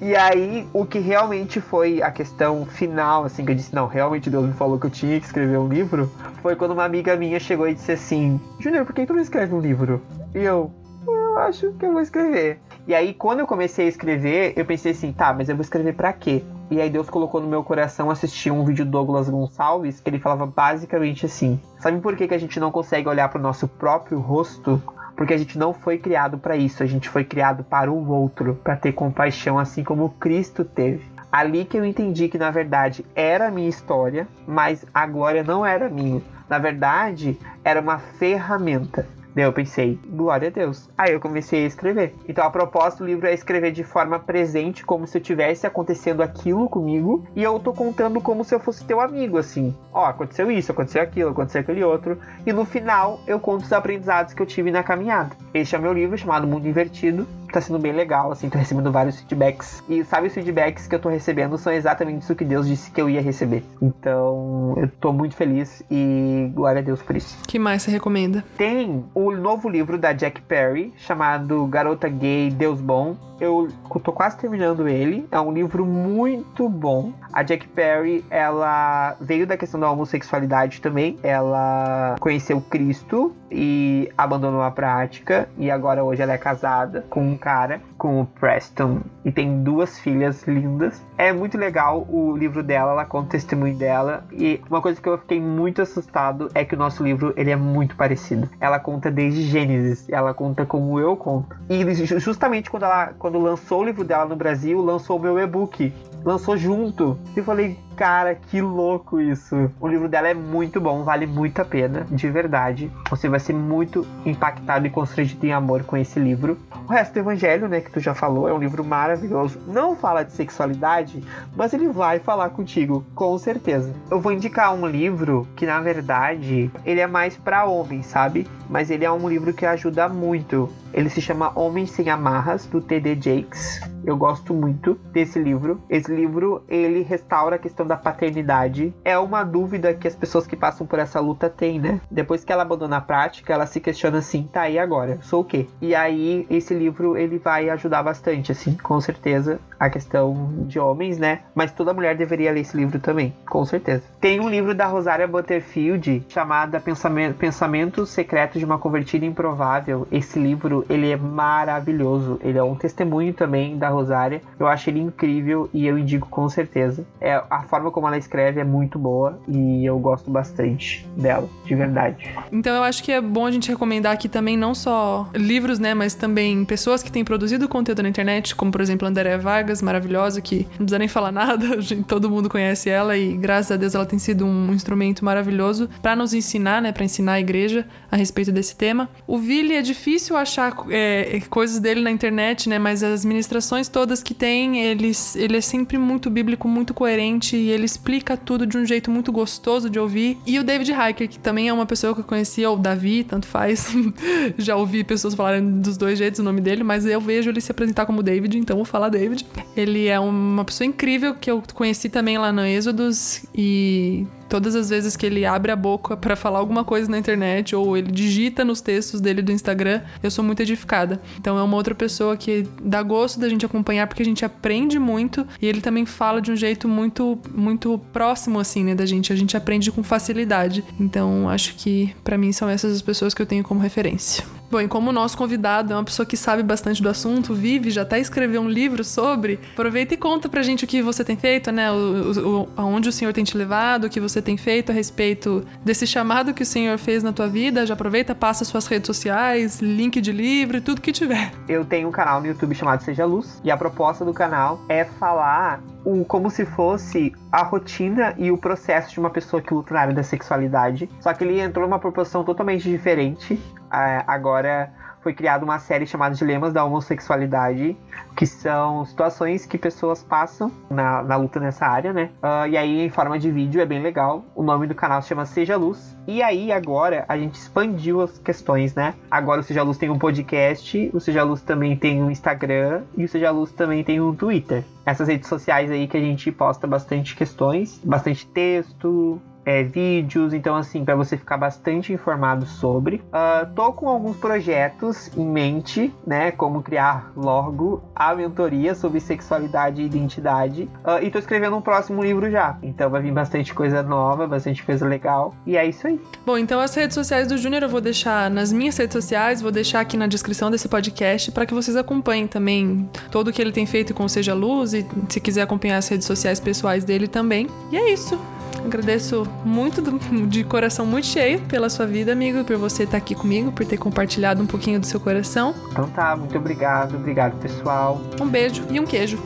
E 0.00 0.14
aí, 0.14 0.27
o 0.72 0.84
que 0.84 0.98
realmente 0.98 1.60
foi 1.60 2.02
a 2.02 2.10
questão 2.10 2.66
final, 2.66 3.24
assim, 3.24 3.44
que 3.44 3.52
eu 3.52 3.54
disse: 3.54 3.74
Não, 3.74 3.86
realmente 3.86 4.28
Deus 4.28 4.46
me 4.46 4.52
falou 4.52 4.78
que 4.78 4.86
eu 4.86 4.90
tinha 4.90 5.18
que 5.18 5.26
escrever 5.26 5.58
um 5.58 5.68
livro, 5.68 6.10
foi 6.42 6.56
quando 6.56 6.72
uma 6.72 6.84
amiga 6.84 7.16
minha 7.16 7.38
chegou 7.38 7.68
e 7.68 7.74
disse 7.74 7.92
assim: 7.92 8.40
Júnior, 8.58 8.84
por 8.84 8.94
que 8.94 9.06
tu 9.06 9.14
não 9.14 9.20
escreve 9.20 9.54
um 9.54 9.60
livro? 9.60 10.02
E 10.34 10.38
eu, 10.38 10.70
eu 11.06 11.38
acho 11.38 11.72
que 11.72 11.86
eu 11.86 11.92
vou 11.92 12.02
escrever. 12.02 12.60
E 12.86 12.94
aí, 12.94 13.12
quando 13.12 13.40
eu 13.40 13.46
comecei 13.46 13.84
a 13.84 13.88
escrever, 13.88 14.54
eu 14.56 14.64
pensei 14.64 14.92
assim, 14.92 15.12
tá, 15.12 15.32
mas 15.32 15.48
eu 15.48 15.54
vou 15.54 15.62
escrever 15.62 15.94
para 15.94 16.10
quê? 16.10 16.42
E 16.70 16.80
aí 16.80 16.88
Deus 16.88 17.08
colocou 17.08 17.40
no 17.40 17.46
meu 17.46 17.62
coração 17.62 18.10
assistir 18.10 18.50
um 18.50 18.64
vídeo 18.64 18.84
do 18.84 18.90
Douglas 18.90 19.28
Gonçalves, 19.28 20.00
que 20.00 20.10
ele 20.10 20.18
falava 20.18 20.46
basicamente 20.46 21.24
assim: 21.26 21.60
Sabe 21.78 22.00
por 22.00 22.16
que, 22.16 22.28
que 22.28 22.34
a 22.34 22.38
gente 22.38 22.58
não 22.58 22.70
consegue 22.70 23.08
olhar 23.08 23.28
para 23.28 23.38
o 23.38 23.42
nosso 23.42 23.68
próprio 23.68 24.18
rosto? 24.18 24.82
Porque 25.18 25.34
a 25.34 25.36
gente 25.36 25.58
não 25.58 25.74
foi 25.74 25.98
criado 25.98 26.38
para 26.38 26.56
isso, 26.56 26.80
a 26.80 26.86
gente 26.86 27.08
foi 27.08 27.24
criado 27.24 27.64
para 27.64 27.90
o 27.90 28.08
outro, 28.08 28.54
para 28.62 28.76
ter 28.76 28.92
compaixão 28.92 29.58
assim 29.58 29.82
como 29.82 30.10
Cristo 30.10 30.64
teve. 30.64 31.04
Ali 31.30 31.64
que 31.64 31.76
eu 31.76 31.84
entendi 31.84 32.28
que 32.28 32.38
na 32.38 32.52
verdade 32.52 33.04
era 33.16 33.48
a 33.48 33.50
minha 33.50 33.68
história, 33.68 34.28
mas 34.46 34.86
a 34.94 35.04
glória 35.08 35.42
não 35.42 35.66
era 35.66 35.88
minha. 35.88 36.22
Na 36.48 36.60
verdade, 36.60 37.36
era 37.64 37.80
uma 37.80 37.98
ferramenta. 37.98 39.08
Daí 39.38 39.44
eu 39.44 39.52
pensei, 39.52 39.96
glória 40.04 40.48
a 40.48 40.50
Deus. 40.50 40.90
Aí 40.98 41.12
eu 41.12 41.20
comecei 41.20 41.62
a 41.62 41.66
escrever. 41.68 42.12
Então 42.28 42.44
a 42.44 42.50
proposta 42.50 42.98
do 42.98 43.06
livro 43.06 43.24
é 43.24 43.32
escrever 43.32 43.70
de 43.70 43.84
forma 43.84 44.18
presente, 44.18 44.84
como 44.84 45.06
se 45.06 45.16
eu 45.16 45.22
tivesse 45.22 45.64
acontecendo 45.64 46.24
aquilo 46.24 46.68
comigo, 46.68 47.24
e 47.36 47.44
eu 47.44 47.56
tô 47.60 47.72
contando 47.72 48.20
como 48.20 48.42
se 48.42 48.52
eu 48.52 48.58
fosse 48.58 48.84
teu 48.84 49.00
amigo, 49.00 49.38
assim. 49.38 49.72
Ó, 49.92 50.04
aconteceu 50.06 50.50
isso, 50.50 50.72
aconteceu 50.72 51.00
aquilo, 51.00 51.30
aconteceu 51.30 51.60
aquele 51.60 51.84
outro. 51.84 52.18
E 52.44 52.52
no 52.52 52.64
final 52.64 53.20
eu 53.28 53.38
conto 53.38 53.62
os 53.62 53.72
aprendizados 53.72 54.34
que 54.34 54.42
eu 54.42 54.46
tive 54.46 54.72
na 54.72 54.82
caminhada. 54.82 55.36
Este 55.54 55.76
é 55.76 55.78
o 55.78 55.82
meu 55.82 55.92
livro 55.92 56.18
chamado 56.18 56.44
Mundo 56.44 56.66
Invertido 56.66 57.24
tá 57.52 57.60
sendo 57.60 57.78
bem 57.78 57.92
legal, 57.92 58.32
assim, 58.32 58.48
tô 58.48 58.58
recebendo 58.58 58.90
vários 58.92 59.20
feedbacks. 59.20 59.82
E 59.88 60.04
sabe, 60.04 60.28
os 60.28 60.34
feedbacks 60.34 60.86
que 60.86 60.94
eu 60.94 60.98
tô 60.98 61.08
recebendo 61.08 61.56
são 61.58 61.72
exatamente 61.72 62.22
isso 62.22 62.34
que 62.34 62.44
Deus 62.44 62.66
disse 62.66 62.90
que 62.90 63.00
eu 63.00 63.08
ia 63.08 63.20
receber. 63.20 63.64
Então, 63.80 64.74
eu 64.76 64.88
tô 65.00 65.12
muito 65.12 65.34
feliz 65.34 65.82
e 65.90 66.50
glória 66.54 66.80
a 66.80 66.84
Deus 66.84 67.02
por 67.02 67.16
isso. 67.16 67.38
que 67.46 67.58
mais 67.58 67.82
você 67.82 67.90
recomenda? 67.90 68.44
Tem 68.56 69.04
o 69.14 69.30
novo 69.30 69.68
livro 69.68 69.98
da 69.98 70.12
Jack 70.12 70.40
Perry, 70.42 70.92
chamado 70.96 71.66
Garota 71.66 72.08
Gay, 72.08 72.50
Deus 72.50 72.80
Bom. 72.80 73.16
Eu 73.40 73.68
tô 74.02 74.12
quase 74.12 74.36
terminando 74.36 74.88
ele. 74.88 75.24
É 75.30 75.38
um 75.38 75.52
livro 75.52 75.86
muito 75.86 76.68
bom. 76.68 77.12
A 77.32 77.44
Jack 77.44 77.68
Perry, 77.68 78.24
ela 78.28 79.16
veio 79.20 79.46
da 79.46 79.56
questão 79.56 79.78
da 79.78 79.88
homossexualidade 79.88 80.80
também. 80.80 81.16
Ela 81.22 82.16
conheceu 82.18 82.60
Cristo 82.60 83.32
e 83.48 84.10
abandonou 84.18 84.60
a 84.60 84.72
prática. 84.72 85.48
E 85.56 85.70
agora 85.70 86.02
hoje 86.02 86.20
ela 86.20 86.32
é 86.32 86.38
casada 86.38 87.06
com 87.08 87.37
cara, 87.38 87.80
com 87.96 88.20
o 88.20 88.26
Preston. 88.26 89.00
E 89.24 89.32
tem 89.32 89.62
duas 89.62 89.98
filhas 89.98 90.42
lindas. 90.46 91.02
É 91.16 91.32
muito 91.32 91.56
legal 91.56 92.06
o 92.08 92.36
livro 92.36 92.62
dela, 92.62 92.92
ela 92.92 93.04
conta 93.04 93.26
o 93.26 93.30
testemunho 93.30 93.76
dela. 93.76 94.24
E 94.32 94.60
uma 94.68 94.82
coisa 94.82 95.00
que 95.00 95.08
eu 95.08 95.18
fiquei 95.18 95.40
muito 95.40 95.80
assustado 95.80 96.50
é 96.54 96.64
que 96.64 96.74
o 96.74 96.78
nosso 96.78 97.02
livro 97.02 97.32
ele 97.36 97.50
é 97.50 97.56
muito 97.56 97.96
parecido. 97.96 98.48
Ela 98.60 98.78
conta 98.78 99.10
desde 99.10 99.42
Gênesis, 99.42 100.08
ela 100.08 100.34
conta 100.34 100.66
como 100.66 100.98
eu 100.98 101.16
conto. 101.16 101.56
E 101.68 101.94
justamente 101.94 102.70
quando 102.70 102.84
ela 102.84 103.12
quando 103.18 103.38
lançou 103.38 103.80
o 103.80 103.84
livro 103.84 104.04
dela 104.04 104.26
no 104.26 104.36
Brasil, 104.36 104.80
lançou 104.82 105.18
o 105.18 105.20
meu 105.20 105.38
e-book. 105.38 105.92
Lançou 106.24 106.56
junto. 106.56 107.18
E 107.36 107.42
falei, 107.42 107.78
cara, 107.98 108.36
que 108.36 108.60
louco 108.60 109.20
isso. 109.20 109.68
O 109.80 109.88
livro 109.88 110.08
dela 110.08 110.28
é 110.28 110.34
muito 110.34 110.80
bom, 110.80 111.02
vale 111.02 111.26
muito 111.26 111.60
a 111.60 111.64
pena, 111.64 112.06
de 112.08 112.30
verdade. 112.30 112.88
Você 113.10 113.28
vai 113.28 113.40
ser 113.40 113.52
muito 113.52 114.06
impactado 114.24 114.86
e 114.86 114.90
constrangido 114.90 115.44
em 115.44 115.52
amor 115.52 115.82
com 115.82 115.96
esse 115.96 116.20
livro. 116.20 116.56
O 116.86 116.92
resto 116.92 117.14
do 117.14 117.18
Evangelho, 117.18 117.66
né, 117.66 117.80
que 117.80 117.90
tu 117.90 117.98
já 117.98 118.14
falou, 118.14 118.48
é 118.48 118.52
um 118.54 118.58
livro 118.58 118.84
maravilhoso. 118.84 119.58
Não 119.66 119.96
fala 119.96 120.22
de 120.22 120.32
sexualidade, 120.32 121.24
mas 121.56 121.72
ele 121.72 121.88
vai 121.88 122.20
falar 122.20 122.50
contigo, 122.50 123.04
com 123.16 123.36
certeza. 123.36 123.92
Eu 124.08 124.20
vou 124.20 124.30
indicar 124.30 124.72
um 124.72 124.86
livro 124.86 125.48
que, 125.56 125.66
na 125.66 125.80
verdade, 125.80 126.70
ele 126.84 127.00
é 127.00 127.06
mais 127.06 127.36
para 127.36 127.64
homens, 127.64 128.06
sabe? 128.06 128.46
Mas 128.70 128.90
ele 128.90 129.04
é 129.04 129.10
um 129.10 129.28
livro 129.28 129.52
que 129.52 129.66
ajuda 129.66 130.08
muito. 130.08 130.70
Ele 130.92 131.10
se 131.10 131.20
chama 131.20 131.52
Homens 131.54 131.90
Sem 131.90 132.08
Amarras, 132.08 132.64
do 132.66 132.80
T.D. 132.80 133.16
Jakes. 133.16 133.80
Eu 134.08 134.16
gosto 134.16 134.54
muito 134.54 134.94
desse 135.12 135.38
livro. 135.38 135.82
Esse 135.90 136.10
livro, 136.10 136.62
ele 136.66 137.02
restaura 137.02 137.56
a 137.56 137.58
questão 137.58 137.86
da 137.86 137.94
paternidade. 137.94 138.94
É 139.04 139.18
uma 139.18 139.44
dúvida 139.44 139.92
que 139.92 140.08
as 140.08 140.16
pessoas 140.16 140.46
que 140.46 140.56
passam 140.56 140.86
por 140.86 140.98
essa 140.98 141.20
luta 141.20 141.50
têm, 141.50 141.78
né? 141.78 142.00
Depois 142.10 142.42
que 142.42 142.50
ela 142.50 142.62
abandona 142.62 142.96
a 142.96 143.00
prática, 143.02 143.52
ela 143.52 143.66
se 143.66 143.80
questiona 143.80 144.16
assim, 144.16 144.48
tá, 144.50 144.66
e 144.66 144.78
agora? 144.78 145.18
Sou 145.20 145.42
o 145.42 145.44
quê? 145.44 145.66
E 145.78 145.94
aí, 145.94 146.46
esse 146.48 146.72
livro, 146.72 147.18
ele 147.18 147.36
vai 147.36 147.68
ajudar 147.68 148.02
bastante, 148.02 148.50
assim, 148.50 148.74
com 148.82 148.98
certeza, 148.98 149.60
a 149.78 149.90
questão 149.90 150.64
de 150.66 150.78
homens, 150.78 151.18
né? 151.18 151.40
Mas 151.54 151.70
toda 151.70 151.92
mulher 151.92 152.16
deveria 152.16 152.50
ler 152.50 152.60
esse 152.60 152.78
livro 152.78 152.98
também, 152.98 153.34
com 153.46 153.62
certeza. 153.66 154.04
Tem 154.18 154.40
um 154.40 154.48
livro 154.48 154.74
da 154.74 154.86
Rosária 154.86 155.28
Butterfield, 155.28 156.24
chamado 156.30 156.80
Pensamento, 156.80 157.36
Pensamentos 157.36 158.08
Secretos 158.08 158.58
de 158.58 158.64
uma 158.64 158.78
Convertida 158.78 159.26
Improvável. 159.26 160.08
Esse 160.10 160.38
livro, 160.38 160.86
ele 160.88 161.10
é 161.10 161.16
maravilhoso. 161.16 162.40
Ele 162.42 162.56
é 162.56 162.62
um 162.62 162.74
testemunho 162.74 163.34
também 163.34 163.76
da 163.76 163.97
Rosária. 163.98 164.40
Eu 164.58 164.66
acho 164.66 164.88
ele 164.90 165.00
incrível 165.00 165.68
e 165.72 165.86
eu 165.86 165.98
indico 165.98 166.28
com 166.28 166.48
certeza. 166.48 167.04
É, 167.20 167.42
a 167.50 167.62
forma 167.62 167.90
como 167.90 168.06
ela 168.06 168.16
escreve 168.16 168.60
é 168.60 168.64
muito 168.64 168.98
boa 168.98 169.38
e 169.48 169.84
eu 169.84 169.98
gosto 169.98 170.30
bastante 170.30 171.06
dela, 171.16 171.48
de 171.64 171.74
verdade. 171.74 172.30
Então 172.52 172.74
eu 172.76 172.82
acho 172.82 173.02
que 173.02 173.10
é 173.10 173.20
bom 173.20 173.46
a 173.46 173.50
gente 173.50 173.68
recomendar 173.68 174.12
aqui 174.12 174.28
também 174.28 174.56
não 174.56 174.74
só 174.74 175.28
livros, 175.34 175.78
né, 175.78 175.94
mas 175.94 176.14
também 176.14 176.64
pessoas 176.64 177.02
que 177.02 177.10
têm 177.10 177.24
produzido 177.24 177.68
conteúdo 177.68 178.02
na 178.02 178.08
internet, 178.08 178.54
como 178.54 178.70
por 178.70 178.80
exemplo 178.80 179.06
a 179.06 179.10
Andréa 179.10 179.38
Vargas, 179.38 179.82
maravilhosa, 179.82 180.40
que 180.40 180.66
não 180.70 180.86
precisa 180.86 180.98
nem 180.98 181.08
falar 181.08 181.32
nada, 181.32 181.66
todo 182.06 182.30
mundo 182.30 182.48
conhece 182.48 182.88
ela 182.88 183.16
e 183.16 183.36
graças 183.36 183.72
a 183.72 183.76
Deus 183.76 183.94
ela 183.94 184.06
tem 184.06 184.18
sido 184.18 184.46
um 184.46 184.72
instrumento 184.72 185.24
maravilhoso 185.24 185.88
para 186.00 186.14
nos 186.14 186.32
ensinar, 186.32 186.80
né, 186.80 186.92
para 186.92 187.04
ensinar 187.04 187.32
a 187.34 187.40
igreja 187.40 187.86
a 188.10 188.16
respeito 188.16 188.52
desse 188.52 188.76
tema. 188.76 189.08
O 189.26 189.38
Vili 189.38 189.74
é 189.74 189.82
difícil 189.82 190.36
achar 190.36 190.74
é, 190.90 191.40
coisas 191.50 191.78
dele 191.78 192.00
na 192.00 192.10
internet, 192.10 192.68
né, 192.68 192.78
mas 192.78 193.02
as 193.02 193.24
ministrações 193.24 193.87
todas 193.88 194.22
que 194.22 194.34
tem, 194.34 194.80
ele, 194.80 195.12
ele 195.34 195.56
é 195.56 195.60
sempre 195.60 195.98
muito 195.98 196.30
bíblico, 196.30 196.68
muito 196.68 196.94
coerente 196.94 197.56
e 197.56 197.70
ele 197.70 197.84
explica 197.84 198.36
tudo 198.36 198.66
de 198.66 198.76
um 198.76 198.84
jeito 198.84 199.10
muito 199.10 199.32
gostoso 199.32 199.88
de 199.90 199.98
ouvir. 199.98 200.38
E 200.46 200.58
o 200.58 200.64
David 200.64 200.92
Hiker, 200.92 201.28
que 201.28 201.38
também 201.38 201.68
é 201.68 201.72
uma 201.72 201.86
pessoa 201.86 202.14
que 202.14 202.20
eu 202.20 202.24
conhecia, 202.24 202.70
ou 202.70 202.76
Davi, 202.76 203.24
tanto 203.24 203.46
faz. 203.46 203.88
Já 204.56 204.76
ouvi 204.76 205.02
pessoas 205.04 205.34
falarem 205.34 205.80
dos 205.80 205.96
dois 205.96 206.18
jeitos 206.18 206.40
o 206.40 206.42
nome 206.42 206.60
dele, 206.60 206.82
mas 206.82 207.06
eu 207.06 207.20
vejo 207.20 207.50
ele 207.50 207.60
se 207.60 207.70
apresentar 207.70 208.06
como 208.06 208.22
David, 208.22 208.58
então 208.58 208.76
vou 208.76 208.84
falar 208.84 209.08
David. 209.08 209.46
Ele 209.76 210.06
é 210.06 210.18
uma 210.18 210.64
pessoa 210.64 210.86
incrível 210.86 211.34
que 211.34 211.50
eu 211.50 211.62
conheci 211.74 212.08
também 212.08 212.38
lá 212.38 212.52
no 212.52 212.64
Êxodos 212.64 213.44
e 213.54 214.26
todas 214.48 214.74
as 214.74 214.88
vezes 214.88 215.16
que 215.16 215.26
ele 215.26 215.44
abre 215.44 215.70
a 215.70 215.76
boca 215.76 216.16
para 216.16 216.34
falar 216.34 216.58
alguma 216.58 216.84
coisa 216.84 217.10
na 217.10 217.18
internet 217.18 217.76
ou 217.76 217.96
ele 217.96 218.10
digita 218.10 218.64
nos 218.64 218.80
textos 218.80 219.20
dele 219.20 219.42
do 219.42 219.52
Instagram, 219.52 220.00
eu 220.22 220.30
sou 220.30 220.42
muito 220.42 220.60
edificada. 220.60 221.20
Então 221.38 221.58
é 221.58 221.62
uma 221.62 221.76
outra 221.76 221.94
pessoa 221.94 222.36
que 222.36 222.66
dá 222.82 223.02
gosto 223.02 223.38
da 223.38 223.48
gente 223.48 223.64
acompanhar 223.66 223.77
porque 223.82 224.22
a 224.22 224.24
gente 224.24 224.44
aprende 224.44 224.98
muito 224.98 225.46
e 225.60 225.66
ele 225.66 225.80
também 225.80 226.06
fala 226.06 226.40
de 226.40 226.50
um 226.50 226.56
jeito 226.56 226.88
muito 226.88 227.38
muito 227.54 227.98
próximo 228.12 228.58
assim, 228.58 228.84
né, 228.84 228.94
da 228.94 229.06
gente. 229.06 229.32
A 229.32 229.36
gente 229.36 229.56
aprende 229.56 229.90
com 229.90 230.02
facilidade. 230.02 230.84
Então 230.98 231.48
acho 231.48 231.74
que 231.76 232.14
para 232.24 232.38
mim 232.38 232.52
são 232.52 232.68
essas 232.68 232.92
as 232.94 233.02
pessoas 233.02 233.34
que 233.34 233.42
eu 233.42 233.46
tenho 233.46 233.64
como 233.64 233.80
referência. 233.80 234.44
Bom, 234.70 234.82
e 234.82 234.88
como 234.88 235.08
o 235.08 235.12
nosso 235.12 235.36
convidado 235.36 235.94
é 235.94 235.96
uma 235.96 236.04
pessoa 236.04 236.26
que 236.26 236.36
sabe 236.36 236.62
bastante 236.62 237.02
do 237.02 237.08
assunto, 237.08 237.54
vive, 237.54 237.90
já 237.90 238.02
até 238.02 238.18
escreveu 238.18 238.60
um 238.60 238.68
livro 238.68 239.02
sobre, 239.02 239.58
aproveita 239.72 240.12
e 240.12 240.16
conta 240.16 240.46
pra 240.46 240.62
gente 240.62 240.84
o 240.84 240.86
que 240.86 241.00
você 241.00 241.24
tem 241.24 241.36
feito, 241.36 241.72
né? 241.72 241.90
O, 241.90 242.64
o, 242.64 242.68
aonde 242.76 243.08
o 243.08 243.12
Senhor 243.12 243.32
tem 243.32 243.44
te 243.44 243.56
levado, 243.56 244.04
o 244.04 244.10
que 244.10 244.20
você 244.20 244.42
tem 244.42 244.58
feito 244.58 244.92
a 244.92 244.94
respeito 244.94 245.64
desse 245.82 246.06
chamado 246.06 246.52
que 246.52 246.62
o 246.62 246.66
Senhor 246.66 246.98
fez 246.98 247.22
na 247.22 247.32
tua 247.32 247.48
vida. 247.48 247.86
Já 247.86 247.94
aproveita, 247.94 248.34
passa 248.34 248.62
suas 248.62 248.86
redes 248.86 249.06
sociais, 249.06 249.80
link 249.80 250.20
de 250.20 250.32
livro, 250.32 250.82
tudo 250.82 251.00
que 251.00 251.12
tiver. 251.12 251.50
Eu 251.66 251.86
tenho 251.86 252.08
um 252.08 252.12
canal 252.12 252.38
no 252.40 252.46
YouTube 252.46 252.74
chamado 252.74 253.02
Seja 253.02 253.24
Luz, 253.24 253.62
e 253.64 253.70
a 253.70 253.76
proposta 253.76 254.22
do 254.22 254.34
canal 254.34 254.84
é 254.86 255.04
falar 255.04 255.80
o, 256.08 256.24
como 256.24 256.48
se 256.48 256.64
fosse 256.64 257.34
a 257.52 257.62
rotina 257.62 258.34
e 258.38 258.50
o 258.50 258.56
processo 258.56 259.12
de 259.12 259.20
uma 259.20 259.28
pessoa 259.28 259.60
que 259.60 259.74
luta 259.74 259.92
na 259.92 260.00
área 260.00 260.14
da 260.14 260.22
sexualidade. 260.22 261.08
Só 261.20 261.34
que 261.34 261.44
ele 261.44 261.60
entrou 261.60 261.86
numa 261.86 261.98
proporção 261.98 262.42
totalmente 262.42 262.88
diferente. 262.88 263.60
É, 263.92 264.24
agora 264.26 264.90
foi 265.22 265.34
criada 265.34 265.64
uma 265.64 265.78
série 265.78 266.06
chamada 266.06 266.34
Dilemas 266.34 266.72
da 266.72 266.84
Homossexualidade, 266.84 267.96
que 268.36 268.46
são 268.46 269.04
situações 269.04 269.66
que 269.66 269.76
pessoas 269.76 270.22
passam 270.22 270.70
na, 270.90 271.22
na 271.22 271.36
luta 271.36 271.58
nessa 271.60 271.86
área, 271.86 272.12
né? 272.12 272.30
Uh, 272.42 272.68
e 272.68 272.76
aí, 272.76 273.00
em 273.00 273.10
forma 273.10 273.38
de 273.38 273.50
vídeo, 273.50 273.80
é 273.80 273.86
bem 273.86 274.00
legal. 274.00 274.44
O 274.54 274.62
nome 274.62 274.86
do 274.86 274.94
canal 274.94 275.20
se 275.22 275.28
chama 275.28 275.44
Seja 275.44 275.76
Luz. 275.76 276.16
E 276.26 276.42
aí, 276.42 276.70
agora, 276.70 277.24
a 277.28 277.36
gente 277.36 277.54
expandiu 277.54 278.20
as 278.20 278.38
questões, 278.38 278.94
né? 278.94 279.14
Agora 279.30 279.60
o 279.60 279.64
Seja 279.64 279.82
Luz 279.82 279.98
tem 279.98 280.10
um 280.10 280.18
podcast, 280.18 281.10
o 281.12 281.20
Seja 281.20 281.42
Luz 281.42 281.62
também 281.62 281.96
tem 281.96 282.22
um 282.22 282.30
Instagram 282.30 283.02
e 283.16 283.24
o 283.24 283.28
Seja 283.28 283.50
Luz 283.50 283.72
também 283.72 284.04
tem 284.04 284.20
um 284.20 284.34
Twitter. 284.34 284.84
Essas 285.04 285.26
redes 285.26 285.48
sociais 285.48 285.90
aí 285.90 286.06
que 286.06 286.16
a 286.16 286.20
gente 286.20 286.52
posta 286.52 286.86
bastante 286.86 287.34
questões, 287.34 288.00
bastante 288.04 288.46
texto, 288.46 289.40
é, 289.68 289.82
vídeos, 289.82 290.54
então 290.54 290.74
assim, 290.74 291.04
para 291.04 291.14
você 291.14 291.36
ficar 291.36 291.58
bastante 291.58 292.10
informado 292.10 292.64
sobre. 292.64 293.16
Uh, 293.16 293.70
tô 293.74 293.92
com 293.92 294.08
alguns 294.08 294.38
projetos 294.38 295.30
em 295.36 295.44
mente, 295.44 296.10
né? 296.26 296.50
Como 296.50 296.82
criar 296.82 297.30
logo 297.36 298.02
a 298.16 298.34
mentoria 298.34 298.94
sobre 298.94 299.20
sexualidade 299.20 300.00
e 300.00 300.06
identidade. 300.06 300.88
Uh, 301.04 301.22
e 301.22 301.30
tô 301.30 301.38
escrevendo 301.38 301.76
um 301.76 301.82
próximo 301.82 302.22
livro 302.22 302.50
já. 302.50 302.78
Então 302.82 303.10
vai 303.10 303.20
vir 303.20 303.30
bastante 303.30 303.74
coisa 303.74 304.02
nova, 304.02 304.46
bastante 304.46 304.82
coisa 304.82 305.06
legal. 305.06 305.54
E 305.66 305.76
é 305.76 305.84
isso 305.84 306.06
aí. 306.06 306.18
Bom, 306.46 306.56
então 306.56 306.80
as 306.80 306.94
redes 306.94 307.14
sociais 307.14 307.46
do 307.46 307.58
Júnior 307.58 307.82
eu 307.82 307.90
vou 307.90 308.00
deixar 308.00 308.50
nas 308.50 308.72
minhas 308.72 308.96
redes 308.96 309.12
sociais, 309.12 309.60
vou 309.60 309.70
deixar 309.70 310.00
aqui 310.00 310.16
na 310.16 310.26
descrição 310.26 310.70
desse 310.70 310.88
podcast 310.88 311.52
para 311.52 311.66
que 311.66 311.74
vocês 311.74 311.94
acompanhem 311.94 312.46
também 312.46 313.06
todo 313.30 313.48
o 313.48 313.52
que 313.52 313.60
ele 313.60 313.72
tem 313.72 313.84
feito 313.84 314.14
com 314.14 314.26
Seja 314.28 314.54
Luz 314.54 314.94
e 314.94 315.06
se 315.28 315.38
quiser 315.42 315.60
acompanhar 315.60 315.98
as 315.98 316.08
redes 316.08 316.26
sociais 316.26 316.58
pessoais 316.58 317.04
dele 317.04 317.28
também. 317.28 317.66
E 317.92 317.98
é 317.98 318.10
isso. 318.10 318.40
Agradeço 318.84 319.46
muito, 319.64 320.00
de 320.46 320.64
coração 320.64 321.04
muito 321.04 321.26
cheio, 321.26 321.60
pela 321.62 321.90
sua 321.90 322.06
vida, 322.06 322.32
amigo, 322.32 322.64
por 322.64 322.76
você 322.76 323.02
estar 323.02 323.18
aqui 323.18 323.34
comigo, 323.34 323.70
por 323.72 323.84
ter 323.84 323.98
compartilhado 323.98 324.62
um 324.62 324.66
pouquinho 324.66 324.98
do 324.98 325.06
seu 325.06 325.20
coração. 325.20 325.74
Então 325.90 326.08
tá, 326.08 326.34
muito 326.36 326.56
obrigado, 326.56 327.16
obrigado 327.16 327.58
pessoal. 327.60 328.20
Um 328.40 328.46
beijo 328.46 328.82
e 328.90 328.98
um 328.98 329.04
queijo. 329.04 329.38